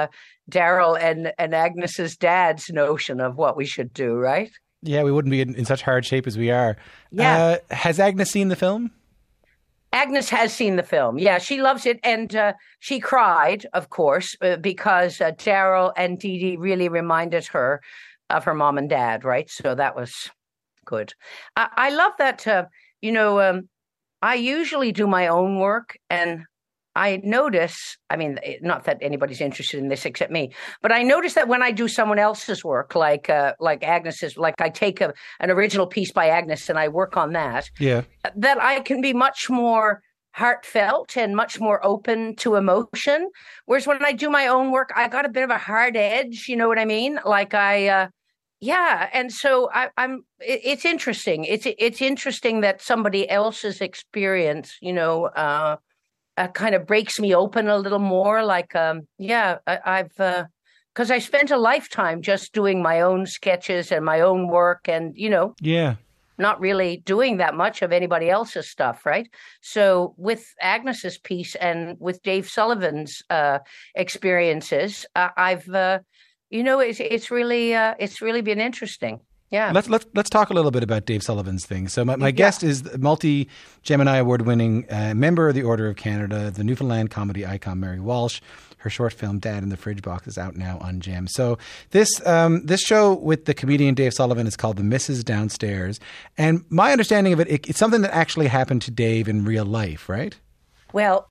Daryl 0.51 1.01
and 1.01 1.33
and 1.39 1.55
Agnes's 1.55 2.17
dad's 2.17 2.71
notion 2.71 3.21
of 3.21 3.37
what 3.37 3.57
we 3.57 3.67
should 3.67 3.93
do, 3.93 4.15
right? 4.15 4.51
Yeah, 4.83 5.03
we 5.03 5.11
wouldn't 5.11 5.33
be 5.33 5.41
in, 5.41 5.55
in 5.55 5.65
such 5.65 5.83
hard 5.83 6.05
shape 6.05 6.27
as 6.27 6.39
we 6.39 6.51
are. 6.51 6.77
Yeah. 7.11 7.57
has 7.71 7.99
Agnes 7.99 8.31
seen 8.31 8.49
the 8.49 8.57
film? 8.57 8.93
Agnes 9.97 10.29
has 10.29 10.53
seen 10.53 10.77
the 10.77 10.83
film. 10.83 11.19
Yeah, 11.19 11.39
she 11.39 11.63
loves 11.63 11.87
it. 11.87 11.99
And 12.05 12.37
uh, 12.37 12.53
she 12.81 13.01
cried, 13.01 13.65
of 13.73 13.89
course, 13.89 14.37
uh, 14.43 14.57
because 14.57 15.23
uh, 15.23 15.31
Daryl 15.33 15.93
and 15.97 16.19
Dee 16.19 16.39
Dee 16.39 16.57
really 16.59 16.91
reminded 16.91 17.47
her 17.47 17.81
of 18.29 18.45
her 18.45 18.53
mom 18.53 18.77
and 18.77 18.91
dad, 18.91 19.25
right? 19.25 19.49
So 19.49 19.75
that 19.75 19.97
was 19.97 20.31
good. 20.85 21.15
I, 21.57 21.69
I 21.77 21.91
love 21.91 22.13
that, 22.19 22.47
uh, 22.47 22.67
you 23.01 23.11
know, 23.11 23.41
um, 23.41 23.71
I 24.21 24.35
usually 24.35 24.93
do 24.93 25.07
my 25.07 25.29
own 25.29 25.59
work 25.59 25.97
and 26.11 26.45
I 26.97 27.21
notice, 27.23 27.99
I 28.09 28.17
mean, 28.17 28.39
eh, 28.43 28.57
not 28.63 28.85
that 28.85 28.99
anybody's 29.03 29.43
interested 29.43 29.79
in 29.79 29.89
this 29.89 30.07
except 30.07 30.33
me, 30.33 30.53
but 30.81 30.93
I 30.93 31.03
notice 31.03 31.35
that 31.35 31.47
when 31.47 31.63
I 31.63 31.71
do 31.71 31.89
someone 31.89 32.19
else's 32.19 32.65
work, 32.65 32.95
like 32.95 33.29
uh, 33.29 33.53
like 33.61 33.85
Agnes's, 33.85 34.37
like 34.39 34.61
I 34.61 34.71
take 34.71 35.03
a, 35.03 35.13
an 35.39 35.51
original 35.51 35.87
piece 35.87 36.11
by 36.11 36.29
Agnes 36.29 36.71
and 36.71 36.79
I 36.79 36.89
work 36.89 37.17
on 37.17 37.33
that, 37.35 37.71
yeah, 37.79 38.03
that 38.35 38.61
I 38.61 38.81
can 38.81 39.03
be 39.03 39.13
much 39.13 39.51
more 39.51 40.01
heartfelt 40.33 41.17
and 41.17 41.37
much 41.37 41.61
more 41.61 41.85
open 41.85 42.35
to 42.37 42.57
emotion. 42.57 43.31
Whereas 43.67 43.87
when 43.87 44.03
I 44.05 44.13
do 44.13 44.31
my 44.31 44.47
own 44.47 44.71
work, 44.71 44.91
I 44.97 45.09
got 45.09 45.27
a 45.27 45.31
bit 45.31 45.45
of 45.45 45.51
a 45.51 45.59
hard 45.59 45.97
edge. 45.97 46.47
You 46.49 46.57
know 46.57 46.69
what 46.69 46.79
I 46.79 46.87
mean? 46.87 47.19
Like 47.27 47.53
I, 47.53 47.89
uh, 47.89 48.09
yeah, 48.61 49.11
and 49.13 49.31
so 49.31 49.69
I, 49.73 49.91
am 49.99 50.25
it, 50.41 50.61
it's 50.65 50.87
interesting. 50.87 51.45
It's 51.45 51.67
it's 51.67 52.01
interesting 52.01 52.63
that 52.63 52.81
somebody 52.81 53.29
else's 53.29 53.83
experience, 53.83 54.79
you 54.81 54.95
know. 54.95 55.27
Uh, 55.27 55.77
uh, 56.37 56.49
kind 56.49 56.75
of 56.75 56.87
breaks 56.87 57.19
me 57.19 57.35
open 57.35 57.69
a 57.69 57.79
little 57.79 57.99
more. 57.99 58.45
Like, 58.45 58.75
um, 58.75 59.03
yeah, 59.19 59.59
I, 59.67 59.97
have 60.19 60.49
because 60.93 61.11
uh, 61.11 61.15
I 61.15 61.19
spent 61.19 61.51
a 61.51 61.57
lifetime 61.57 62.23
just 62.23 62.53
doing 62.53 62.83
my 62.83 63.01
own 63.01 63.27
sketches 63.27 63.93
and 63.93 64.05
my 64.05 64.21
own 64.21 64.49
work, 64.49 64.89
and 64.89 65.13
you 65.17 65.31
know, 65.31 65.55
yeah, 65.61 65.97
not 66.39 66.61
really 66.61 66.99
doing 66.99 67.39
that 67.39 67.55
much 67.55 67.83
of 67.83 67.93
anybody 67.93 68.29
else's 68.29 68.69
stuff, 68.69 69.07
right? 69.07 69.29
So 69.61 70.15
with 70.17 70.55
Agnes's 70.61 71.19
piece 71.19 71.55
and 71.55 71.97
with 71.99 72.23
Dave 72.23 72.49
Sullivan's 72.49 73.23
uh, 73.31 73.61
experiences, 73.95 75.07
uh, 75.15 75.31
I've, 75.37 75.69
uh, 75.69 76.01
you 76.51 76.63
know, 76.63 76.81
it's 76.81 77.01
it's 77.01 77.31
really 77.31 77.75
uh, 77.75 77.95
it's 77.99 78.21
really 78.21 78.43
been 78.43 78.61
interesting. 78.61 79.21
Yeah. 79.51 79.71
Let's 79.73 79.89
let's 79.89 80.07
let's 80.15 80.29
talk 80.29 80.51
a 80.51 80.55
little 80.55 80.73
bit 80.73 80.83
about 80.83 81.07
Dave 81.07 81.23
Sullivan's 81.23 81.65
thing. 81.65 81.87
So 81.89 82.05
my, 82.05 82.17
my 82.17 82.29
yeah. 82.29 82.33
guest 82.33 82.63
is 82.63 82.99
multi 82.99 83.49
Gemini 83.83 84.17
award 84.17 84.43
winning 84.43 84.87
uh, 84.91 85.15
member 85.15 85.49
of 85.49 85.55
the 85.55 85.63
Order 85.63 85.89
of 85.89 85.97
Canada, 85.97 86.51
the 86.51 86.65
Newfoundland 86.65 87.11
comedy 87.11 87.47
icon 87.47 87.79
Mary 87.79 88.01
Walsh. 88.01 88.41
Her 88.79 88.91
short 88.91 89.13
film 89.13 89.39
"Dad 89.39 89.63
and 89.63 89.71
the 89.71 89.77
Fridge 89.77 90.03
Box" 90.03 90.27
is 90.27 90.37
out 90.37 90.57
now 90.57 90.79
on 90.79 91.01
Gem. 91.01 91.29
So 91.29 91.59
this 91.91 92.25
um, 92.27 92.67
this 92.67 92.81
show 92.81 93.15
with 93.15 93.45
the 93.45 93.55
comedian 93.55 93.95
Dave 93.95 94.15
Sullivan 94.15 94.49
is 94.49 94.57
called 94.57 94.79
"The 94.79 94.85
Missus 94.85 95.23
Downstairs," 95.23 96.01
and 96.37 96.65
my 96.69 96.91
understanding 96.91 97.33
of 97.33 97.41
it, 97.41 97.49
it 97.49 97.69
it's 97.69 97.79
something 97.79 98.03
that 98.03 98.15
actually 98.15 98.49
happened 98.49 98.83
to 98.83 98.91
Dave 98.91 99.29
in 99.29 99.45
real 99.45 99.65
life, 99.65 100.09
right? 100.09 100.37
Well, 100.93 101.31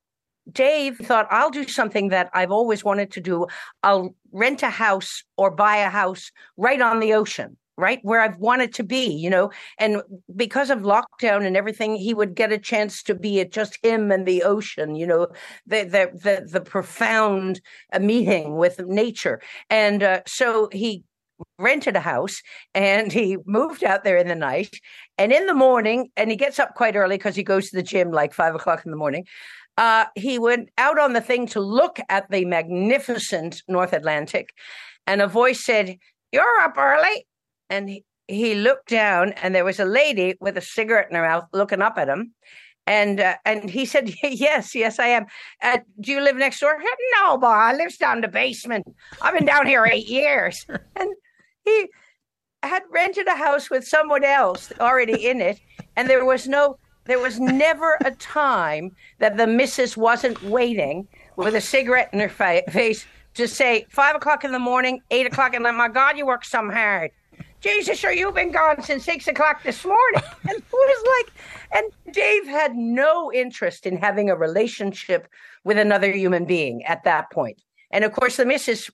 Dave 0.51 0.97
thought, 0.97 1.27
I'll 1.31 1.49
do 1.49 1.67
something 1.67 2.09
that 2.09 2.29
I've 2.33 2.51
always 2.51 2.83
wanted 2.83 3.11
to 3.11 3.21
do. 3.21 3.47
I'll 3.83 4.15
rent 4.31 4.63
a 4.63 4.69
house 4.69 5.23
or 5.37 5.51
buy 5.51 5.77
a 5.77 5.89
house 5.89 6.31
right 6.55 6.81
on 6.81 6.99
the 6.99 7.13
ocean 7.13 7.57
right 7.77 7.99
where 8.03 8.21
I've 8.21 8.37
wanted 8.37 8.73
to 8.75 8.83
be, 8.83 9.05
you 9.05 9.29
know. 9.29 9.51
And 9.77 10.01
because 10.35 10.69
of 10.69 10.79
lockdown 10.79 11.45
and 11.45 11.57
everything, 11.57 11.95
he 11.95 12.13
would 12.13 12.35
get 12.35 12.51
a 12.51 12.57
chance 12.57 13.03
to 13.03 13.15
be 13.15 13.39
at 13.41 13.51
just 13.51 13.77
him 13.83 14.11
and 14.11 14.25
the 14.25 14.43
ocean, 14.43 14.95
you 14.95 15.07
know, 15.07 15.27
the 15.67 15.83
the 15.83 16.11
the, 16.13 16.47
the 16.49 16.61
profound 16.61 17.61
uh, 17.93 17.99
meeting 17.99 18.55
with 18.55 18.79
nature. 18.79 19.41
And 19.69 20.03
uh, 20.03 20.21
so 20.25 20.69
he 20.71 21.03
rented 21.59 21.95
a 21.97 21.99
house 21.99 22.41
and 22.73 23.11
he 23.11 23.37
moved 23.45 23.83
out 23.83 24.03
there 24.05 24.17
in 24.17 24.27
the 24.27 24.35
night. 24.35 24.79
And 25.17 25.31
in 25.31 25.47
the 25.47 25.53
morning, 25.53 26.09
and 26.15 26.29
he 26.31 26.37
gets 26.37 26.59
up 26.59 26.75
quite 26.75 26.95
early 26.95 27.17
because 27.17 27.35
he 27.35 27.43
goes 27.43 27.69
to 27.69 27.75
the 27.75 27.83
gym 27.83 28.11
like 28.11 28.33
five 28.33 28.55
o'clock 28.55 28.85
in 28.85 28.91
the 28.91 28.97
morning. 28.97 29.25
uh, 29.77 30.05
he 30.15 30.39
went 30.39 30.69
out 30.77 30.99
on 30.99 31.13
the 31.13 31.21
thing 31.21 31.47
to 31.47 31.59
look 31.59 31.99
at 32.09 32.29
the 32.31 32.45
magnificent 32.45 33.63
North 33.67 33.93
Atlantic, 33.93 34.53
and 35.07 35.21
a 35.21 35.27
voice 35.27 35.63
said, 35.65 35.97
"You're 36.31 36.59
up 36.61 36.77
early." 36.77 37.27
And 37.69 37.89
he, 37.89 38.05
he 38.27 38.55
looked 38.55 38.89
down, 38.89 39.33
and 39.33 39.53
there 39.53 39.65
was 39.65 39.79
a 39.79 39.85
lady 39.85 40.35
with 40.39 40.57
a 40.57 40.61
cigarette 40.61 41.09
in 41.09 41.15
her 41.15 41.23
mouth 41.23 41.45
looking 41.53 41.81
up 41.81 41.97
at 41.97 42.09
him. 42.09 42.33
And 42.87 43.19
uh, 43.19 43.35
and 43.45 43.67
he 43.69 43.85
said, 43.85 44.13
"Yes, 44.23 44.75
yes, 44.75 44.99
I 44.99 45.07
am. 45.07 45.25
Uh, 45.61 45.79
do 45.99 46.11
you 46.11 46.21
live 46.21 46.35
next 46.35 46.59
door?" 46.59 46.77
No, 47.17 47.37
boy, 47.37 47.47
I 47.47 47.73
live 47.73 47.97
down 47.97 48.21
the 48.21 48.27
basement. 48.27 48.85
I've 49.21 49.33
been 49.33 49.45
down 49.45 49.65
here 49.65 49.85
eight 49.85 50.07
years. 50.07 50.65
And 50.95 51.09
he 51.63 51.87
had 52.61 52.83
rented 52.91 53.27
a 53.27 53.35
house 53.35 53.69
with 53.69 53.87
someone 53.87 54.23
else 54.23 54.71
already 54.79 55.27
in 55.27 55.41
it, 55.41 55.59
and 55.95 56.09
there 56.09 56.25
was 56.25 56.47
no, 56.47 56.77
there 57.05 57.19
was 57.19 57.39
never 57.39 57.97
a 58.05 58.11
time 58.11 58.91
that 59.19 59.37
the 59.37 59.47
missus 59.47 59.97
wasn't 59.97 60.41
waiting 60.43 61.07
with 61.37 61.55
a 61.55 61.61
cigarette 61.61 62.09
in 62.13 62.19
her 62.19 62.29
fa- 62.29 62.63
face 62.69 63.05
to 63.33 63.47
say 63.47 63.85
five 63.89 64.15
o'clock 64.15 64.43
in 64.43 64.51
the 64.51 64.59
morning, 64.59 65.01
eight 65.11 65.25
o'clock, 65.25 65.53
and 65.53 65.63
like, 65.63 65.75
my 65.75 65.89
God, 65.89 66.17
you 66.17 66.25
work 66.25 66.45
some 66.45 66.69
hard. 66.69 67.11
Jesus, 67.65 67.97
sure, 67.97 68.11
you've 68.11 68.35
been 68.35 68.51
gone 68.51 68.83
since 68.83 69.05
six 69.05 69.27
o'clock 69.27 69.63
this 69.63 69.83
morning. 69.83 70.21
And 70.47 70.59
it 70.59 70.63
was 70.71 71.07
like, 71.17 71.33
and 71.73 72.13
Dave 72.13 72.45
had 72.45 72.75
no 72.75 73.33
interest 73.33 73.87
in 73.87 73.97
having 73.97 74.29
a 74.29 74.35
relationship 74.35 75.27
with 75.63 75.79
another 75.79 76.11
human 76.11 76.45
being 76.45 76.85
at 76.85 77.03
that 77.05 77.31
point. 77.31 77.59
And 77.89 78.03
of 78.03 78.11
course, 78.11 78.37
the 78.37 78.45
missus, 78.45 78.91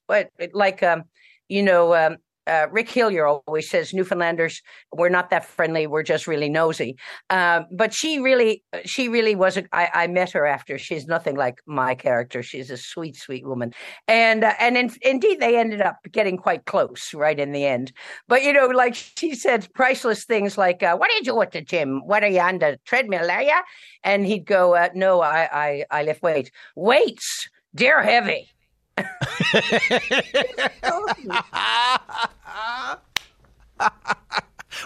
like, 0.54 0.82
um, 0.82 1.04
you 1.50 1.62
know, 1.62 1.94
um, 1.94 2.16
uh, 2.46 2.66
Rick 2.70 2.90
Hillier 2.90 3.26
always 3.26 3.70
says 3.70 3.92
Newfoundlanders 3.92 4.60
we're 4.92 5.08
not 5.08 5.30
that 5.30 5.44
friendly. 5.44 5.86
We're 5.86 6.02
just 6.02 6.26
really 6.26 6.48
nosy. 6.48 6.96
Um, 7.30 7.66
but 7.72 7.94
she 7.94 8.18
really, 8.18 8.62
she 8.84 9.08
really 9.08 9.34
was. 9.34 9.56
A, 9.56 9.64
I, 9.72 9.88
I 9.94 10.06
met 10.06 10.32
her 10.32 10.46
after. 10.46 10.78
She's 10.78 11.06
nothing 11.06 11.36
like 11.36 11.60
my 11.66 11.94
character. 11.94 12.42
She's 12.42 12.70
a 12.70 12.76
sweet, 12.76 13.16
sweet 13.16 13.46
woman, 13.46 13.72
and 14.08 14.44
uh, 14.44 14.54
and 14.58 14.76
in, 14.76 14.90
indeed 15.02 15.40
they 15.40 15.58
ended 15.58 15.80
up 15.80 15.96
getting 16.10 16.36
quite 16.36 16.64
close 16.66 17.14
right 17.14 17.38
in 17.38 17.52
the 17.52 17.64
end. 17.64 17.92
But 18.28 18.42
you 18.42 18.52
know, 18.52 18.66
like 18.66 18.94
she 18.94 19.34
said, 19.34 19.68
priceless 19.74 20.24
things 20.24 20.58
like, 20.58 20.82
uh, 20.82 20.96
"What 20.96 21.10
do 21.10 21.16
you 21.16 21.24
do 21.24 21.40
at 21.42 21.52
the 21.52 21.62
gym? 21.62 22.02
What 22.06 22.22
are 22.22 22.28
you 22.28 22.40
on 22.40 22.58
the 22.58 22.78
treadmill? 22.84 23.30
Are 23.30 23.42
you?" 23.42 23.60
And 24.04 24.26
he'd 24.26 24.46
go, 24.46 24.74
uh, 24.74 24.88
"No, 24.94 25.20
I, 25.20 25.48
I 25.52 25.84
I 25.90 26.02
lift 26.02 26.22
weights. 26.22 26.50
Weights, 26.76 27.48
they're 27.72 28.02
heavy." 28.02 28.48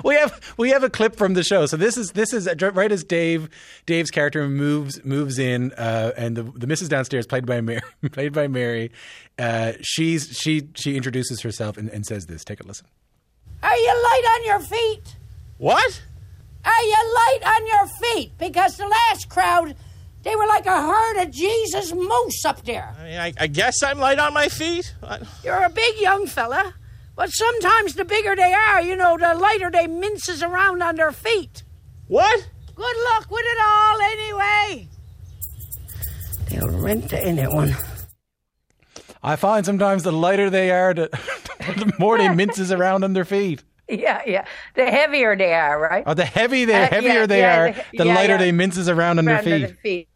we 0.05 0.15
have 0.15 0.55
we 0.57 0.71
have 0.71 0.85
a 0.85 0.91
clip 0.91 1.17
from 1.17 1.35
the 1.35 1.43
show. 1.43 1.67
So 1.67 1.77
this 1.77 1.97
is 1.97 2.13
this 2.13 2.33
is 2.33 2.49
right 2.61 2.93
as 2.93 3.05
Dave 3.05 3.49
Dave's 3.87 4.11
character 4.11 4.49
moves 4.49 5.05
moves 5.05 5.39
in, 5.39 5.73
uh, 5.73 6.13
and 6.17 6.37
the 6.37 6.43
the 6.43 6.67
Mrs. 6.67 6.89
Downstairs 6.89 7.27
played 7.27 7.47
by 7.47 7.61
Mary 7.61 7.83
played 8.13 8.33
by 8.33 8.49
Mary. 8.49 8.93
Uh, 9.39 9.73
she's 9.81 10.39
she 10.41 10.69
she 10.75 10.97
introduces 10.97 11.41
herself 11.43 11.77
and, 11.77 11.89
and 11.91 12.07
says 12.07 12.27
this. 12.27 12.45
Take 12.45 12.61
a 12.61 12.67
listen. 12.67 12.87
Are 13.63 13.77
you 13.77 13.89
light 13.89 14.23
on 14.37 14.45
your 14.45 14.61
feet? 14.61 15.17
What? 15.59 16.03
Are 16.65 16.83
you 16.83 17.15
light 17.15 17.41
on 17.45 17.67
your 17.67 17.87
feet? 17.87 18.33
Because 18.39 18.77
the 18.77 18.87
last 18.87 19.29
crowd, 19.29 19.77
they 20.27 20.35
were 20.35 20.47
like 20.47 20.67
a 20.67 20.83
herd 20.83 21.23
of 21.23 21.31
Jesus 21.31 21.93
moose 21.93 22.45
up 22.45 22.65
there. 22.65 22.93
I 22.99 23.05
mean, 23.05 23.19
I, 23.19 23.33
I 23.39 23.47
guess 23.47 23.81
I'm 23.85 24.01
light 24.01 24.19
on 24.19 24.35
my 24.35 24.49
feet. 24.49 24.93
I... 25.01 25.21
You're 25.45 25.63
a 25.63 25.71
big 25.71 26.01
young 26.01 26.27
fella. 26.27 26.75
But 27.15 27.31
sometimes 27.31 27.95
the 27.95 28.05
bigger 28.05 28.35
they 28.35 28.53
are, 28.53 28.83
you 28.83 28.97
know, 28.97 29.17
the 29.17 29.35
lighter 29.35 29.71
they 29.71 29.87
minces 29.87 30.43
around 30.43 30.83
on 30.83 30.97
their 30.97 31.13
feet. 31.13 31.63
What? 32.09 32.49
Good 32.75 32.97
luck 33.05 33.31
with 33.31 33.45
it 33.45 33.59
all, 33.65 34.01
anyway. 34.01 34.89
They'll 36.51 36.79
rent 36.81 37.09
the 37.09 37.27
in 37.27 37.39
it 37.39 37.53
one. 37.53 37.77
I 39.23 39.37
find 39.37 39.65
sometimes 39.65 40.03
the 40.03 40.13
lighter 40.13 40.51
they 40.51 40.73
are, 40.73 40.93
the, 40.93 41.09
the 41.61 41.93
more 42.01 42.19
they 42.19 42.29
minces 42.29 42.73
around 42.73 43.05
on 43.05 43.13
their 43.13 43.25
feet. 43.25 43.63
Yeah, 43.89 44.23
yeah. 44.27 44.45
The 44.75 44.91
heavier 44.91 45.37
they 45.37 45.55
are, 45.55 45.81
right? 45.81 46.03
Oh, 46.05 46.15
the 46.15 46.25
heavy 46.25 46.65
they 46.65 46.83
uh, 46.83 46.89
heavier 46.89 47.13
yeah, 47.13 47.27
they 47.27 47.41
yeah, 47.41 47.61
are, 47.61 47.73
the, 47.73 47.99
the 47.99 48.07
yeah, 48.07 48.15
lighter 48.15 48.39
they 48.39 48.51
minces 48.51 48.89
around 48.89 49.21
on 49.21 49.29
around 49.29 49.45
their 49.45 49.69
feet. 49.69 50.09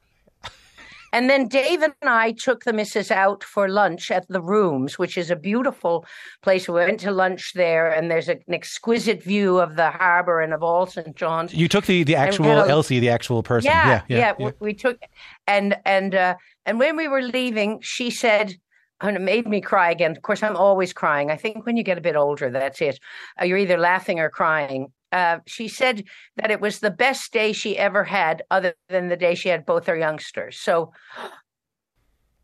And 1.13 1.29
then 1.29 1.49
Dave 1.49 1.83
and 1.83 1.95
I 2.03 2.33
took 2.33 2.65
the 2.65 2.73
missus 2.73 3.11
out 3.11 3.43
for 3.43 3.69
lunch 3.69 4.11
at 4.11 4.27
the 4.29 4.41
Rooms, 4.41 4.99
which 4.99 5.19
is 5.19 5.31
a 5.31 5.37
beautiful 5.37 6.07
place. 6.43 6.69
We 6.69 6.75
went 6.75 7.01
to 7.01 7.11
lunch 7.11 7.53
there, 7.55 7.91
and 7.91 8.11
there's 8.11 8.29
a, 8.29 8.37
an 8.47 8.55
exquisite 8.55 9.23
view 9.23 9.59
of 9.59 9.77
the 9.77 9.91
harbour 9.91 10.41
and 10.41 10.53
of 10.53 10.63
all 10.63 10.87
St. 10.87 11.15
John's. 11.17 11.55
You 11.55 11.69
took 11.69 11.87
the, 11.87 12.05
the 12.05 12.17
actual 12.17 12.47
a, 12.47 12.69
Elsie, 12.69 13.01
the 13.01 13.11
actual 13.11 13.43
person. 13.43 13.71
Yeah, 13.71 13.89
yeah, 13.89 14.03
yeah. 14.09 14.19
yeah. 14.19 14.33
We, 14.47 14.53
we, 14.61 14.75
took, 14.75 14.99
and 15.47 15.77
and 15.85 16.15
uh, 16.15 16.35
and 16.67 16.79
when 16.79 16.97
we 16.97 17.09
were 17.09 17.23
leaving, 17.23 17.81
she 17.83 18.11
said, 18.11 18.55
and 19.01 19.17
it 19.17 19.21
made 19.21 19.47
me 19.47 19.61
cry 19.61 19.91
again. 19.91 20.13
Of 20.13 20.23
course, 20.23 20.43
I'm 20.43 20.57
always 20.57 20.93
crying. 20.93 21.31
I 21.31 21.37
think 21.37 21.67
when 21.67 21.77
you 21.77 21.83
get 21.83 21.99
a 21.99 22.03
bit 22.03 22.17
older, 22.17 22.51
that's 22.51 22.81
it. 22.81 23.01
Uh, 23.41 23.45
you're 23.45 23.59
either 23.59 23.79
laughing 23.79 24.21
or 24.21 24.31
crying 24.31 24.93
uh, 25.13 25.39
she 25.47 25.69
said 25.69 26.05
that 26.37 26.51
it 26.51 26.61
was 26.61 26.81
the 26.81 26.91
best 26.91 27.33
day 27.33 27.53
she 27.53 27.77
ever 27.77 28.05
had, 28.05 28.43
other 28.51 28.75
than 28.89 29.09
the 29.09 29.17
day 29.17 29.35
she 29.35 29.49
had 29.49 29.67
both 29.67 29.87
her 29.87 29.97
youngsters. 29.97 30.61
So 30.61 30.93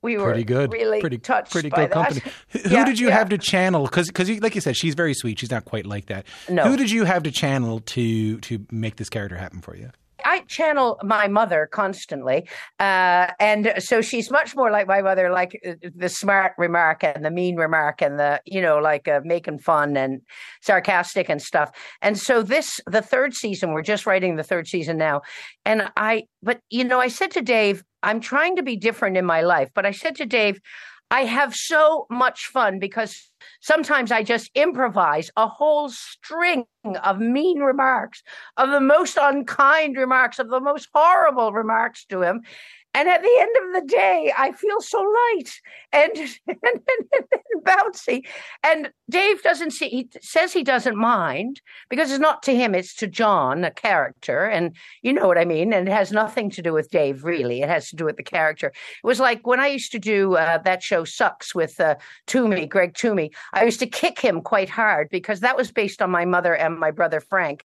we 0.02 0.16
were 0.16 0.26
pretty 0.26 0.44
good, 0.44 0.72
really 0.72 1.00
pretty 1.00 1.18
touched. 1.18 1.52
Pretty 1.52 1.70
good 1.70 1.90
company. 1.90 2.22
Who 2.50 2.70
yeah, 2.70 2.84
did 2.84 2.98
you 2.98 3.08
yeah. 3.08 3.18
have 3.18 3.28
to 3.30 3.38
channel? 3.38 3.84
Because 3.84 4.06
because 4.06 4.28
like 4.40 4.54
you 4.54 4.60
said, 4.60 4.76
she's 4.76 4.94
very 4.94 5.14
sweet. 5.14 5.38
She's 5.38 5.50
not 5.50 5.64
quite 5.64 5.86
like 5.86 6.06
that. 6.06 6.26
No. 6.48 6.64
Who 6.64 6.76
did 6.76 6.90
you 6.90 7.04
have 7.04 7.22
to 7.24 7.30
channel 7.30 7.80
to 7.80 8.38
to 8.40 8.66
make 8.70 8.96
this 8.96 9.08
character 9.08 9.36
happen 9.36 9.60
for 9.60 9.76
you? 9.76 9.90
I 10.26 10.40
channel 10.48 10.98
my 11.04 11.28
mother 11.28 11.68
constantly, 11.70 12.48
uh, 12.80 13.28
and 13.38 13.74
so 13.78 14.00
she's 14.00 14.28
much 14.28 14.56
more 14.56 14.72
like 14.72 14.88
my 14.88 15.00
mother, 15.00 15.30
like 15.30 15.58
uh, 15.64 15.74
the 15.94 16.08
smart 16.08 16.52
remark 16.58 17.04
and 17.04 17.24
the 17.24 17.30
mean 17.30 17.54
remark 17.54 18.02
and 18.02 18.18
the 18.18 18.40
you 18.44 18.60
know 18.60 18.78
like 18.78 19.06
uh, 19.06 19.20
making 19.24 19.60
fun 19.60 19.96
and 19.96 20.20
sarcastic 20.62 21.28
and 21.28 21.40
stuff. 21.40 21.70
And 22.02 22.18
so 22.18 22.42
this 22.42 22.80
the 22.86 23.02
third 23.02 23.34
season, 23.34 23.72
we're 23.72 23.82
just 23.82 24.04
writing 24.04 24.34
the 24.34 24.42
third 24.42 24.66
season 24.66 24.98
now, 24.98 25.22
and 25.64 25.88
I 25.96 26.24
but 26.42 26.60
you 26.70 26.82
know 26.82 26.98
I 26.98 27.08
said 27.08 27.30
to 27.32 27.40
Dave, 27.40 27.84
I'm 28.02 28.20
trying 28.20 28.56
to 28.56 28.64
be 28.64 28.76
different 28.76 29.16
in 29.16 29.24
my 29.24 29.42
life, 29.42 29.70
but 29.74 29.86
I 29.86 29.92
said 29.92 30.16
to 30.16 30.26
Dave, 30.26 30.60
I 31.10 31.24
have 31.24 31.54
so 31.54 32.06
much 32.10 32.46
fun 32.46 32.78
because 32.78 33.30
sometimes 33.60 34.10
I 34.10 34.22
just 34.22 34.50
improvise 34.54 35.30
a 35.36 35.46
whole 35.46 35.88
string 35.88 36.66
of 37.04 37.20
mean 37.20 37.60
remarks, 37.60 38.22
of 38.56 38.70
the 38.70 38.80
most 38.80 39.16
unkind 39.20 39.96
remarks, 39.96 40.38
of 40.38 40.48
the 40.48 40.60
most 40.60 40.88
horrible 40.92 41.52
remarks 41.52 42.04
to 42.06 42.22
him. 42.22 42.42
And 42.96 43.10
at 43.10 43.20
the 43.20 43.36
end 43.38 43.50
of 43.62 43.82
the 43.82 43.88
day, 43.88 44.32
I 44.38 44.52
feel 44.52 44.80
so 44.80 44.98
light 44.98 45.60
and, 45.92 46.16
and, 46.48 46.58
and, 46.64 47.24
and, 47.30 47.62
bouncy. 47.62 48.26
And 48.64 48.90
Dave 49.10 49.42
doesn't 49.42 49.72
see, 49.72 49.90
he 49.90 50.08
says 50.22 50.54
he 50.54 50.62
doesn't 50.62 50.96
mind 50.96 51.60
because 51.90 52.10
it's 52.10 52.20
not 52.20 52.42
to 52.44 52.56
him, 52.56 52.74
it's 52.74 52.94
to 52.96 53.06
John, 53.06 53.64
a 53.64 53.70
character. 53.70 54.46
And 54.46 54.74
you 55.02 55.12
know 55.12 55.26
what 55.26 55.36
I 55.36 55.44
mean? 55.44 55.74
And 55.74 55.86
it 55.86 55.92
has 55.92 56.10
nothing 56.10 56.48
to 56.52 56.62
do 56.62 56.72
with 56.72 56.90
Dave, 56.90 57.22
really. 57.22 57.60
It 57.60 57.68
has 57.68 57.90
to 57.90 57.96
do 57.96 58.06
with 58.06 58.16
the 58.16 58.22
character. 58.22 58.68
It 58.68 59.06
was 59.06 59.20
like 59.20 59.46
when 59.46 59.60
I 59.60 59.66
used 59.66 59.92
to 59.92 59.98
do 59.98 60.36
uh, 60.36 60.56
that 60.58 60.82
show 60.82 61.04
Sucks 61.04 61.54
with 61.54 61.78
uh, 61.78 61.96
Thomey, 62.26 62.66
Greg 62.66 62.94
Thomey, 62.94 63.30
I 63.52 63.64
used 63.64 63.80
to 63.80 63.86
kick 63.86 64.18
him 64.18 64.40
quite 64.40 64.70
hard 64.70 65.10
because 65.10 65.40
that 65.40 65.58
was 65.58 65.70
based 65.70 66.00
on 66.00 66.10
my 66.10 66.24
mother 66.24 66.56
and 66.56 66.78
my 66.78 66.92
brother 66.92 67.20
Frank. 67.20 67.62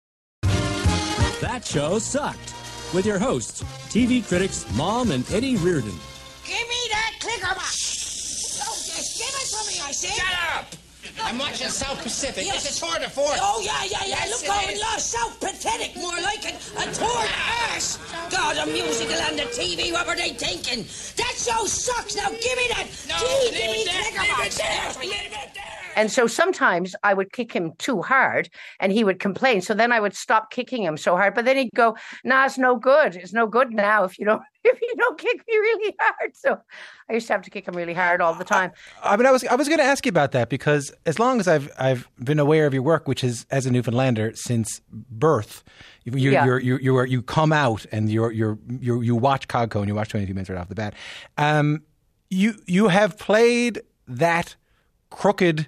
That 0.42 1.64
show 1.64 1.98
sucked 1.98 2.54
with 2.92 3.06
your 3.06 3.18
hosts, 3.18 3.62
TV 3.88 4.26
critics 4.26 4.66
Mom 4.74 5.10
and 5.10 5.24
Eddie 5.32 5.56
Reardon. 5.56 5.98
Give 6.44 6.68
me 6.68 6.88
that 6.90 7.14
clicker 7.20 7.54
box! 7.54 8.60
Oh, 8.62 8.72
just 8.86 9.18
give 9.18 9.28
it 9.28 9.48
to 9.50 9.66
me, 9.72 9.80
I 9.86 9.92
said! 9.92 10.12
Shut 10.12 10.56
up! 10.56 10.75
I'm 11.22 11.38
watching 11.38 11.68
South 11.68 12.02
Pacific. 12.02 12.44
Yes. 12.44 12.64
This 12.64 12.72
is 12.72 12.80
tour 12.80 12.98
de 12.98 13.08
force. 13.08 13.38
Oh, 13.40 13.60
yeah, 13.64 13.72
yeah, 13.84 14.06
yeah. 14.06 14.24
Yes, 14.24 14.42
Look 14.42 14.52
how 14.52 14.66
we 14.66 14.78
lost 14.80 15.10
South 15.10 15.38
Pathetic. 15.40 15.96
More 15.96 16.20
like 16.22 16.44
it. 16.44 16.54
A 16.76 16.84
tour 16.92 17.22
de 17.22 17.72
arse. 17.72 17.98
God, 18.30 18.56
the 18.56 18.70
musical 18.70 19.16
and 19.16 19.38
the 19.38 19.44
TV. 19.44 19.92
What 19.92 20.06
were 20.06 20.16
they 20.16 20.30
thinking? 20.30 20.84
That 21.16 21.34
show 21.36 21.66
sucks. 21.66 22.16
Now 22.16 22.28
give 22.28 22.56
me 22.56 22.68
that 22.68 22.86
no, 23.08 23.14
TV 23.14 23.84
clicker 23.84 24.26
box. 24.36 24.98
Leave 25.00 25.12
it 25.12 25.54
there. 25.54 25.76
And 25.96 26.12
so 26.12 26.26
sometimes 26.26 26.94
I 27.02 27.14
would 27.14 27.32
kick 27.32 27.52
him 27.52 27.72
too 27.78 28.02
hard 28.02 28.50
and 28.80 28.92
he 28.92 29.02
would 29.02 29.18
complain. 29.18 29.62
So 29.62 29.72
then 29.72 29.92
I 29.92 29.98
would 29.98 30.14
stop 30.14 30.50
kicking 30.50 30.82
him 30.82 30.98
so 30.98 31.16
hard. 31.16 31.34
But 31.34 31.46
then 31.46 31.56
he'd 31.56 31.70
go, 31.74 31.96
nah, 32.22 32.44
it's 32.44 32.58
no 32.58 32.76
good. 32.76 33.16
It's 33.16 33.32
no 33.32 33.46
good 33.46 33.72
now 33.72 34.04
if 34.04 34.18
you 34.18 34.26
don't 34.26 34.42
if 34.66 34.80
you 34.80 34.94
don't 34.96 35.18
kick 35.18 35.44
me 35.46 35.54
really 35.56 35.96
hard. 36.00 36.36
So 36.36 36.60
I 37.08 37.14
used 37.14 37.26
to 37.28 37.32
have 37.32 37.42
to 37.42 37.50
kick 37.50 37.66
him 37.66 37.74
really 37.74 37.94
hard 37.94 38.20
all 38.20 38.34
the 38.34 38.44
time. 38.44 38.72
I, 39.02 39.14
I 39.14 39.16
mean 39.16 39.26
I 39.26 39.32
was 39.32 39.44
I 39.44 39.54
was 39.54 39.68
gonna 39.68 39.82
ask 39.82 40.04
you 40.06 40.10
about 40.10 40.32
that 40.32 40.48
because 40.48 40.92
as 41.04 41.18
long 41.18 41.40
as 41.40 41.48
I've 41.48 41.70
I've 41.78 42.08
been 42.22 42.38
aware 42.38 42.66
of 42.66 42.74
your 42.74 42.82
work, 42.82 43.08
which 43.08 43.24
is 43.24 43.46
as 43.50 43.66
a 43.66 43.70
Newfoundlander 43.70 44.32
since 44.34 44.80
birth, 44.90 45.64
you 46.04 46.30
yeah. 46.30 46.44
you 46.44 46.58
you 46.58 46.78
you 46.78 47.04
you 47.04 47.22
come 47.22 47.52
out 47.52 47.86
and 47.92 48.10
you're 48.10 48.32
you're, 48.32 48.58
you're 48.80 49.02
you 49.02 49.16
watch 49.16 49.48
CODCO 49.48 49.76
and 49.76 49.88
you 49.88 49.94
watch 49.94 50.10
22 50.10 50.32
minutes 50.34 50.50
right 50.50 50.58
off 50.58 50.68
the 50.68 50.74
bat. 50.74 50.94
Um, 51.38 51.82
you 52.30 52.54
you 52.66 52.88
have 52.88 53.18
played 53.18 53.82
that 54.08 54.56
crooked 55.10 55.66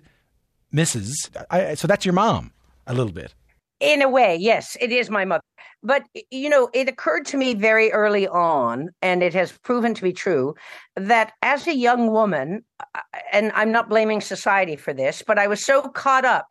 Mrs. 0.73 1.13
I, 1.51 1.75
so 1.75 1.89
that's 1.89 2.05
your 2.05 2.15
mom, 2.15 2.53
a 2.87 2.95
little 2.95 3.13
bit. 3.13 3.35
In 3.81 4.03
a 4.03 4.09
way, 4.09 4.37
yes, 4.37 4.76
it 4.81 4.91
is 4.91 5.09
my 5.09 5.24
mother. 5.24 5.43
But, 5.83 6.05
you 6.31 6.49
know, 6.49 6.68
it 6.74 6.89
occurred 6.89 7.24
to 7.26 7.37
me 7.37 7.55
very 7.55 7.93
early 7.93 8.26
on, 8.26 8.91
and 9.01 9.22
it 9.22 9.33
has 9.35 9.53
proven 9.53 9.95
to 9.95 10.03
be 10.03 10.12
true, 10.12 10.55
that 10.97 11.33
as 11.43 11.68
a 11.68 11.76
young 11.76 12.11
woman, 12.11 12.64
uh, 12.97 13.01
and 13.33 13.53
I'm 13.55 13.70
not 13.70 13.89
blaming 13.89 14.20
society 14.20 14.74
for 14.74 14.93
this, 14.93 15.22
but 15.24 15.39
I 15.39 15.47
was 15.47 15.64
so 15.64 15.83
caught 15.83 16.24
up 16.24 16.49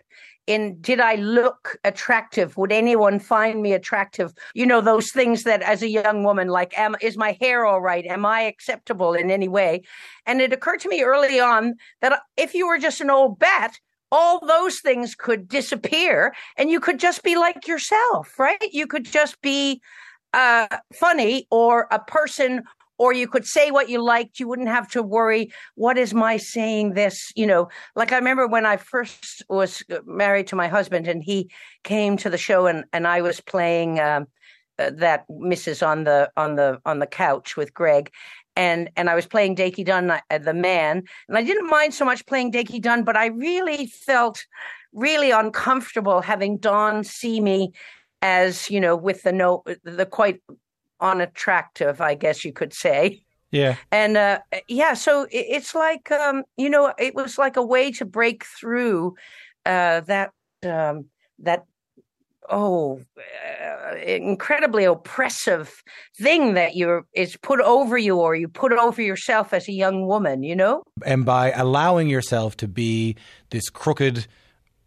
in 0.47 0.79
did 0.79 1.01
I 1.01 1.15
look 1.15 1.77
attractive? 1.83 2.55
Would 2.55 2.71
anyone 2.71 3.19
find 3.19 3.61
me 3.61 3.73
attractive? 3.73 4.33
You 4.53 4.65
know, 4.65 4.79
those 4.79 5.11
things 5.11 5.43
that 5.43 5.61
as 5.61 5.83
a 5.83 5.89
young 5.89 6.23
woman, 6.23 6.47
like, 6.47 6.77
am, 6.79 6.95
is 7.01 7.17
my 7.17 7.37
hair 7.41 7.65
all 7.65 7.81
right? 7.81 8.05
Am 8.05 8.25
I 8.25 8.43
acceptable 8.43 9.13
in 9.13 9.29
any 9.29 9.49
way? 9.49 9.81
And 10.25 10.39
it 10.39 10.53
occurred 10.53 10.79
to 10.81 10.89
me 10.89 11.03
early 11.03 11.41
on 11.41 11.75
that 12.01 12.21
if 12.37 12.53
you 12.53 12.65
were 12.65 12.79
just 12.79 13.01
an 13.01 13.09
old 13.09 13.37
bat, 13.37 13.77
all 14.11 14.45
those 14.45 14.79
things 14.79 15.15
could 15.15 15.47
disappear 15.47 16.33
and 16.57 16.69
you 16.69 16.79
could 16.79 16.99
just 16.99 17.23
be 17.23 17.35
like 17.35 17.67
yourself, 17.67 18.37
right? 18.39 18.61
You 18.71 18.87
could 18.87 19.05
just 19.05 19.41
be 19.41 19.81
uh, 20.33 20.67
funny 20.93 21.47
or 21.51 21.87
a 21.91 21.99
person 21.99 22.63
or 22.97 23.13
you 23.13 23.27
could 23.27 23.45
say 23.45 23.71
what 23.71 23.89
you 23.89 24.01
liked 24.01 24.39
you 24.39 24.47
wouldn't 24.47 24.67
have 24.67 24.89
to 24.89 25.03
worry 25.03 25.51
what 25.75 25.97
is 25.97 26.13
my 26.13 26.37
saying 26.37 26.93
this 26.93 27.31
you 27.35 27.45
know 27.45 27.67
like 27.95 28.11
i 28.11 28.17
remember 28.17 28.47
when 28.47 28.65
i 28.65 28.77
first 28.77 29.43
was 29.49 29.83
married 30.05 30.47
to 30.47 30.55
my 30.55 30.67
husband 30.67 31.07
and 31.07 31.23
he 31.23 31.49
came 31.83 32.17
to 32.17 32.29
the 32.29 32.37
show 32.37 32.67
and 32.67 32.85
and 32.93 33.07
i 33.07 33.21
was 33.21 33.39
playing 33.41 33.99
um, 33.99 34.25
uh, 34.79 34.91
that 34.95 35.25
mrs 35.29 35.85
on 35.85 36.03
the 36.03 36.29
on 36.35 36.55
the 36.55 36.79
on 36.85 36.99
the 36.99 37.07
couch 37.07 37.55
with 37.55 37.73
greg 37.73 38.11
and 38.57 38.89
and 38.97 39.09
I 39.09 39.15
was 39.15 39.27
playing 39.27 39.55
Dakey 39.55 39.85
Dunn, 39.85 40.09
uh, 40.11 40.37
the 40.39 40.53
man, 40.53 41.03
and 41.29 41.37
I 41.37 41.43
didn't 41.43 41.69
mind 41.69 41.93
so 41.93 42.03
much 42.03 42.25
playing 42.25 42.51
Dakey 42.51 42.81
Dunn, 42.81 43.03
but 43.03 43.15
I 43.15 43.27
really 43.27 43.85
felt 43.85 44.45
really 44.91 45.31
uncomfortable 45.31 46.21
having 46.21 46.57
Don 46.57 47.03
see 47.03 47.39
me 47.39 47.71
as 48.23 48.69
you 48.69 48.81
know 48.81 48.95
with 48.95 49.21
the 49.21 49.31
no 49.31 49.63
the 49.83 50.05
quite 50.05 50.41
unattractive, 50.99 52.01
I 52.01 52.15
guess 52.15 52.43
you 52.43 52.51
could 52.51 52.73
say. 52.73 53.21
Yeah. 53.51 53.75
And 53.91 54.17
uh, 54.17 54.39
yeah, 54.67 54.95
so 54.95 55.27
it's 55.31 55.73
like 55.75 56.11
um, 56.11 56.43
you 56.57 56.69
know, 56.69 56.93
it 56.97 57.13
was 57.13 57.37
like 57.37 57.55
a 57.55 57.63
way 57.63 57.91
to 57.91 58.05
break 58.05 58.43
through 58.43 59.15
uh, 59.65 60.01
that 60.01 60.31
um, 60.65 61.05
that 61.39 61.63
oh 62.49 63.01
uh, 63.17 63.95
incredibly 64.05 64.83
oppressive 64.85 65.83
thing 66.19 66.53
that 66.53 66.75
you're 66.75 67.05
is 67.13 67.35
put 67.37 67.59
over 67.61 67.97
you 67.97 68.17
or 68.17 68.35
you 68.35 68.47
put 68.47 68.71
over 68.71 69.01
yourself 69.01 69.53
as 69.53 69.67
a 69.67 69.71
young 69.73 70.05
woman 70.07 70.43
you 70.43 70.55
know 70.55 70.83
and 71.05 71.25
by 71.25 71.51
allowing 71.51 72.07
yourself 72.09 72.55
to 72.57 72.67
be 72.67 73.15
this 73.49 73.69
crooked 73.69 74.27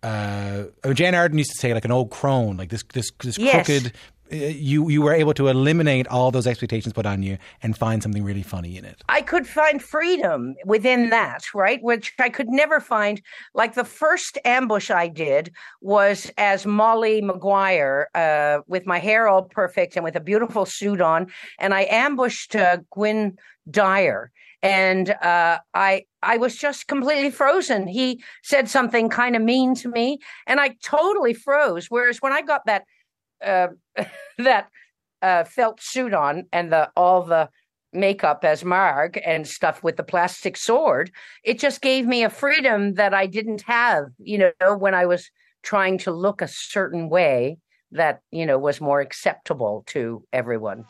uh 0.02 0.64
Jane 0.94 1.14
Arden 1.14 1.36
used 1.38 1.50
to 1.50 1.58
say 1.58 1.74
like 1.74 1.84
an 1.84 1.92
old 1.92 2.10
crone 2.10 2.56
like 2.56 2.70
this 2.70 2.82
this 2.92 3.10
this 3.22 3.38
Yes. 3.38 3.66
crooked 3.66 3.92
you 4.30 4.88
you 4.88 5.02
were 5.02 5.14
able 5.14 5.34
to 5.34 5.48
eliminate 5.48 6.06
all 6.08 6.30
those 6.30 6.46
expectations 6.46 6.92
put 6.92 7.06
on 7.06 7.22
you 7.22 7.38
and 7.62 7.76
find 7.76 8.02
something 8.02 8.24
really 8.24 8.42
funny 8.42 8.76
in 8.76 8.84
it 8.84 9.02
I 9.08 9.22
could 9.22 9.46
find 9.46 9.82
freedom 9.82 10.54
within 10.64 11.10
that, 11.10 11.52
right? 11.54 11.82
Which 11.82 12.14
I 12.18 12.28
could 12.28 12.48
never 12.48 12.80
find. 12.80 13.20
Like 13.54 13.74
the 13.74 13.84
first 13.84 14.38
ambush 14.44 14.90
I 14.90 15.08
did 15.08 15.52
was 15.80 16.30
as 16.38 16.66
Molly 16.66 17.20
Maguire, 17.20 18.08
uh, 18.14 18.60
with 18.66 18.86
my 18.86 18.98
hair 18.98 19.28
all 19.28 19.42
perfect 19.42 19.96
and 19.96 20.04
with 20.04 20.16
a 20.16 20.20
beautiful 20.20 20.64
suit 20.64 21.00
on, 21.00 21.26
and 21.58 21.74
I 21.74 21.86
ambushed 21.90 22.54
uh, 22.56 22.78
Gwynne 22.90 23.36
Dyer. 23.70 24.30
And 24.62 25.10
uh, 25.10 25.58
I 25.74 26.04
I 26.22 26.36
was 26.36 26.56
just 26.56 26.86
completely 26.86 27.30
frozen. 27.30 27.86
He 27.86 28.22
said 28.42 28.68
something 28.68 29.08
kind 29.08 29.34
of 29.34 29.42
mean 29.42 29.74
to 29.76 29.88
me, 29.88 30.18
and 30.46 30.60
I 30.60 30.76
totally 30.82 31.34
froze. 31.34 31.86
Whereas 31.88 32.18
when 32.20 32.32
I 32.32 32.42
got 32.42 32.66
that 32.66 32.84
uh, 33.44 33.68
that 34.38 34.68
uh, 35.22 35.44
felt 35.44 35.80
suit 35.80 36.14
on 36.14 36.46
and 36.52 36.72
the 36.72 36.90
all 36.96 37.22
the 37.22 37.48
makeup 37.92 38.44
as 38.44 38.64
Marg 38.64 39.20
and 39.24 39.46
stuff 39.46 39.82
with 39.82 39.96
the 39.96 40.04
plastic 40.04 40.56
sword, 40.56 41.10
it 41.44 41.58
just 41.58 41.80
gave 41.80 42.06
me 42.06 42.22
a 42.22 42.30
freedom 42.30 42.94
that 42.94 43.12
I 43.12 43.26
didn't 43.26 43.62
have, 43.62 44.04
you 44.18 44.38
know, 44.38 44.76
when 44.76 44.94
I 44.94 45.06
was 45.06 45.30
trying 45.62 45.98
to 45.98 46.12
look 46.12 46.40
a 46.40 46.48
certain 46.48 47.08
way 47.08 47.58
that, 47.92 48.22
you 48.30 48.46
know, 48.46 48.58
was 48.58 48.80
more 48.80 49.00
acceptable 49.00 49.84
to 49.88 50.24
everyone. 50.32 50.84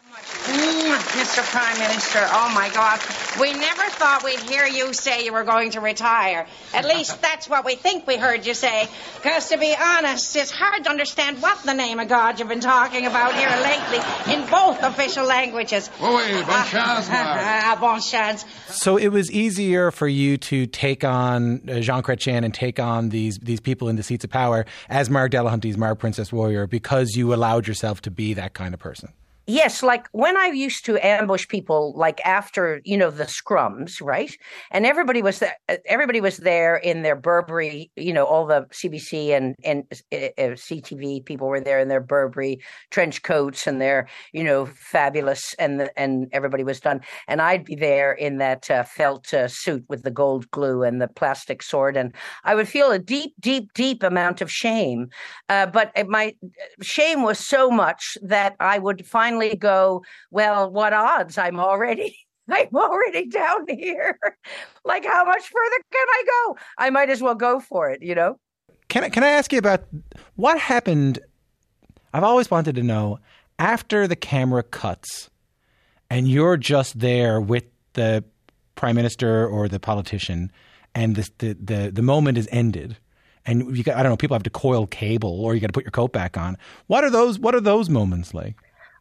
Mr. 1.11 1.43
Prime 1.43 1.79
Minister, 1.79 2.19
oh 2.21 2.53
my 2.55 2.71
God. 2.75 3.01
We 3.41 3.53
never 3.53 3.83
thought 3.91 4.23
we'd 4.25 4.41
hear 4.41 4.67
you 4.67 4.93
say 4.93 5.25
you 5.25 5.33
were 5.33 5.45
going 5.45 5.73
to 5.73 5.81
retire. 5.81 6.47
At 6.75 6.85
least 6.95 7.23
that's 7.23 7.49
what 7.49 7.65
we 7.65 7.75
think 7.75 8.07
we 8.07 8.17
heard 8.17 8.45
you 8.45 8.55
say. 8.55 8.89
Because 9.17 9.49
to 9.49 9.59
be 9.59 9.75
honest, 9.79 10.37
it's 10.37 10.51
hard 10.51 10.85
to 10.85 10.91
understand 10.91 11.41
what 11.41 11.63
the 11.63 11.75
name 11.75 12.01
of 12.01 12.09
God 12.09 12.39
you've 12.39 12.49
been 12.49 12.61
talking 12.61 13.07
about 13.07 13.35
here 13.35 13.49
lately 13.49 14.35
in 14.35 14.49
both 14.51 14.83
official 14.83 15.27
languages. 15.27 15.91
Oui, 16.01 16.43
bonne 16.43 16.67
chance, 16.67 17.09
Mark. 17.09 17.39
Ah, 17.41 17.79
bon 17.81 18.01
chance. 18.01 18.45
So 18.69 18.97
it 18.97 19.09
was 19.09 19.31
easier 19.31 19.91
for 19.91 20.09
you 20.09 20.37
to 20.39 20.67
take 20.67 21.05
on 21.05 21.69
uh, 21.69 21.81
Jean 21.81 22.03
Chrétien 22.03 22.45
and 22.45 22.53
take 22.53 22.79
on 22.79 23.09
these 23.09 23.39
these 23.39 23.61
people 23.61 23.89
in 23.89 23.97
the 23.97 24.03
seats 24.03 24.25
of 24.25 24.31
power 24.31 24.67
as 24.89 25.09
Marg 25.09 25.33
Delahunty's 25.33 25.77
Marg 25.77 25.99
Princess 25.99 26.33
Warrior 26.33 26.67
because 26.67 26.90
you 27.17 27.33
allowed 27.33 27.67
yourself 27.67 28.01
to 28.03 28.11
be 28.11 28.35
that 28.35 28.53
kind 28.55 28.75
of 28.75 28.81
person. 28.81 29.13
Yes, 29.51 29.83
like 29.83 30.07
when 30.13 30.37
I 30.37 30.47
used 30.47 30.85
to 30.85 31.05
ambush 31.05 31.49
people, 31.49 31.93
like 31.97 32.25
after 32.25 32.81
you 32.85 32.97
know 32.97 33.11
the 33.11 33.25
scrums, 33.25 34.01
right? 34.01 34.33
And 34.71 34.87
everybody 34.87 35.23
was 35.23 35.41
there. 35.41 35.57
Everybody 35.87 36.21
was 36.21 36.37
there 36.37 36.77
in 36.77 37.03
their 37.03 37.17
Burberry. 37.17 37.91
You 37.97 38.13
know, 38.13 38.27
all 38.27 38.47
the 38.47 38.67
CBC 38.71 39.31
and 39.37 39.57
and 39.65 39.83
uh, 40.13 40.17
uh, 40.39 40.55
CTV 40.55 41.25
people 41.25 41.49
were 41.49 41.61
there 41.61 41.81
in 41.81 41.89
their 41.89 42.01
Burberry 42.01 42.61
trench 42.91 43.25
coats 43.25 43.67
and 43.67 43.81
their 43.81 44.07
you 44.33 44.45
know 44.45 44.67
fabulous, 44.67 45.53
and 45.59 45.91
and 45.97 46.29
everybody 46.31 46.63
was 46.63 46.79
done. 46.79 47.01
And 47.27 47.43
I'd 47.43 47.65
be 47.65 47.75
there 47.75 48.13
in 48.13 48.39
that 48.39 48.71
uh, 48.71 48.85
felt 48.85 49.35
uh, 49.35 49.49
suit 49.49 49.85
with 49.89 50.05
the 50.05 50.13
gold 50.13 50.49
glue 50.53 50.85
and 50.85 51.03
the 51.03 51.09
plastic 51.09 51.65
sword, 51.65 51.97
and 51.97 52.15
I 52.45 52.55
would 52.55 52.69
feel 52.69 52.93
a 52.93 53.01
deep, 53.01 53.35
deep, 53.41 53.73
deep 53.75 54.05
amount 54.05 54.43
of 54.43 54.49
shame. 54.49 55.09
Uh, 55.49 55.67
but 55.67 55.91
my 56.07 56.37
shame 56.83 57.25
was 57.25 57.45
so 57.45 57.69
much 57.69 58.17
that 58.23 58.55
I 58.61 58.79
would 58.79 59.05
finally 59.05 59.40
go, 59.49 60.05
well, 60.31 60.71
what 60.71 60.93
odds? 60.93 61.39
I'm 61.39 61.59
already. 61.59 62.17
I'm 62.49 62.75
already 62.75 63.27
down 63.27 63.67
here. 63.69 64.19
like, 64.85 65.05
how 65.05 65.25
much 65.25 65.43
further 65.43 65.85
can 65.93 66.07
I 66.09 66.25
go? 66.27 66.57
I 66.79 66.91
might 66.91 67.09
as 67.09 67.23
well 67.23 67.37
go 67.37 67.61
for 67.61 67.91
it, 67.91 68.03
you 68.03 68.15
know? 68.15 68.39
Can 68.89 69.05
I, 69.05 69.09
can 69.09 69.23
I 69.23 69.29
ask 69.29 69.53
you 69.53 69.59
about 69.59 69.85
what 70.35 70.59
happened? 70.59 71.21
I've 72.13 72.25
always 72.25 72.51
wanted 72.51 72.75
to 72.75 72.83
know 72.83 73.21
after 73.61 74.09
the 74.09 74.17
camera 74.17 74.65
cuts 74.65 75.31
and 76.11 76.27
you're 76.27 76.57
just 76.57 76.99
there 76.99 77.41
with 77.41 77.65
the 77.93 78.25
prime 78.75 78.97
minister 78.97 79.47
or 79.47 79.69
the 79.69 79.79
politician 79.79 80.51
and 80.95 81.15
the, 81.15 81.31
the, 81.39 81.53
the, 81.55 81.91
the 81.93 82.03
moment 82.03 82.37
is 82.37 82.49
ended 82.51 82.97
and 83.47 83.77
you 83.77 83.85
got, 83.85 83.97
I 83.97 84.03
don't 84.03 84.11
know, 84.11 84.17
people 84.17 84.35
have 84.35 84.43
to 84.43 84.51
coil 84.51 84.87
cable 84.87 85.41
or 85.41 85.55
you 85.55 85.61
got 85.61 85.69
to 85.69 85.73
put 85.73 85.85
your 85.85 85.93
coat 85.93 86.13
back 86.13 86.37
on. 86.37 86.57
What 86.89 87.05
are 87.05 87.11
those, 87.11 87.39
what 87.39 87.55
are 87.55 87.61
those 87.61 87.89
moments 87.89 88.35
like? 88.35 88.57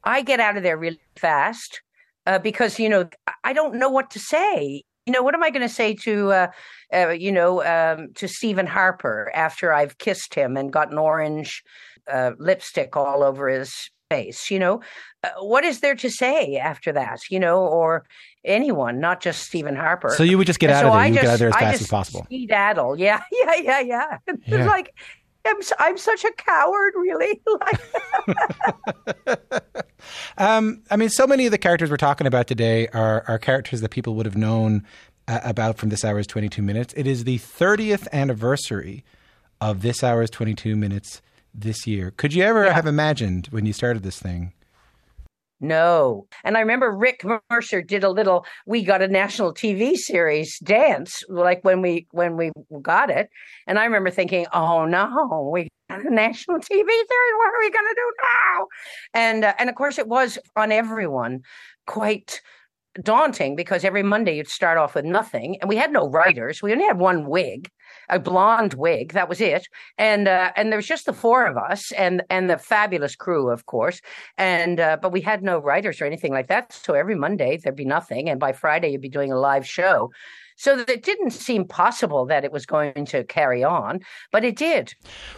I 0.09 0.23
get 0.23 0.39
out 0.39 0.57
of 0.57 0.63
there 0.63 0.75
really 0.75 0.99
fast 1.15 1.81
uh, 2.25 2.39
because, 2.39 2.79
you 2.79 2.89
know, 2.89 3.07
I 3.43 3.53
don't 3.53 3.75
know 3.75 3.89
what 3.89 4.09
to 4.11 4.19
say. 4.19 4.81
You 5.05 5.13
know, 5.13 5.21
what 5.21 5.35
am 5.35 5.43
I 5.43 5.51
going 5.51 5.67
to 5.67 5.73
say 5.73 5.93
to, 6.03 6.31
uh, 6.31 6.47
uh, 6.93 7.09
you 7.09 7.31
know, 7.31 7.63
um, 7.63 8.09
to 8.15 8.27
Stephen 8.27 8.65
Harper 8.65 9.31
after 9.35 9.71
I've 9.71 9.99
kissed 9.99 10.33
him 10.33 10.57
and 10.57 10.73
got 10.73 10.91
an 10.91 10.97
orange 10.97 11.63
uh, 12.11 12.31
lipstick 12.39 12.97
all 12.97 13.21
over 13.23 13.49
his 13.49 13.71
face? 14.09 14.49
You 14.49 14.57
know, 14.57 14.81
uh, 15.23 15.29
what 15.41 15.63
is 15.63 15.81
there 15.81 15.95
to 15.95 16.09
say 16.09 16.57
after 16.57 16.91
that? 16.93 17.19
You 17.29 17.39
know, 17.39 17.59
or 17.59 18.05
anyone, 18.43 18.99
not 18.99 19.21
just 19.21 19.43
Stephen 19.43 19.75
Harper. 19.75 20.09
So 20.09 20.23
you 20.23 20.39
would 20.39 20.47
just 20.47 20.59
get 20.59 20.71
out 20.71 20.81
so 20.81 20.87
of 20.87 20.93
there. 20.93 21.01
I 21.01 21.05
You 21.07 21.13
would 21.13 21.21
get 21.21 21.29
out 21.29 21.33
of 21.35 21.39
there 21.39 21.49
as 21.49 21.55
I 21.55 21.59
fast 21.59 21.71
just 21.73 21.81
as 21.83 21.87
possible. 21.87 22.25
Skedaddle. 22.25 22.97
Yeah, 22.99 23.21
yeah, 23.31 23.55
yeah, 23.55 23.79
yeah. 23.79 24.17
It's 24.27 24.47
Yeah. 24.47 24.65
like, 24.65 24.93
I'm, 25.45 25.57
I'm 25.79 25.97
such 25.97 26.23
a 26.25 26.31
coward, 26.33 26.93
really. 26.95 27.41
Like, 29.27 29.41
Um, 30.37 30.81
I 30.89 30.95
mean, 30.95 31.09
so 31.09 31.27
many 31.27 31.45
of 31.45 31.51
the 31.51 31.57
characters 31.57 31.89
we're 31.91 31.97
talking 31.97 32.25
about 32.25 32.47
today 32.47 32.87
are, 32.89 33.25
are 33.27 33.37
characters 33.37 33.81
that 33.81 33.89
people 33.89 34.15
would 34.15 34.25
have 34.25 34.37
known 34.37 34.85
uh, 35.27 35.41
about 35.43 35.77
from 35.77 35.89
this 35.89 36.05
hour's 36.05 36.25
22 36.27 36.61
minutes. 36.61 36.93
It 36.95 37.05
is 37.05 37.25
the 37.25 37.37
30th 37.37 38.07
anniversary 38.13 39.03
of 39.59 39.81
this 39.81 40.03
hour's 40.03 40.29
22 40.29 40.75
minutes 40.75 41.21
this 41.53 41.85
year. 41.85 42.11
Could 42.11 42.33
you 42.33 42.43
ever 42.43 42.71
have 42.71 42.85
imagined 42.87 43.47
when 43.47 43.65
you 43.65 43.73
started 43.73 44.03
this 44.03 44.19
thing? 44.19 44.53
No. 45.61 46.27
And 46.43 46.55
I 46.55 46.61
remember 46.61 46.91
Rick 46.91 47.25
Mercer 47.49 47.81
did 47.81 48.03
a 48.03 48.09
little 48.09 48.45
we 48.65 48.83
got 48.83 49.01
a 49.01 49.07
national 49.07 49.53
TV 49.53 49.95
series 49.95 50.57
dance 50.59 51.23
like 51.27 51.63
when 51.63 51.81
we 51.81 52.07
when 52.11 52.37
we 52.37 52.51
got 52.81 53.09
it. 53.09 53.29
And 53.67 53.77
I 53.77 53.83
remember 53.85 54.09
thinking, 54.09 54.45
"Oh 54.53 54.85
no, 54.85 55.49
we 55.51 55.67
got 55.89 56.05
a 56.05 56.09
national 56.13 56.59
TV 56.59 56.69
series. 56.69 57.33
What 57.37 57.53
are 57.53 57.59
we 57.59 57.71
going 57.71 57.85
to 57.87 57.95
do 57.95 58.13
now?" 58.23 58.67
And 59.13 59.45
uh, 59.45 59.53
and 59.59 59.69
of 59.69 59.75
course 59.75 59.97
it 59.97 60.07
was 60.07 60.37
on 60.55 60.71
everyone 60.71 61.41
quite 61.87 62.41
daunting 63.01 63.55
because 63.55 63.83
every 63.83 64.03
Monday 64.03 64.37
you'd 64.37 64.47
start 64.47 64.77
off 64.77 64.95
with 64.95 65.05
nothing, 65.05 65.57
and 65.61 65.69
we 65.69 65.75
had 65.75 65.91
no 65.91 66.09
writers. 66.09 66.61
We 66.61 66.71
only 66.71 66.85
had 66.85 66.99
one 66.99 67.27
wig, 67.27 67.69
a 68.09 68.19
blonde 68.19 68.73
wig. 68.73 69.13
That 69.13 69.29
was 69.29 69.41
it, 69.41 69.67
and 69.97 70.27
uh, 70.27 70.51
and 70.55 70.71
there 70.71 70.77
was 70.77 70.87
just 70.87 71.05
the 71.05 71.13
four 71.13 71.45
of 71.45 71.57
us, 71.57 71.91
and 71.93 72.23
and 72.29 72.49
the 72.49 72.57
fabulous 72.57 73.15
crew, 73.15 73.49
of 73.49 73.65
course. 73.65 74.01
And 74.37 74.79
uh, 74.79 74.97
but 75.01 75.11
we 75.11 75.21
had 75.21 75.43
no 75.43 75.59
writers 75.59 76.01
or 76.01 76.05
anything 76.05 76.31
like 76.31 76.47
that. 76.47 76.73
So 76.73 76.93
every 76.93 77.15
Monday 77.15 77.57
there'd 77.57 77.75
be 77.75 77.85
nothing, 77.85 78.29
and 78.29 78.39
by 78.39 78.53
Friday 78.53 78.89
you'd 78.89 79.01
be 79.01 79.09
doing 79.09 79.31
a 79.31 79.39
live 79.39 79.67
show. 79.67 80.11
So 80.59 80.75
that 80.75 80.89
it 80.89 81.03
didn't 81.03 81.31
seem 81.31 81.65
possible 81.65 82.25
that 82.25 82.43
it 82.43 82.51
was 82.51 82.65
going 82.65 83.05
to 83.05 83.23
carry 83.23 83.63
on, 83.63 84.01
but 84.29 84.43
it 84.43 84.57
did. 84.57 84.93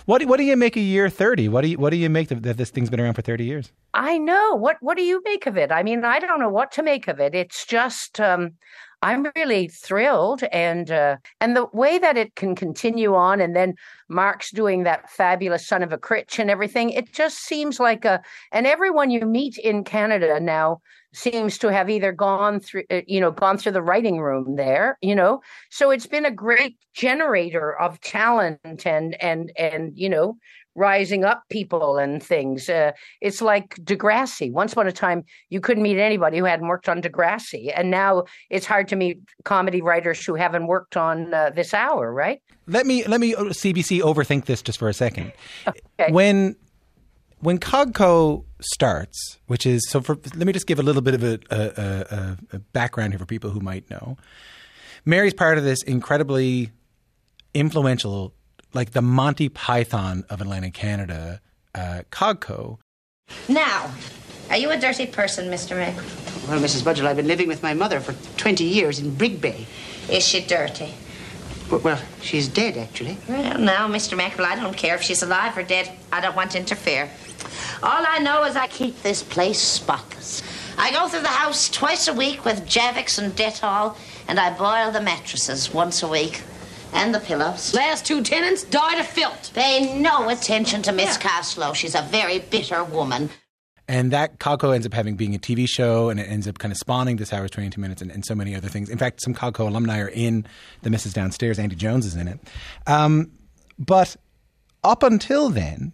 What 0.06 0.26
what 0.26 0.38
do 0.38 0.44
you 0.44 0.58
make 0.58 0.76
a 0.76 0.80
year 0.80 1.10
thirty? 1.12 1.48
What 1.48 1.62
do 1.62 1.68
you 1.68 1.78
what 1.78 1.92
do 1.92 1.98
you 1.98 2.10
make 2.10 2.30
that 2.30 2.58
this 2.58 2.72
thing's 2.72 2.90
been 2.90 3.00
around 3.00 3.14
for 3.14 3.22
thirty 3.22 3.46
years? 3.46 3.72
I 3.94 4.18
know. 4.18 4.56
What 4.56 4.78
what 4.80 4.98
do 4.98 5.04
you 5.04 5.22
make 5.24 5.46
of 5.46 5.58
it? 5.58 5.72
I 5.72 5.84
mean, 5.84 6.04
I 6.04 6.18
don't 6.18 6.40
know 6.40 6.50
what 6.50 6.72
to 6.72 6.82
make 6.82 7.08
of 7.08 7.20
it. 7.20 7.36
It's 7.36 7.68
just 7.68 8.20
um, 8.20 8.54
I'm 9.04 9.28
really 9.36 9.68
thrilled, 9.68 10.44
and 10.52 10.90
uh, 10.90 11.18
and 11.40 11.56
the 11.56 11.68
way 11.72 12.00
that 12.00 12.18
it 12.18 12.36
can 12.36 12.56
continue 12.56 13.14
on, 13.14 13.42
and 13.42 13.56
then 13.56 13.76
Mark's 14.10 14.52
doing 14.52 14.84
that 14.84 15.08
fabulous 15.10 15.68
son 15.68 15.84
of 15.84 15.92
a 15.92 15.98
critch 15.98 16.40
and 16.40 16.50
everything. 16.50 16.90
It 16.90 17.14
just 17.14 17.40
seems 17.40 17.80
like 17.80 18.06
a, 18.06 18.22
and 18.52 18.66
everyone 18.66 19.12
you 19.12 19.26
meet 19.26 19.58
in 19.58 19.84
Canada 19.84 20.40
now 20.40 20.82
seems 21.14 21.58
to 21.58 21.72
have 21.72 21.90
either 21.90 22.12
gone 22.12 22.60
through 22.60 22.84
uh, 22.90 23.02
you 23.08 23.20
know 23.20 23.32
gone 23.32 23.58
through 23.58 23.72
the 23.72 23.82
writing 23.82 24.20
room 24.20 24.56
there 24.56 24.98
you 25.02 25.16
know? 25.16 25.42
So 25.70 25.92
it's 25.92 26.08
been 26.08 26.26
a 26.26 26.32
great 26.32 26.78
generator 26.94 27.80
of 27.80 28.00
talent 28.02 28.86
and 28.86 29.22
and 29.22 29.52
and 29.58 29.92
you 29.96 30.10
know 30.10 30.38
rising 30.74 31.26
up 31.26 31.44
people 31.50 31.98
and 31.98 32.24
things. 32.24 32.70
Uh, 32.70 32.94
it's 33.20 33.42
like 33.42 33.76
degrassi. 33.76 34.50
Once 34.50 34.72
upon 34.72 34.88
a 34.88 34.92
time 34.92 35.26
you 35.50 35.60
couldn't 35.60 35.84
meet 35.84 35.98
anybody 35.98 36.38
who 36.38 36.46
hadn't 36.46 36.68
worked 36.68 36.88
on 36.88 37.02
degrassi 37.02 37.74
and 37.76 37.92
now 37.92 38.24
it's 38.50 38.66
hard 38.66 38.88
to 38.88 38.96
meet 38.96 39.20
comedy 39.44 39.82
writers 39.82 40.26
who 40.26 40.36
haven't 40.36 40.68
worked 40.68 40.96
on 40.96 41.34
uh, 41.34 41.50
this 41.50 41.74
hour 41.74 42.14
right? 42.14 42.42
Let 42.68 42.86
me 42.86 43.04
let 43.06 43.20
me 43.20 43.34
cbc 43.34 44.02
uh, 44.02 44.06
overthink 44.06 44.46
this 44.46 44.62
just 44.62 44.80
for 44.80 44.88
a 44.88 44.94
second. 44.94 45.34
Okay. 45.68 46.12
when 46.12 46.56
when 47.42 47.58
CODCO 47.58 48.46
starts, 48.62 49.40
which 49.48 49.66
is 49.66 49.88
so 49.90 50.02
for 50.02 50.16
let 50.36 50.48
me 50.48 50.54
just 50.54 50.68
give 50.68 50.80
a 50.80 50.84
little 50.84 51.02
bit 51.02 51.16
of 51.16 51.24
a, 51.24 51.40
a, 51.50 51.58
a, 51.58 52.38
a, 52.54 52.60
background 52.60 53.14
here 53.14 53.20
for 53.20 53.26
people 53.26 53.50
who 53.50 53.60
might 53.60 53.90
know. 53.90 54.18
Mary's 55.06 55.34
part 55.34 55.58
of 55.58 55.64
this 55.64 55.82
incredibly 55.84 56.72
influential, 57.54 58.34
like 58.74 58.92
the 58.92 59.02
Monty 59.02 59.50
Python 59.50 60.24
of 60.30 60.42
Atlantic 60.42 60.74
Canada, 60.74 61.42
uh, 61.74 62.04
CODCO. 62.12 62.78
Now, 63.50 63.92
are 64.50 64.58
you 64.58 64.70
a 64.70 64.78
dirty 64.78 65.08
person, 65.08 65.50
Mr. 65.50 65.76
Mick? 65.76 65.96
Well, 66.48 66.60
Mrs. 66.60 66.84
Budgell, 66.84 67.06
I've 67.06 67.16
been 67.16 67.28
living 67.28 67.48
with 67.48 67.64
my 67.64 67.74
mother 67.74 68.00
for 68.00 68.14
20 68.38 68.64
years 68.64 69.00
in 69.00 69.16
Brig 69.16 69.42
Bay. 69.42 69.66
Is 70.10 70.28
she 70.28 70.42
dirty? 70.42 70.94
Well, 71.70 72.02
she's 72.22 72.50
dead, 72.50 72.76
actually. 72.78 73.18
Well, 73.30 73.58
now, 73.58 73.88
Mr. 73.88 74.18
Mackerel, 74.18 74.46
I 74.46 74.56
don't 74.56 74.76
care 74.76 74.96
if 74.96 75.02
she's 75.02 75.24
alive 75.24 75.58
or 75.58 75.64
dead. 75.64 75.90
I 76.12 76.20
don't 76.20 76.36
want 76.36 76.52
to 76.52 76.58
interfere. 76.58 77.10
All 77.84 78.04
I 78.08 78.20
know 78.20 78.44
is 78.44 78.56
I 78.56 78.68
keep 78.68 79.02
this 79.02 79.24
place 79.24 79.60
spotless. 79.60 80.44
I 80.78 80.92
go 80.92 81.08
through 81.08 81.22
the 81.22 81.28
house 81.28 81.70
twice 81.70 82.08
a 82.08 82.14
week 82.14 82.46
with 82.46 82.66
Javex 82.66 83.20
and 83.20 83.34
Dettol, 83.34 83.96
and 84.28 84.40
I 84.40 84.56
boil 84.58 84.92
the 84.92 85.02
mattresses 85.02 85.74
once 85.74 86.04
a 86.04 86.08
week. 86.08 86.44
And 86.94 87.16
the 87.16 87.22
pillows. 87.22 87.74
Last 87.74 88.06
two 88.06 88.22
tenants 88.22 88.64
died 88.64 89.00
of 89.00 89.08
filth. 89.08 89.54
Pay 89.54 89.98
no 89.98 90.28
attention 90.28 90.82
to 90.82 90.92
Miss 90.92 91.18
yeah. 91.18 91.30
Caslow. 91.30 91.74
She's 91.74 91.96
a 91.96 92.02
very 92.02 92.40
bitter 92.40 92.84
woman. 92.84 93.30
And 93.88 94.12
that 94.12 94.40
CODCO 94.40 94.74
ends 94.74 94.86
up 94.86 94.94
having 94.94 95.16
being 95.16 95.36
a 95.36 95.40
TV 95.40 95.68
show, 95.68 96.10
and 96.10 96.20
it 96.20 96.24
ends 96.24 96.48
up 96.48 96.60
kind 96.60 96.72
of 96.72 96.78
spawning 96.78 97.18
this 97.18 97.32
hour's 97.34 97.52
22 97.52 97.80
minutes 97.80 98.02
and, 98.02 98.12
and 98.12 98.26
so 98.26 98.36
many 98.36 98.56
other 98.56 98.68
things. 98.68 98.90
In 98.90 98.98
fact, 98.98 99.22
some 99.22 99.34
CODCO 99.34 99.68
alumni 99.68 100.00
are 100.00 100.08
in 100.08 100.46
the 100.82 100.90
Mrs. 100.90 101.14
Downstairs. 101.14 101.60
Andy 101.60 101.76
Jones 101.76 102.06
is 102.06 102.16
in 102.16 102.28
it. 102.28 102.40
Um, 102.88 103.32
but 103.78 104.16
up 104.84 105.04
until 105.04 105.50
then, 105.50 105.94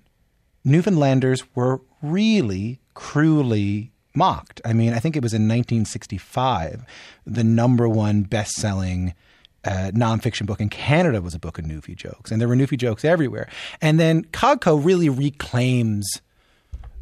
Newfoundlanders 0.68 1.44
were 1.56 1.80
really 2.02 2.80
cruelly 2.94 3.92
mocked. 4.14 4.60
I 4.66 4.74
mean, 4.74 4.94
I 4.94 5.00
think 5.00 5.16
it 5.16 5.24
was 5.24 5.34
in 5.34 5.44
1965, 5.44 6.84
the 7.26 7.44
number 7.44 7.88
one 7.88 8.24
best 8.24 8.52
selling 8.54 9.14
uh, 9.64 9.92
nonfiction 9.94 10.46
book 10.46 10.60
in 10.60 10.70
Canada 10.70 11.22
was 11.22 11.34
a 11.34 11.40
book 11.40 11.58
of 11.58 11.66
Newfie 11.66 11.96
jokes, 11.96 12.32
and 12.32 12.42
there 12.42 12.48
were 12.48 12.56
Newfie 12.56 12.78
jokes 12.78 13.06
everywhere. 13.06 13.48
And 13.82 14.00
then 14.00 14.24
CODCO 14.26 14.84
really 14.84 15.10
reclaims 15.10 16.22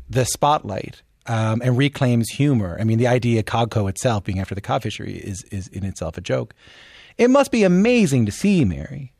the 0.09 0.25
spotlight 0.25 1.01
um, 1.25 1.61
and 1.63 1.75
reclaims 1.75 2.29
humor. 2.29 2.77
I 2.79 2.83
mean, 2.83 2.99
the 2.99 3.07
idea 3.07 3.41
CODCO 3.41 3.89
itself 3.89 4.23
being 4.23 4.39
after 4.39 4.53
the 4.53 4.61
cod 4.61 4.83
fishery 4.83 5.15
is 5.15 5.43
is 5.45 5.67
in 5.69 5.83
itself 5.85 6.17
a 6.17 6.21
joke. 6.21 6.53
It 7.17 7.29
must 7.29 7.51
be 7.51 7.63
amazing 7.63 8.25
to 8.25 8.31
see, 8.31 8.63
Mary, 8.65 9.13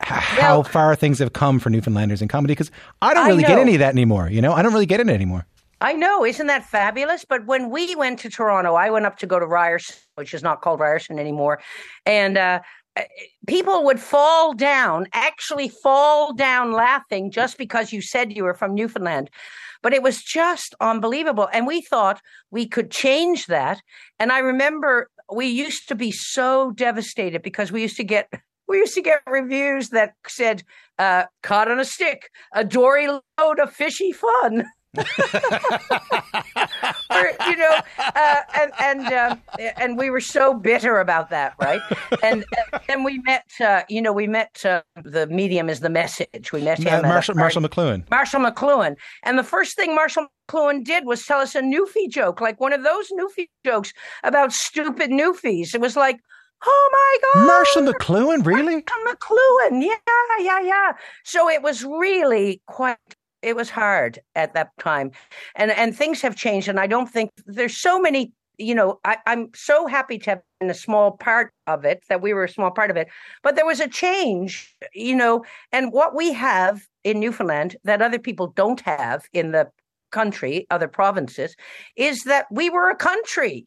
how 0.00 0.56
well, 0.56 0.64
far 0.64 0.96
things 0.96 1.18
have 1.18 1.32
come 1.32 1.58
for 1.58 1.70
Newfoundlanders 1.70 2.22
in 2.22 2.28
comedy 2.28 2.52
because 2.52 2.70
I 3.02 3.14
don't 3.14 3.28
really 3.28 3.42
get 3.42 3.58
any 3.58 3.74
of 3.74 3.80
that 3.80 3.92
anymore. 3.92 4.28
You 4.30 4.40
know, 4.40 4.52
I 4.52 4.62
don't 4.62 4.72
really 4.72 4.86
get 4.86 5.00
it 5.00 5.08
anymore. 5.08 5.46
I 5.82 5.94
know, 5.94 6.24
isn't 6.24 6.46
that 6.46 6.64
fabulous? 6.64 7.24
But 7.24 7.46
when 7.46 7.70
we 7.70 7.94
went 7.94 8.18
to 8.20 8.30
Toronto, 8.30 8.74
I 8.74 8.90
went 8.90 9.06
up 9.06 9.18
to 9.18 9.26
go 9.26 9.38
to 9.38 9.46
Ryerson, 9.46 9.96
which 10.16 10.34
is 10.34 10.42
not 10.42 10.60
called 10.60 10.80
Ryerson 10.80 11.18
anymore, 11.18 11.62
and 12.04 12.36
uh, 12.36 12.60
people 13.46 13.84
would 13.84 14.00
fall 14.00 14.52
down, 14.52 15.06
actually 15.12 15.68
fall 15.68 16.34
down 16.34 16.72
laughing 16.72 17.30
just 17.30 17.56
because 17.56 17.92
you 17.92 18.02
said 18.02 18.36
you 18.36 18.44
were 18.44 18.54
from 18.54 18.74
Newfoundland. 18.74 19.30
But 19.82 19.94
it 19.94 20.02
was 20.02 20.22
just 20.22 20.74
unbelievable. 20.80 21.48
And 21.52 21.66
we 21.66 21.80
thought 21.80 22.20
we 22.50 22.66
could 22.66 22.90
change 22.90 23.46
that. 23.46 23.80
And 24.18 24.30
I 24.30 24.40
remember 24.40 25.08
we 25.32 25.46
used 25.46 25.88
to 25.88 25.94
be 25.94 26.10
so 26.10 26.72
devastated 26.72 27.42
because 27.42 27.72
we 27.72 27.80
used 27.80 27.96
to 27.96 28.04
get 28.04 28.28
we 28.70 28.78
used 28.78 28.94
to 28.94 29.02
get 29.02 29.20
reviews 29.26 29.90
that 29.90 30.14
said 30.28 30.62
uh, 30.98 31.24
caught 31.42 31.70
on 31.70 31.80
a 31.80 31.84
stick 31.84 32.30
a 32.54 32.64
dory 32.64 33.08
load 33.08 33.58
of 33.58 33.72
fishy 33.72 34.12
fun 34.12 34.64
or, 34.98 35.04
you 37.46 37.56
know, 37.56 37.76
uh, 37.96 38.40
and 38.58 38.72
and 38.80 39.12
uh, 39.12 39.36
and 39.76 39.96
we 39.96 40.10
were 40.10 40.20
so 40.20 40.52
bitter 40.52 40.98
about 40.98 41.30
that, 41.30 41.54
right? 41.60 41.80
And 42.24 42.44
and 42.88 43.04
we 43.04 43.18
met, 43.18 43.44
uh, 43.60 43.82
you 43.88 44.02
know, 44.02 44.12
we 44.12 44.26
met 44.26 44.64
uh, 44.64 44.82
the 45.04 45.28
medium 45.28 45.68
is 45.68 45.78
the 45.78 45.90
message. 45.90 46.50
We 46.52 46.62
met 46.62 46.78
him, 46.78 47.02
Marshall 47.02 47.36
Marshall 47.36 47.62
McLuhan. 47.62 48.10
Marshall 48.10 48.40
McLuhan, 48.40 48.96
and 49.22 49.38
the 49.38 49.44
first 49.44 49.76
thing 49.76 49.94
Marshall 49.94 50.26
McLuhan 50.48 50.82
did 50.82 51.06
was 51.06 51.24
tell 51.24 51.38
us 51.38 51.54
a 51.54 51.60
Newfie 51.62 52.08
joke, 52.08 52.40
like 52.40 52.58
one 52.58 52.72
of 52.72 52.82
those 52.82 53.12
Newfie 53.12 53.48
jokes 53.64 53.92
about 54.24 54.52
stupid 54.52 55.10
Newfies. 55.10 55.72
It 55.72 55.80
was 55.80 55.94
like. 55.94 56.18
Oh 56.66 56.90
my 56.92 57.40
God! 57.40 57.46
Marshall 57.46 57.82
McLuhan, 57.92 58.44
really? 58.44 58.84
Marshall 58.84 59.04
McLuhan, 59.06 59.82
yeah, 59.82 59.94
yeah, 60.40 60.60
yeah. 60.60 60.92
So 61.24 61.48
it 61.48 61.62
was 61.62 61.84
really 61.84 62.60
quite 62.66 62.98
it 63.42 63.56
was 63.56 63.70
hard 63.70 64.18
at 64.34 64.54
that 64.54 64.70
time 64.78 65.10
and 65.56 65.70
and 65.70 65.96
things 65.96 66.20
have 66.20 66.36
changed 66.36 66.68
and 66.68 66.78
i 66.78 66.86
don't 66.86 67.08
think 67.08 67.30
there's 67.46 67.76
so 67.76 67.98
many 68.00 68.32
you 68.58 68.74
know 68.74 69.00
I, 69.04 69.18
i'm 69.26 69.48
so 69.54 69.86
happy 69.86 70.18
to 70.18 70.30
have 70.30 70.42
been 70.60 70.70
a 70.70 70.74
small 70.74 71.12
part 71.12 71.52
of 71.66 71.84
it 71.84 72.02
that 72.08 72.20
we 72.20 72.34
were 72.34 72.44
a 72.44 72.48
small 72.48 72.70
part 72.70 72.90
of 72.90 72.96
it 72.96 73.08
but 73.42 73.56
there 73.56 73.66
was 73.66 73.80
a 73.80 73.88
change 73.88 74.76
you 74.94 75.16
know 75.16 75.44
and 75.72 75.92
what 75.92 76.14
we 76.14 76.32
have 76.32 76.82
in 77.04 77.20
newfoundland 77.20 77.76
that 77.84 78.02
other 78.02 78.18
people 78.18 78.48
don't 78.48 78.80
have 78.80 79.24
in 79.32 79.52
the 79.52 79.70
country 80.10 80.66
other 80.70 80.88
provinces 80.88 81.56
is 81.96 82.24
that 82.24 82.46
we 82.50 82.68
were 82.68 82.90
a 82.90 82.96
country 82.96 83.66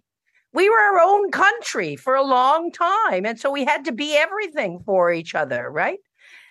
we 0.54 0.70
were 0.70 0.80
our 0.80 1.00
own 1.02 1.32
country 1.32 1.96
for 1.96 2.16
a 2.16 2.24
long 2.24 2.72
time 2.72 3.26
and 3.26 3.40
so 3.40 3.52
we 3.52 3.66
had 3.66 3.86
to 3.86 3.92
be 3.92 4.16
everything 4.16 4.80
for 4.86 5.12
each 5.12 5.36
other 5.36 5.70
right 5.70 6.00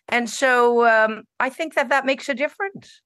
and 0.08 0.28
so 0.28 0.86
um, 0.86 1.22
i 1.40 1.48
think 1.48 1.74
that 1.74 1.88
that 1.88 2.06
makes 2.06 2.28
a 2.28 2.34
difference 2.34 3.00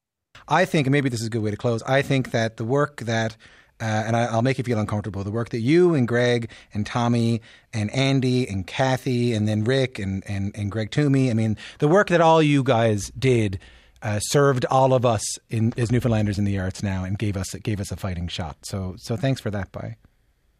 I 0.48 0.64
think, 0.64 0.86
and 0.86 0.92
maybe 0.92 1.08
this 1.08 1.20
is 1.20 1.26
a 1.26 1.30
good 1.30 1.42
way 1.42 1.50
to 1.50 1.56
close, 1.56 1.82
I 1.84 2.02
think 2.02 2.30
that 2.30 2.56
the 2.56 2.64
work 2.64 3.00
that 3.00 3.36
uh, 3.78 3.84
and 3.84 4.16
I, 4.16 4.34
will 4.34 4.40
make 4.40 4.56
you 4.56 4.64
feel 4.64 4.78
uncomfortable. 4.78 5.22
The 5.22 5.30
work 5.30 5.50
that 5.50 5.60
you 5.60 5.92
and 5.92 6.08
Greg 6.08 6.50
and 6.72 6.86
Tommy 6.86 7.42
and 7.74 7.90
Andy 7.90 8.48
and 8.48 8.66
Cathy 8.66 9.34
and 9.34 9.46
then 9.46 9.64
Rick 9.64 9.98
and, 9.98 10.24
and, 10.26 10.50
and 10.56 10.70
Greg 10.70 10.90
Thomey, 10.90 11.30
I 11.30 11.34
mean, 11.34 11.58
the 11.78 11.86
work 11.86 12.08
that 12.08 12.22
all 12.22 12.42
you 12.42 12.62
guys 12.62 13.10
did 13.18 13.58
uh, 14.00 14.18
served 14.20 14.64
all 14.70 14.94
of 14.94 15.04
us 15.04 15.22
in, 15.50 15.74
as 15.76 15.92
Newfoundlanders 15.92 16.38
in 16.38 16.44
the 16.44 16.58
arts 16.58 16.82
now 16.82 17.04
and 17.04 17.18
gave 17.18 17.36
us 17.36 17.54
gave 17.56 17.78
us 17.78 17.90
a 17.90 17.96
fighting 17.96 18.28
shot. 18.28 18.56
So 18.62 18.94
so 18.96 19.14
thanks 19.14 19.42
for 19.42 19.50
that, 19.50 19.72
bye. 19.72 19.96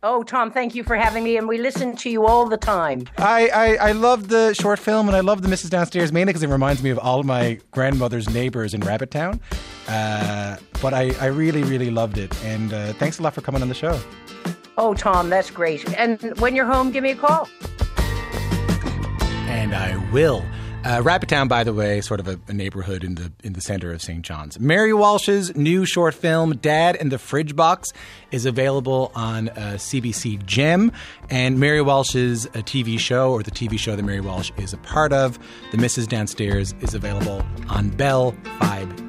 Oh, 0.09 0.22
Tom, 0.22 0.52
thank 0.52 0.76
you 0.76 0.84
for 0.84 0.94
having 0.94 1.24
me, 1.24 1.36
and 1.36 1.48
we 1.48 1.59
listen 1.59 1.96
to 1.96 2.09
you 2.09 2.26
all 2.26 2.48
the 2.48 2.57
time. 2.57 3.09
I, 3.18 3.48
I, 3.48 3.88
I 3.88 3.92
love 3.92 4.28
the 4.28 4.54
short 4.54 4.78
film, 4.78 5.09
and 5.09 5.16
I 5.16 5.20
love 5.20 5.42
the 5.42 5.48
Mrs. 5.48 5.68
Downstairs 5.68 6.12
mainly 6.12 6.32
because 6.32 6.44
it 6.44 6.48
reminds 6.48 6.80
me 6.80 6.90
of 6.90 6.98
all 7.00 7.18
of 7.18 7.26
my 7.26 7.59
grandmother's 7.72 8.30
neighbors 8.30 8.72
in 8.72 8.82
Rabbit 8.82 9.11
Town. 9.11 9.40
Uh, 9.88 10.59
but 10.80 10.94
I, 10.94 11.12
I 11.20 11.26
really, 11.26 11.64
really 11.64 11.90
loved 11.90 12.18
it, 12.18 12.32
and 12.44 12.72
uh, 12.72 12.92
thanks 12.92 13.18
a 13.18 13.22
lot 13.24 13.34
for 13.34 13.40
coming 13.40 13.62
on 13.62 13.68
the 13.68 13.74
show. 13.74 13.98
Oh, 14.78 14.94
Tom, 14.94 15.28
that's 15.28 15.50
great. 15.50 15.92
And 15.98 16.38
when 16.38 16.54
you're 16.54 16.66
home, 16.66 16.92
give 16.92 17.02
me 17.02 17.11
a 17.11 17.16
call. 17.16 17.48
And 19.48 19.74
I 19.74 19.96
will. 20.12 20.44
Uh, 20.87 21.03
Rabbit 21.03 21.28
Town, 21.28 21.49
by 21.49 21.64
the 21.64 21.74
way, 21.74 22.01
sort 22.01 22.20
of 22.20 22.28
a, 22.28 22.39
a, 22.47 22.53
neighborhood 22.53 23.03
in 23.03 23.16
the 23.16 23.32
in 23.43 23.55
the 23.55 23.61
center 23.61 23.93
of 23.93 24.01
St. 24.01 24.22
John's. 24.22 24.61
Mary 24.61 24.93
Walsh's 24.93 25.53
new 25.57 25.84
short 25.84 26.14
film 26.14 26.59
"Dad 26.59 26.95
and 26.95 27.11
the 27.11 27.18
Fridge 27.18 27.57
Box" 27.57 27.93
is 28.30 28.47
available 28.47 29.11
on 29.16 29.49
uh, 29.49 29.74
CBC 29.78 30.47
Gem, 30.47 30.93
and 31.28 31.59
Mary 31.59 31.82
Walsh's 31.82 32.47
uh, 32.47 32.51
TV 32.61 33.01
show, 33.01 33.32
or 33.32 33.43
the 33.43 33.51
TV 33.51 33.76
show 33.76 33.97
that 33.97 34.03
Mary 34.05 34.20
Walsh 34.20 34.53
is 34.59 34.72
a 34.72 34.78
part 34.78 35.12
of, 35.12 35.41
"The 35.72 35.76
Mrs. 35.76 36.07
Downstairs," 36.07 36.72
is 36.80 36.95
available 36.95 37.45
on 37.68 37.89
Bell 37.89 38.30
Fibe 38.61 39.05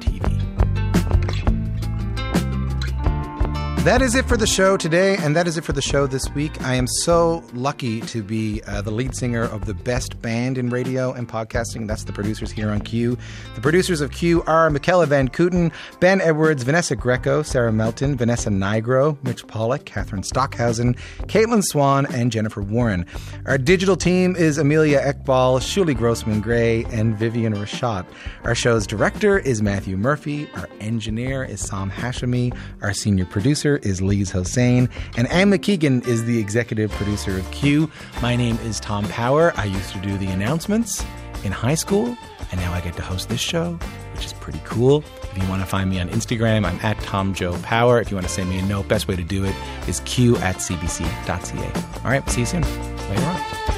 That 3.84 4.02
is 4.02 4.14
it 4.14 4.26
for 4.26 4.36
the 4.36 4.46
show 4.46 4.76
today, 4.76 5.16
and 5.16 5.34
that 5.34 5.46
is 5.46 5.56
it 5.56 5.64
for 5.64 5.72
the 5.72 5.80
show 5.80 6.06
this 6.06 6.28
week. 6.34 6.60
I 6.62 6.74
am 6.74 6.86
so 6.86 7.42
lucky 7.54 8.02
to 8.02 8.22
be 8.22 8.60
uh, 8.66 8.82
the 8.82 8.90
lead 8.90 9.14
singer 9.14 9.44
of 9.44 9.64
the 9.64 9.72
best 9.72 10.20
band 10.20 10.58
in 10.58 10.68
radio 10.68 11.12
and 11.12 11.26
podcasting. 11.26 11.86
That's 11.86 12.04
the 12.04 12.12
producers 12.12 12.50
here 12.50 12.70
on 12.70 12.80
Q. 12.80 13.16
The 13.54 13.62
producers 13.62 14.02
of 14.02 14.10
Q 14.10 14.42
are 14.42 14.68
Michaela 14.68 15.06
Van 15.06 15.28
Kooten, 15.28 15.72
Ben 16.00 16.20
Edwards, 16.20 16.64
Vanessa 16.64 16.96
Greco, 16.96 17.42
Sarah 17.42 17.72
Melton, 17.72 18.14
Vanessa 18.16 18.50
Nigro, 18.50 19.16
Mitch 19.24 19.46
Pollock, 19.46 19.86
Catherine 19.86 20.22
Stockhausen, 20.22 20.94
Caitlin 21.22 21.62
Swan, 21.62 22.04
and 22.12 22.30
Jennifer 22.30 22.60
Warren. 22.60 23.06
Our 23.46 23.56
digital 23.56 23.96
team 23.96 24.36
is 24.36 24.58
Amelia 24.58 25.00
Ekbal, 25.00 25.60
Shuli 25.60 25.96
Grossman 25.96 26.40
Gray, 26.42 26.84
and 26.86 27.16
Vivian 27.16 27.54
Rashat. 27.54 28.04
Our 28.44 28.54
show's 28.54 28.86
director 28.86 29.38
is 29.38 29.62
Matthew 29.62 29.96
Murphy. 29.96 30.50
Our 30.56 30.68
engineer 30.80 31.42
is 31.42 31.60
Sam 31.60 31.90
Hashemi. 31.90 32.54
Our 32.82 32.92
senior 32.92 33.24
producer 33.24 33.67
is 33.76 34.00
Lise 34.00 34.30
Hossein, 34.30 34.88
and 35.16 35.28
Anne 35.28 35.50
McKeegan 35.50 36.06
is 36.06 36.24
the 36.24 36.38
executive 36.38 36.90
producer 36.92 37.38
of 37.38 37.50
Q. 37.50 37.90
My 38.22 38.36
name 38.36 38.56
is 38.64 38.80
Tom 38.80 39.06
Power. 39.08 39.52
I 39.56 39.64
used 39.66 39.92
to 39.92 40.00
do 40.00 40.16
the 40.18 40.26
announcements 40.28 41.04
in 41.44 41.52
high 41.52 41.74
school, 41.74 42.16
and 42.50 42.60
now 42.60 42.72
I 42.72 42.80
get 42.80 42.96
to 42.96 43.02
host 43.02 43.28
this 43.28 43.40
show, 43.40 43.74
which 44.14 44.24
is 44.24 44.32
pretty 44.32 44.60
cool. 44.64 45.04
If 45.22 45.42
you 45.42 45.48
want 45.48 45.62
to 45.62 45.66
find 45.66 45.88
me 45.90 46.00
on 46.00 46.08
Instagram, 46.08 46.66
I'm 46.66 46.78
at 46.82 46.98
Tom 47.00 47.34
Joe 47.34 47.56
Power. 47.62 48.00
If 48.00 48.10
you 48.10 48.16
want 48.16 48.26
to 48.26 48.32
send 48.32 48.50
me 48.50 48.58
a 48.58 48.62
note, 48.62 48.88
best 48.88 49.08
way 49.08 49.16
to 49.16 49.24
do 49.24 49.44
it 49.44 49.54
is 49.86 50.00
q 50.00 50.36
at 50.38 50.56
cbc.ca. 50.56 52.00
All 52.04 52.10
right, 52.10 52.28
see 52.28 52.40
you 52.40 52.46
soon. 52.46 52.62
Later 52.62 53.24
on. 53.24 53.77